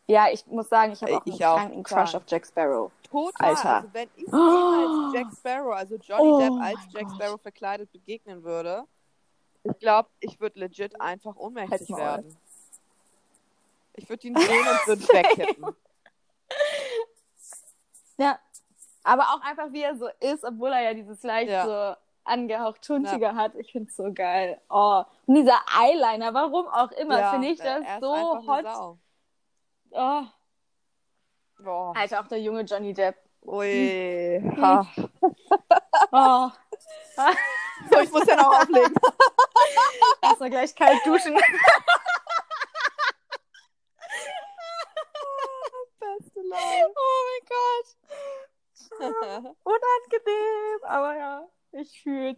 Ja, 0.07 0.27
ich 0.31 0.47
muss 0.47 0.69
sagen, 0.69 0.93
ich 0.93 1.01
habe 1.01 1.17
auch 1.17 1.25
einen 1.25 1.35
ich 1.35 1.45
auch, 1.45 1.57
kranken 1.57 1.83
Crush 1.83 2.15
auf 2.15 2.23
Jack 2.27 2.47
Sparrow. 2.47 2.91
Total. 3.03 3.49
Alter. 3.49 3.75
Also 3.75 3.89
wenn 3.93 4.09
ich 4.15 4.27
ihm 4.27 4.33
als 4.33 5.13
Jack 5.13 5.27
Sparrow, 5.37 5.73
also 5.73 5.95
Johnny 5.95 6.23
Oh 6.23 6.39
Depp 6.39 6.53
als 6.61 6.79
Jack 6.91 7.03
Gott. 7.03 7.15
Sparrow 7.15 7.41
verkleidet 7.41 7.91
begegnen 7.91 8.43
würde, 8.43 8.85
ich 9.69 9.79
glaube, 9.79 10.09
ich 10.19 10.39
würde 10.39 10.59
legit 10.59 10.99
einfach 11.01 11.35
ohnmächtig 11.35 11.89
Maul. 11.89 11.99
werden. 11.99 12.37
Ich 13.93 14.09
würde 14.09 14.27
ihn 14.27 14.35
sehen 14.35 14.67
und 14.67 14.87
würde 14.87 15.07
wegkippen. 15.07 15.75
Ja. 18.19 18.39
Aber 19.03 19.23
auch 19.25 19.41
einfach, 19.41 19.71
wie 19.71 19.83
er 19.83 19.95
so 19.95 20.07
ist, 20.19 20.43
obwohl 20.43 20.71
er 20.71 20.81
ja 20.81 20.93
dieses 20.95 21.21
leicht 21.21 21.51
Ja. 21.51 21.65
so 21.93 21.95
angehaucht 22.23 22.81
Tuntige 22.81 23.35
hat. 23.35 23.53
Ich 23.55 23.71
finde 23.71 23.89
es 23.89 23.95
so 23.95 24.11
geil. 24.11 24.59
Oh. 24.69 25.03
Und 25.27 25.35
dieser 25.35 25.59
Eyeliner, 25.79 26.33
warum 26.33 26.67
auch 26.67 26.91
immer, 26.93 27.19
Ja, 27.19 27.31
finde 27.31 27.49
ich 27.49 27.59
das 27.59 27.83
so 27.99 28.15
hot. 28.47 28.65
Oh. 29.91 30.23
Boah. 31.59 31.93
Alter, 31.95 32.21
auch 32.21 32.27
der 32.27 32.41
junge 32.41 32.61
Johnny 32.61 32.93
Depp. 32.93 33.15
Ui. 33.45 34.41
Ha. 34.57 34.87
Oh. 36.11 36.49
So, 37.91 37.99
ich 37.99 38.11
muss 38.11 38.25
ja 38.27 38.35
noch 38.35 38.61
auflegen. 38.61 38.93
Lass 40.21 40.39
mal 40.39 40.49
gleich 40.49 40.75
kalt 40.75 41.05
duschen. 41.05 41.35
Beste 45.99 46.39
Laune. 46.41 46.93
Oh 46.95 47.25
mein 47.27 47.43
Gott. 47.49 47.87
Unangenehm, 49.63 50.79
aber 50.83 51.17
ja, 51.17 51.47
ich 51.73 52.01
fühl's. 52.01 52.37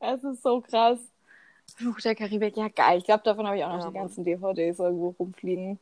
Es 0.00 0.22
ist 0.24 0.42
so 0.42 0.60
krass. 0.60 0.98
Fluch 1.76 2.00
der 2.00 2.14
Karibik, 2.14 2.56
ja 2.56 2.68
geil. 2.68 2.98
Ich 2.98 3.04
glaube, 3.04 3.22
davon 3.24 3.46
habe 3.46 3.56
ich 3.58 3.64
auch 3.64 3.68
noch 3.68 3.80
Ja, 3.84 3.88
die 3.90 3.94
ganzen 3.94 4.24
DVDs 4.24 4.78
irgendwo 4.78 5.14
rumfliegen. 5.18 5.78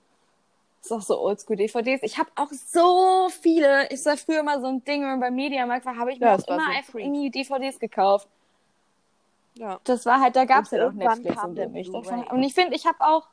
ist 0.83 0.93
auch 0.93 1.01
so 1.03 1.21
Oldschool-DVDs. 1.21 2.03
Ich 2.03 2.19
habe 2.19 2.31
auch 2.35 2.51
so 2.51 3.29
viele. 3.41 3.89
Ich 3.91 4.05
war 4.05 4.17
früher 4.17 4.43
mal 4.43 4.61
so 4.61 4.67
ein 4.67 4.85
Ding, 4.85 5.03
wenn 5.03 5.11
man 5.11 5.21
beim 5.21 5.35
Mediamarkt 5.35 5.87
war, 5.87 5.97
habe 5.97 6.13
ich 6.13 6.19
mir 6.21 6.27
Ja, 6.27 6.33
auch 6.35 6.39
das 6.39 6.49
war 6.49 6.57
immer 6.57 6.65
so 6.65 6.71
ein 6.71 6.77
einfach 6.77 6.93
Treat. 6.93 7.05
irgendwie 7.05 7.31
DVDs 7.31 7.79
gekauft. 7.79 8.29
Ja. 9.59 9.81
Das 9.85 10.05
war 10.07 10.21
halt, 10.21 10.37
da 10.37 10.45
gab's 10.45 10.71
Und 10.73 10.79
ja 10.79 10.85
noch 10.85 10.93
irgendwann 10.95 11.23
Netflix 11.23 11.43
und. 11.45 11.55
Blu-ray. 11.55 12.29
Und 12.31 12.43
ich 12.43 12.55
finde, 12.55 12.75
ich 12.77 12.87
habe 12.87 12.99
auch 13.01 13.27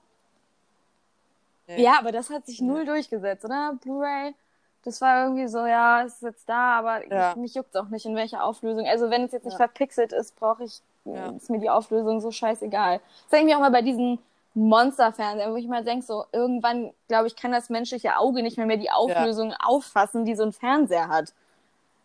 Nee. 1.67 1.81
Ja, 1.81 1.97
aber 1.97 2.11
das 2.11 2.29
hat 2.29 2.45
sich 2.45 2.59
null 2.61 2.85
durchgesetzt, 2.85 3.45
oder? 3.45 3.73
Blu-ray. 3.81 4.35
Das 4.83 4.99
war 4.99 5.23
irgendwie 5.23 5.47
so, 5.47 5.65
ja, 5.65 6.03
es 6.03 6.15
ist 6.15 6.21
jetzt 6.23 6.49
da, 6.49 6.77
aber 6.79 7.07
Ja. 7.09 7.31
ich, 7.31 7.35
mich 7.37 7.55
juckt 7.55 7.75
auch 7.77 7.87
nicht, 7.87 8.05
in 8.05 8.15
welcher 8.17 8.43
Auflösung. 8.43 8.85
Also 8.85 9.09
wenn 9.09 9.23
es 9.23 9.31
jetzt 9.31 9.45
nicht 9.45 9.53
Ja. 9.53 9.57
verpixelt 9.59 10.11
ist, 10.11 10.37
brauche 10.37 10.65
ich, 10.65 10.81
Ja. 11.05 11.27
ist 11.29 11.49
mir 11.49 11.59
die 11.59 11.69
Auflösung 11.69 12.19
so 12.19 12.31
scheißegal. 12.31 12.99
Das 13.21 13.29
denke 13.31 13.45
ich 13.47 13.51
mir 13.53 13.55
auch 13.57 13.61
mal 13.61 13.71
bei 13.71 13.81
diesen 13.81 14.19
Monsterfernsehern, 14.55 15.51
wo 15.53 15.55
ich 15.55 15.67
mal 15.67 15.85
denke, 15.85 16.05
so 16.05 16.25
irgendwann, 16.33 16.91
glaube 17.07 17.27
ich, 17.27 17.35
kann 17.37 17.53
das 17.53 17.69
menschliche 17.69 18.17
Auge 18.17 18.43
nicht 18.43 18.57
mehr, 18.57 18.65
mehr 18.65 18.77
die 18.77 18.91
Auflösung 18.91 19.53
auffassen, 19.53 20.25
die 20.25 20.35
so 20.35 20.43
ein 20.43 20.51
Fernseher 20.51 21.07
hat. 21.07 21.33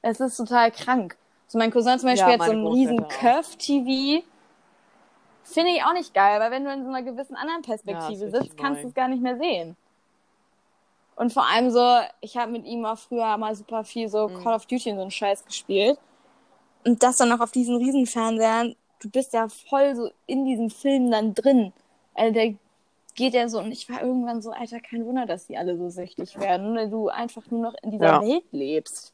Es 0.03 0.21
ist 0.21 0.37
total 0.37 0.71
krank. 0.71 1.17
So 1.49 1.59
mein 1.59 1.71
Cousin 1.71 1.99
zum 1.99 2.11
Beispiel 2.11 2.33
Ja, 2.33 2.39
hat 2.39 2.45
so 2.45 2.51
einen 2.53 2.67
riesen. 2.67 3.09
Curve-TV. 3.09 4.23
Finde 5.45 5.71
ich 5.71 5.83
auch 5.83 5.95
nicht 5.95 6.13
geil, 6.13 6.39
weil 6.41 6.51
wenn 6.51 6.65
du 6.65 6.73
in 6.73 6.85
so 6.85 6.91
einer 6.91 7.03
gewissen 7.03 7.35
anderen 7.35 7.63
Ja, 7.63 7.67
Perspektive 7.69 8.27
richtig 8.27 8.43
sitzt, 8.43 8.59
kannst 8.59 8.83
du 8.83 8.89
es 8.89 8.95
gar 8.95 9.09
nicht 9.09 9.23
mehr 9.23 9.39
sehen. 9.39 9.77
Und 11.17 11.33
vor 11.33 11.47
allem 11.49 11.71
so, 11.71 12.01
ich 12.21 12.37
habe 12.37 12.53
mit 12.53 12.65
ihm 12.67 12.85
auch 12.85 12.99
früher 12.99 13.37
mal 13.39 13.55
super 13.55 13.83
viel 13.83 14.09
so 14.09 14.29
Mhm. 14.29 14.45
Call 14.45 14.55
of 14.55 14.67
Duty 14.67 14.91
und 14.91 14.97
so 14.97 15.03
einen 15.03 15.11
Scheiß 15.11 15.45
gespielt. 15.45 15.99
Und 16.85 17.03
das 17.03 17.17
dann 17.17 17.31
noch 17.31 17.41
auf 17.41 17.51
diesen 17.51 17.77
Riesenfernsehern, 17.77 18.77
du 19.01 19.11
bist 19.11 19.33
ja 19.33 19.49
voll 19.49 19.97
so 19.97 20.11
in 20.27 20.45
diesem 20.45 20.71
Film 20.71 21.11
dann 21.11 21.35
drin. 21.35 21.73
Also 22.15 22.35
der 22.35 22.55
geht 23.15 23.35
ja 23.35 23.49
so, 23.49 23.59
und 23.59 23.73
ich 23.73 23.89
war 23.91 24.03
irgendwann 24.03 24.43
so, 24.43 24.53
Alter, 24.53 24.81
kein 24.81 25.05
Wunder, 25.07 25.27
dass 25.27 25.47
die 25.47 25.57
alle 25.57 25.77
so 25.77 25.89
süchtig 25.89 26.39
werden, 26.39 26.77
weil 26.77 26.89
du 26.89 27.09
einfach 27.09 27.43
nur 27.51 27.63
noch 27.63 27.75
in 27.83 27.91
dieser 27.91 28.05
Ja. 28.05 28.21
Welt 28.23 28.45
lebst. 28.53 29.13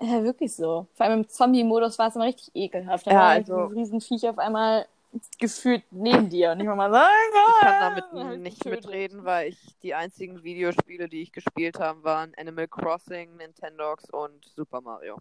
Ja, 0.00 0.22
wirklich 0.22 0.54
so. 0.54 0.86
Vor 0.94 1.06
allem 1.06 1.20
im 1.22 1.28
Zombie-Modus 1.28 1.98
war 1.98 2.08
es 2.08 2.14
immer 2.16 2.26
richtig 2.26 2.50
ekelhaft. 2.54 3.06
Da 3.06 3.10
Ja, 3.10 3.16
war 3.18 3.28
also- 3.30 3.66
dieses 3.68 3.92
Riesenviech 3.92 4.28
auf 4.28 4.38
einmal 4.38 4.86
gefühlt 5.38 5.82
neben 5.90 6.28
dir 6.28 6.52
und 6.52 6.60
ich 6.60 6.66
war 6.68 6.76
mal 6.76 6.90
so, 6.92 6.98
Ich 6.98 7.60
kann 7.60 7.94
damit 7.94 8.24
halt 8.26 8.40
nicht 8.40 8.60
getötet. 8.62 8.84
mitreden, 8.84 9.24
weil 9.24 9.48
ich 9.48 9.78
die 9.82 9.94
einzigen 9.94 10.42
Videospiele, 10.44 11.08
die 11.08 11.22
ich 11.22 11.32
gespielt 11.32 11.80
habe, 11.80 12.04
waren 12.04 12.32
Animal 12.36 12.68
Crossing, 12.68 13.36
Nintendogs 13.36 14.08
und 14.10 14.44
Super 14.44 14.80
Mario. 14.82 15.16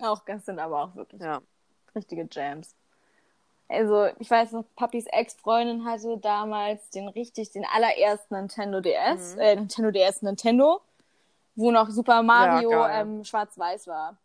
Auch 0.00 0.20
das 0.24 0.46
sind 0.46 0.58
aber 0.58 0.82
auch 0.84 0.94
wirklich 0.96 1.20
Ja. 1.20 1.40
richtige 1.94 2.26
Jams. 2.30 2.74
Also, 3.68 4.06
ich 4.18 4.28
weiß 4.30 4.52
noch, 4.52 4.64
Papis 4.74 5.06
Ex-Freundin 5.06 5.84
hatte 5.84 6.18
damals 6.18 6.88
den 6.90 7.06
richtig, 7.08 7.52
den 7.52 7.64
allerersten 7.72 8.34
Nintendo 8.34 8.80
DS, 8.80 9.34
Mhm. 9.36 9.40
äh, 9.40 9.54
Nintendo 9.56 9.90
DS 9.92 10.22
Nintendo, 10.22 10.80
wo 11.60 11.70
noch 11.70 11.90
Super 11.90 12.22
Mario 12.22 12.70
Ja, 12.72 13.00
ähm, 13.02 13.24
schwarz-weiß 13.24 13.86
war. 13.86 14.16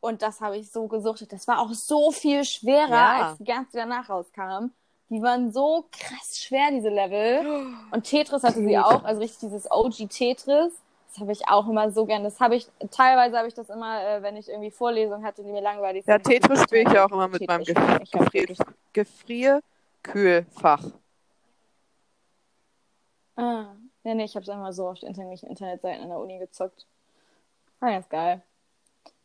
Und 0.00 0.22
das 0.22 0.40
habe 0.40 0.56
ich 0.56 0.70
so 0.70 0.86
gesuchtet. 0.86 1.32
Das 1.32 1.48
war 1.48 1.58
auch 1.58 1.72
so 1.72 2.12
viel 2.12 2.44
schwerer, 2.44 2.88
Ja. 2.90 3.16
als 3.28 3.38
die 3.38 3.44
ganze 3.44 3.76
danach 3.76 4.08
rauskam. 4.08 4.70
Die 5.10 5.20
waren 5.22 5.52
so 5.52 5.86
krass 5.90 6.38
schwer, 6.38 6.70
diese 6.70 6.88
Level. 6.90 7.44
Und 7.90 8.04
Tetris 8.04 8.42
hatte 8.44 8.62
sie 8.62 8.78
auch, 8.78 9.02
also 9.04 9.20
richtig 9.20 9.40
dieses 9.40 9.68
OG 9.70 10.06
Tetris. 10.08 10.72
Das 11.10 11.20
habe 11.20 11.32
ich 11.32 11.48
auch 11.48 11.66
immer 11.66 11.90
so 11.90 12.04
gern. 12.04 12.22
Das 12.22 12.38
habe 12.38 12.54
ich, 12.56 12.68
teilweise 12.90 13.38
habe 13.38 13.48
ich 13.48 13.54
das 13.54 13.70
immer, 13.70 14.02
äh, 14.04 14.22
wenn 14.22 14.36
ich 14.36 14.48
irgendwie 14.48 14.70
Vorlesungen 14.70 15.24
hatte, 15.24 15.42
die 15.42 15.50
mir 15.50 15.62
langweilig 15.62 16.06
Ja, 16.06 16.14
sind. 16.14 16.24
Tetris 16.26 16.62
spiele 16.62 16.82
ich 16.82 16.92
ja 16.92 17.06
auch 17.06 17.10
immer 17.10 17.26
mit 17.26 17.44
meinem 17.48 17.64
Tetris. 17.64 17.98
Ich 18.02 18.12
hab 18.14 18.30
Gefrier 18.30 19.60
Gefrierkühlfach. 20.02 20.84
Ah, 23.36 23.66
ja, 24.08 24.14
nee, 24.14 24.24
ich 24.24 24.34
habe 24.34 24.42
es 24.42 24.48
einmal 24.48 24.72
so 24.72 24.88
auf 24.88 25.02
irgendwelchen 25.02 25.50
Internetseiten 25.50 26.02
an 26.02 26.08
der 26.08 26.18
Uni 26.18 26.38
gezockt. 26.38 26.86
War 27.80 27.90
ganz 27.90 28.08
geil. 28.08 28.40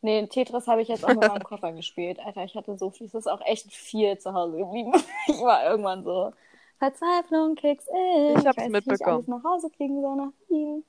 Nee, 0.02 0.28
Tetris 0.28 0.68
habe 0.68 0.82
ich 0.82 0.90
jetzt 0.90 1.06
auch 1.06 1.10
mit 1.16 1.22
meinem 1.22 1.44
Koffer 1.44 1.72
gespielt. 1.72 2.20
Alter, 2.20 2.44
ich 2.44 2.54
hatte 2.56 2.78
so 2.78 2.90
viel, 2.90 3.08
es 3.08 3.14
ist 3.14 3.28
auch 3.28 3.40
echt 3.46 3.72
viel 3.72 4.18
zu 4.18 4.34
Hause 4.34 4.58
geblieben. 4.58 4.92
Ich 5.28 5.42
war 5.42 5.64
irgendwann 5.64 6.04
so, 6.04 6.34
Verzweiflung 6.80 7.56
kicks 7.56 7.88
in. 7.88 8.38
Ich 8.40 8.46
hab's 8.46 8.58
weiß 8.58 8.70
mitbekommen. 8.70 8.90
Nicht, 8.90 9.02
ich 9.02 9.08
alles 9.08 9.28
nach 9.28 9.44
Hause 9.46 9.70
kriegen 9.70 10.02
soll 10.02 10.18
nach 10.18 10.34
Wien. 10.50 10.84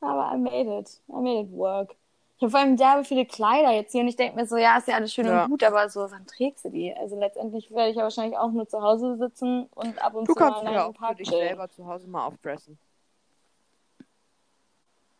Aber 0.00 0.32
I 0.32 0.38
made 0.38 0.78
it. 0.78 1.00
I 1.08 1.14
made 1.14 1.40
it 1.40 1.52
work. 1.52 1.96
Ich 2.36 2.42
habe 2.44 2.50
vor 2.52 2.60
allem 2.60 2.76
derbe 2.76 3.02
viele 3.04 3.26
Kleider 3.26 3.72
jetzt 3.72 3.90
hier 3.92 4.02
und 4.02 4.08
ich 4.08 4.16
denke 4.16 4.36
mir 4.36 4.46
so, 4.46 4.56
ja, 4.56 4.78
ist 4.78 4.86
ja 4.86 4.94
alles 4.94 5.12
schön 5.12 5.26
Ja. 5.26 5.44
und 5.44 5.50
gut, 5.50 5.64
aber 5.64 5.88
so, 5.88 6.08
wann 6.08 6.26
trägst 6.26 6.64
du 6.64 6.70
die? 6.70 6.94
Also 6.94 7.18
letztendlich 7.18 7.72
werde 7.72 7.90
ich 7.90 7.96
ja 7.96 8.04
wahrscheinlich 8.04 8.38
auch 8.38 8.52
nur 8.52 8.68
zu 8.68 8.80
Hause 8.80 9.16
sitzen 9.16 9.68
und 9.74 10.00
ab 10.04 10.14
und 10.14 10.28
Du 10.28 10.34
zu 10.34 10.38
mal 10.38 10.46
kannst 10.46 10.60
allein 10.60 10.74
ja 10.74 10.84
im 10.84 10.90
auch 10.90 10.92
für 10.94 10.98
Park 10.98 11.16
dich 11.18 11.28
selber 11.28 11.68
zu 11.68 11.86
Hause 11.86 12.08
mal 12.08 12.26
aufdressen. 12.26 12.78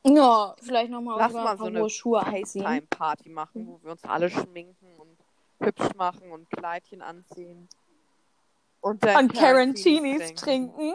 Ja, 0.04 0.54
vielleicht 0.60 0.90
nochmal 0.90 1.18
Lass 1.18 1.32
mal 1.32 1.46
ein 1.52 1.58
so 1.58 1.64
eine 1.64 1.88
Schuhe 1.88 2.20
anziehen. 2.20 2.62
FaceTime-Party 2.62 3.28
machen, 3.30 3.68
wo 3.68 3.80
wir 3.82 3.92
uns 3.92 4.04
alle 4.04 4.30
schminken 4.30 4.94
und 4.98 5.16
hübsch 5.60 5.94
machen 5.96 6.30
und 6.32 6.50
Kleidchen 6.50 7.02
anziehen. 7.02 7.68
Und 8.80 9.04
dann 9.04 9.26
Und 9.26 9.34
Carantinis 9.34 10.34
trinken. 10.34 10.94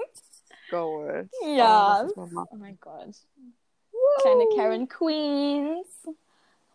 Gold. 0.69 1.29
Ja. 1.55 2.05
Oh, 2.15 2.19
mal 2.19 2.27
machen. 2.27 2.49
Oh 2.51 2.55
mein 2.57 2.77
Gott. 2.81 3.15
Kleine 4.21 4.45
Karen 4.55 4.87
Queens. 4.89 5.87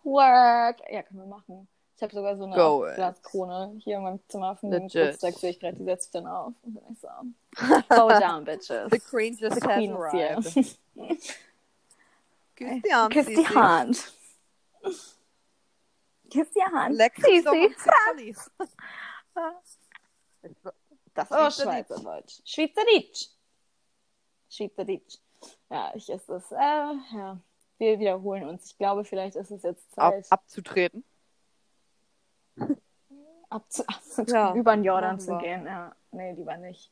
Work. 0.04 0.78
Ja, 0.90 1.02
können 1.02 1.20
wir 1.20 1.26
machen. 1.26 1.68
Ich 1.96 2.02
habe 2.02 2.14
sogar 2.14 2.36
so 2.36 2.44
eine 2.44 2.56
Gold. 2.56 2.94
Glaskrone 2.96 3.76
hier 3.78 3.98
in 3.98 4.02
meinem 4.02 4.20
Zimmer 4.26 4.56
von 4.56 4.70
dem. 4.70 4.88
Geburtstag, 4.88 5.34
sehe 5.34 5.50
ich 5.50 5.60
gerade, 5.60 5.76
die 5.76 5.84
setze 5.84 6.06
ich 6.06 6.12
dann 6.12 6.26
auf. 6.26 6.54
Und 6.62 6.74
dann 6.74 6.82
bin 6.84 6.92
ich 6.94 6.98
so, 7.00 7.08
bow 7.88 8.08
down, 8.18 8.44
bitches. 8.44 8.90
The 8.90 8.98
Queen 8.98 9.36
just 9.36 9.60
The 9.60 9.68
has 9.68 9.76
Queen 9.76 9.96
hier. 10.10 10.38
arrived. 10.38 10.78
Küss 12.64 12.82
die 12.82 12.94
Hand, 12.94 13.12
Küss 13.12 13.26
die. 13.26 13.46
Hand. 13.48 14.12
Küss 16.32 16.50
die 16.52 16.62
Hand. 16.62 16.94
Leck 16.96 17.14
Sisi. 17.16 17.42
doch. 17.44 17.54
Das 21.14 21.30
Oh, 21.30 21.46
ist 21.46 21.62
Schweizerdeutsch. 21.62 22.40
Schweizerdeutsch. 22.44 23.28
Schweizerdeutsch. 24.48 25.18
Ja, 25.70 25.92
ich 25.94 26.08
ist 26.08 26.28
das, 26.28 26.50
äh, 26.52 26.56
ja. 26.56 27.38
wir 27.78 27.98
wiederholen 27.98 28.48
uns. 28.48 28.70
Ich 28.70 28.78
glaube, 28.78 29.04
vielleicht 29.04 29.36
ist 29.36 29.50
es 29.50 29.62
jetzt 29.62 29.86
Ab, 29.98 30.12
Zeit, 30.14 30.26
abzutreten. 30.32 31.04
abzu, 33.50 33.82
abzu 33.86 34.22
Ja, 34.28 34.54
über 34.54 34.74
den 34.74 34.84
Jordan 34.84 35.20
zu 35.20 35.36
gehen. 35.38 35.66
Ja, 35.66 35.94
nee, 36.12 36.32
lieber 36.32 36.56
nicht. 36.56 36.90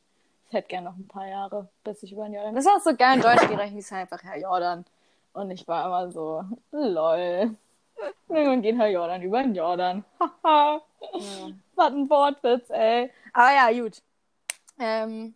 Ich 0.48 0.52
hätte 0.52 0.68
gerne 0.68 0.90
noch 0.90 0.96
ein 0.96 1.06
paar 1.06 1.28
Jahre, 1.28 1.68
bis 1.84 2.02
ich 2.02 2.12
über 2.12 2.24
den 2.24 2.34
Jordan. 2.34 2.54
Das 2.56 2.64
war 2.66 2.80
so 2.80 2.94
geil 2.96 3.16
in 3.16 3.22
Deutschlehrer 3.22 3.62
hieß 3.64 3.92
er 3.92 3.98
einfach 3.98 4.22
Herr 4.22 4.38
Jordan. 4.38 4.84
Und 5.32 5.50
ich 5.50 5.66
war 5.68 5.86
immer 5.86 6.10
so, 6.10 6.44
lol. 6.72 7.56
Irgendwann 8.28 8.62
geht 8.62 8.76
Herr 8.76 8.88
Jordan 8.88 9.22
über 9.22 9.42
den 9.42 9.54
Jordan. 9.54 10.04
Haha. 10.18 10.82
Was 11.74 11.92
ein 11.92 12.08
Wortwitz, 12.10 12.70
ey. 12.70 13.10
Aber 13.32 13.52
ja, 13.52 13.82
gut. 13.82 14.02
Ähm, 14.78 15.34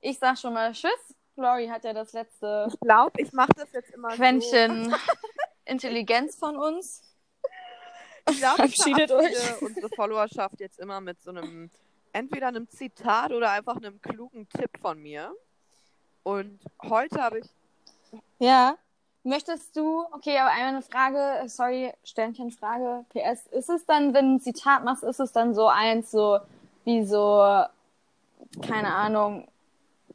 ich 0.00 0.18
sag 0.18 0.38
schon 0.38 0.54
mal 0.54 0.72
Tschüss. 0.72 1.14
Lori 1.36 1.68
hat 1.68 1.84
ja 1.84 1.92
das 1.92 2.12
letzte 2.12 2.66
Ich 2.72 2.80
glaube, 2.80 3.20
ich 3.20 3.32
mache 3.32 3.52
das 3.54 3.70
jetzt 3.72 3.90
immer 3.90 4.08
Quäntchen 4.08 4.94
Intelligenz 5.64 6.36
von 6.36 6.56
uns. 6.56 7.02
so. 8.26 8.32
Ich 8.32 8.38
glaube, 8.38 8.66
ich 8.66 8.76
verabschiede 8.76 9.56
unsere 9.60 9.88
Followerschaft 9.90 10.60
jetzt 10.60 10.78
immer 10.80 11.00
mit 11.00 11.22
so 11.22 11.30
einem, 11.30 11.70
entweder 12.12 12.48
einem 12.48 12.68
Zitat 12.68 13.32
oder 13.32 13.50
einfach 13.52 13.76
einem 13.76 14.00
klugen 14.00 14.48
Tipp 14.48 14.70
von 14.80 14.98
mir. 15.00 15.32
Und 16.24 16.60
heute 16.82 17.22
habe 17.22 17.38
ich 17.38 17.46
Ja. 18.38 18.76
Möchtest 19.24 19.76
du, 19.76 20.04
okay, 20.12 20.38
aber 20.38 20.50
einmal 20.50 20.68
eine 20.74 20.82
Frage, 20.82 21.48
sorry, 21.48 21.92
Sternchenfrage, 22.04 23.04
PS, 23.10 23.46
ist 23.48 23.68
es 23.68 23.84
dann, 23.84 24.14
wenn 24.14 24.26
du 24.26 24.34
ein 24.36 24.40
Zitat 24.40 24.84
machst, 24.84 25.02
ist 25.02 25.20
es 25.20 25.32
dann 25.32 25.54
so 25.54 25.66
eins, 25.68 26.10
so 26.10 26.38
wie 26.84 27.04
so, 27.04 27.64
keine 28.66 28.94
Ahnung, 28.94 29.48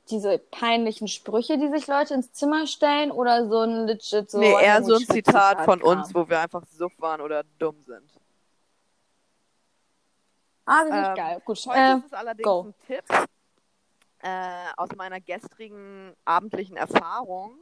diese 0.10 0.38
peinlichen 0.40 1.08
Sprüche, 1.08 1.58
die 1.58 1.70
sich 1.70 1.86
Leute 1.88 2.14
ins 2.16 2.32
Zimmer 2.34 2.66
stellen 2.66 3.12
oder 3.12 3.48
so 3.48 3.60
ein 3.62 3.86
legit 3.88 4.32
so. 4.32 4.40
nee, 4.40 4.52
eher 4.52 4.82
so 4.84 4.96
ein 4.96 5.02
Schmidt- 5.02 5.26
Zitat 5.28 5.62
von 5.66 5.80
kam? 5.80 6.00
uns, 6.00 6.16
wo 6.16 6.28
wir 6.28 6.40
einfach 6.40 6.64
suff 6.66 6.94
waren 7.00 7.22
oder 7.22 7.44
dumm 7.60 7.84
sind. 7.86 8.10
Ah, 10.66 10.82
richtig 10.82 11.08
Ähm, 11.10 11.16
geil. 11.16 11.42
Gut. 11.46 11.66
Heute 11.68 11.80
Äh, 11.80 11.98
ist 11.98 12.06
es 12.06 12.14
allerdings 12.14 12.44
go. 12.46 12.62
ein 12.64 12.74
Tipp 12.88 13.04
äh, 14.20 14.66
aus 14.78 14.90
meiner 14.96 15.20
gestrigen 15.20 16.14
abendlichen 16.26 16.78
Erfahrung. 16.78 17.58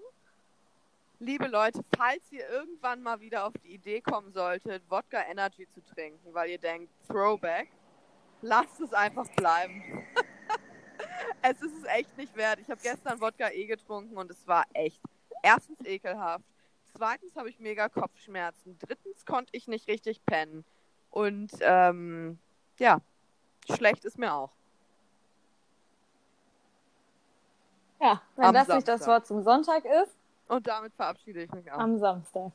Liebe 1.23 1.45
Leute, 1.45 1.81
falls 1.95 2.31
ihr 2.31 2.49
irgendwann 2.49 3.03
mal 3.03 3.19
wieder 3.19 3.45
auf 3.45 3.53
die 3.63 3.75
Idee 3.75 4.01
kommen 4.01 4.31
solltet, 4.31 4.81
Wodka 4.89 5.21
Energy 5.29 5.69
zu 5.69 5.79
trinken, 5.83 6.33
weil 6.33 6.49
ihr 6.49 6.57
denkt, 6.57 6.91
Throwback, 7.07 7.69
lasst 8.41 8.81
es 8.81 8.91
einfach 8.91 9.27
bleiben. 9.35 10.03
es 11.43 11.61
ist 11.61 11.77
es 11.77 11.83
echt 11.83 12.17
nicht 12.17 12.35
wert. 12.35 12.59
Ich 12.59 12.71
habe 12.71 12.81
gestern 12.81 13.21
Wodka 13.21 13.51
E 13.51 13.67
getrunken 13.67 14.17
und 14.17 14.31
es 14.31 14.47
war 14.47 14.65
echt 14.73 14.99
erstens 15.43 15.85
ekelhaft. 15.85 16.43
Zweitens 16.97 17.35
habe 17.35 17.49
ich 17.49 17.59
mega 17.59 17.87
Kopfschmerzen. 17.87 18.79
Drittens 18.79 19.23
konnte 19.23 19.55
ich 19.55 19.67
nicht 19.67 19.87
richtig 19.87 20.25
pennen. 20.25 20.65
Und 21.11 21.51
ähm, 21.59 22.39
ja, 22.79 22.99
schlecht 23.71 24.05
ist 24.05 24.17
mir 24.17 24.33
auch. 24.33 24.49
ja, 28.01 28.21
wenn 28.35 28.45
am 28.45 28.53
das 28.55 28.67
nicht 28.69 28.87
das 28.87 29.01
Samstag. 29.01 29.07
Wort 29.07 29.27
zum 29.27 29.43
Sonntag 29.43 29.85
ist, 29.85 30.17
Und 30.51 30.67
damit 30.67 30.93
verabschiede 30.95 31.43
ich 31.43 31.51
mich 31.53 31.71
auch. 31.71 31.79
am 31.79 31.97
Samstag. 31.97 32.51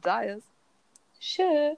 Da 0.00 0.22
ist. 0.22 0.46
Tschüss. 1.18 1.76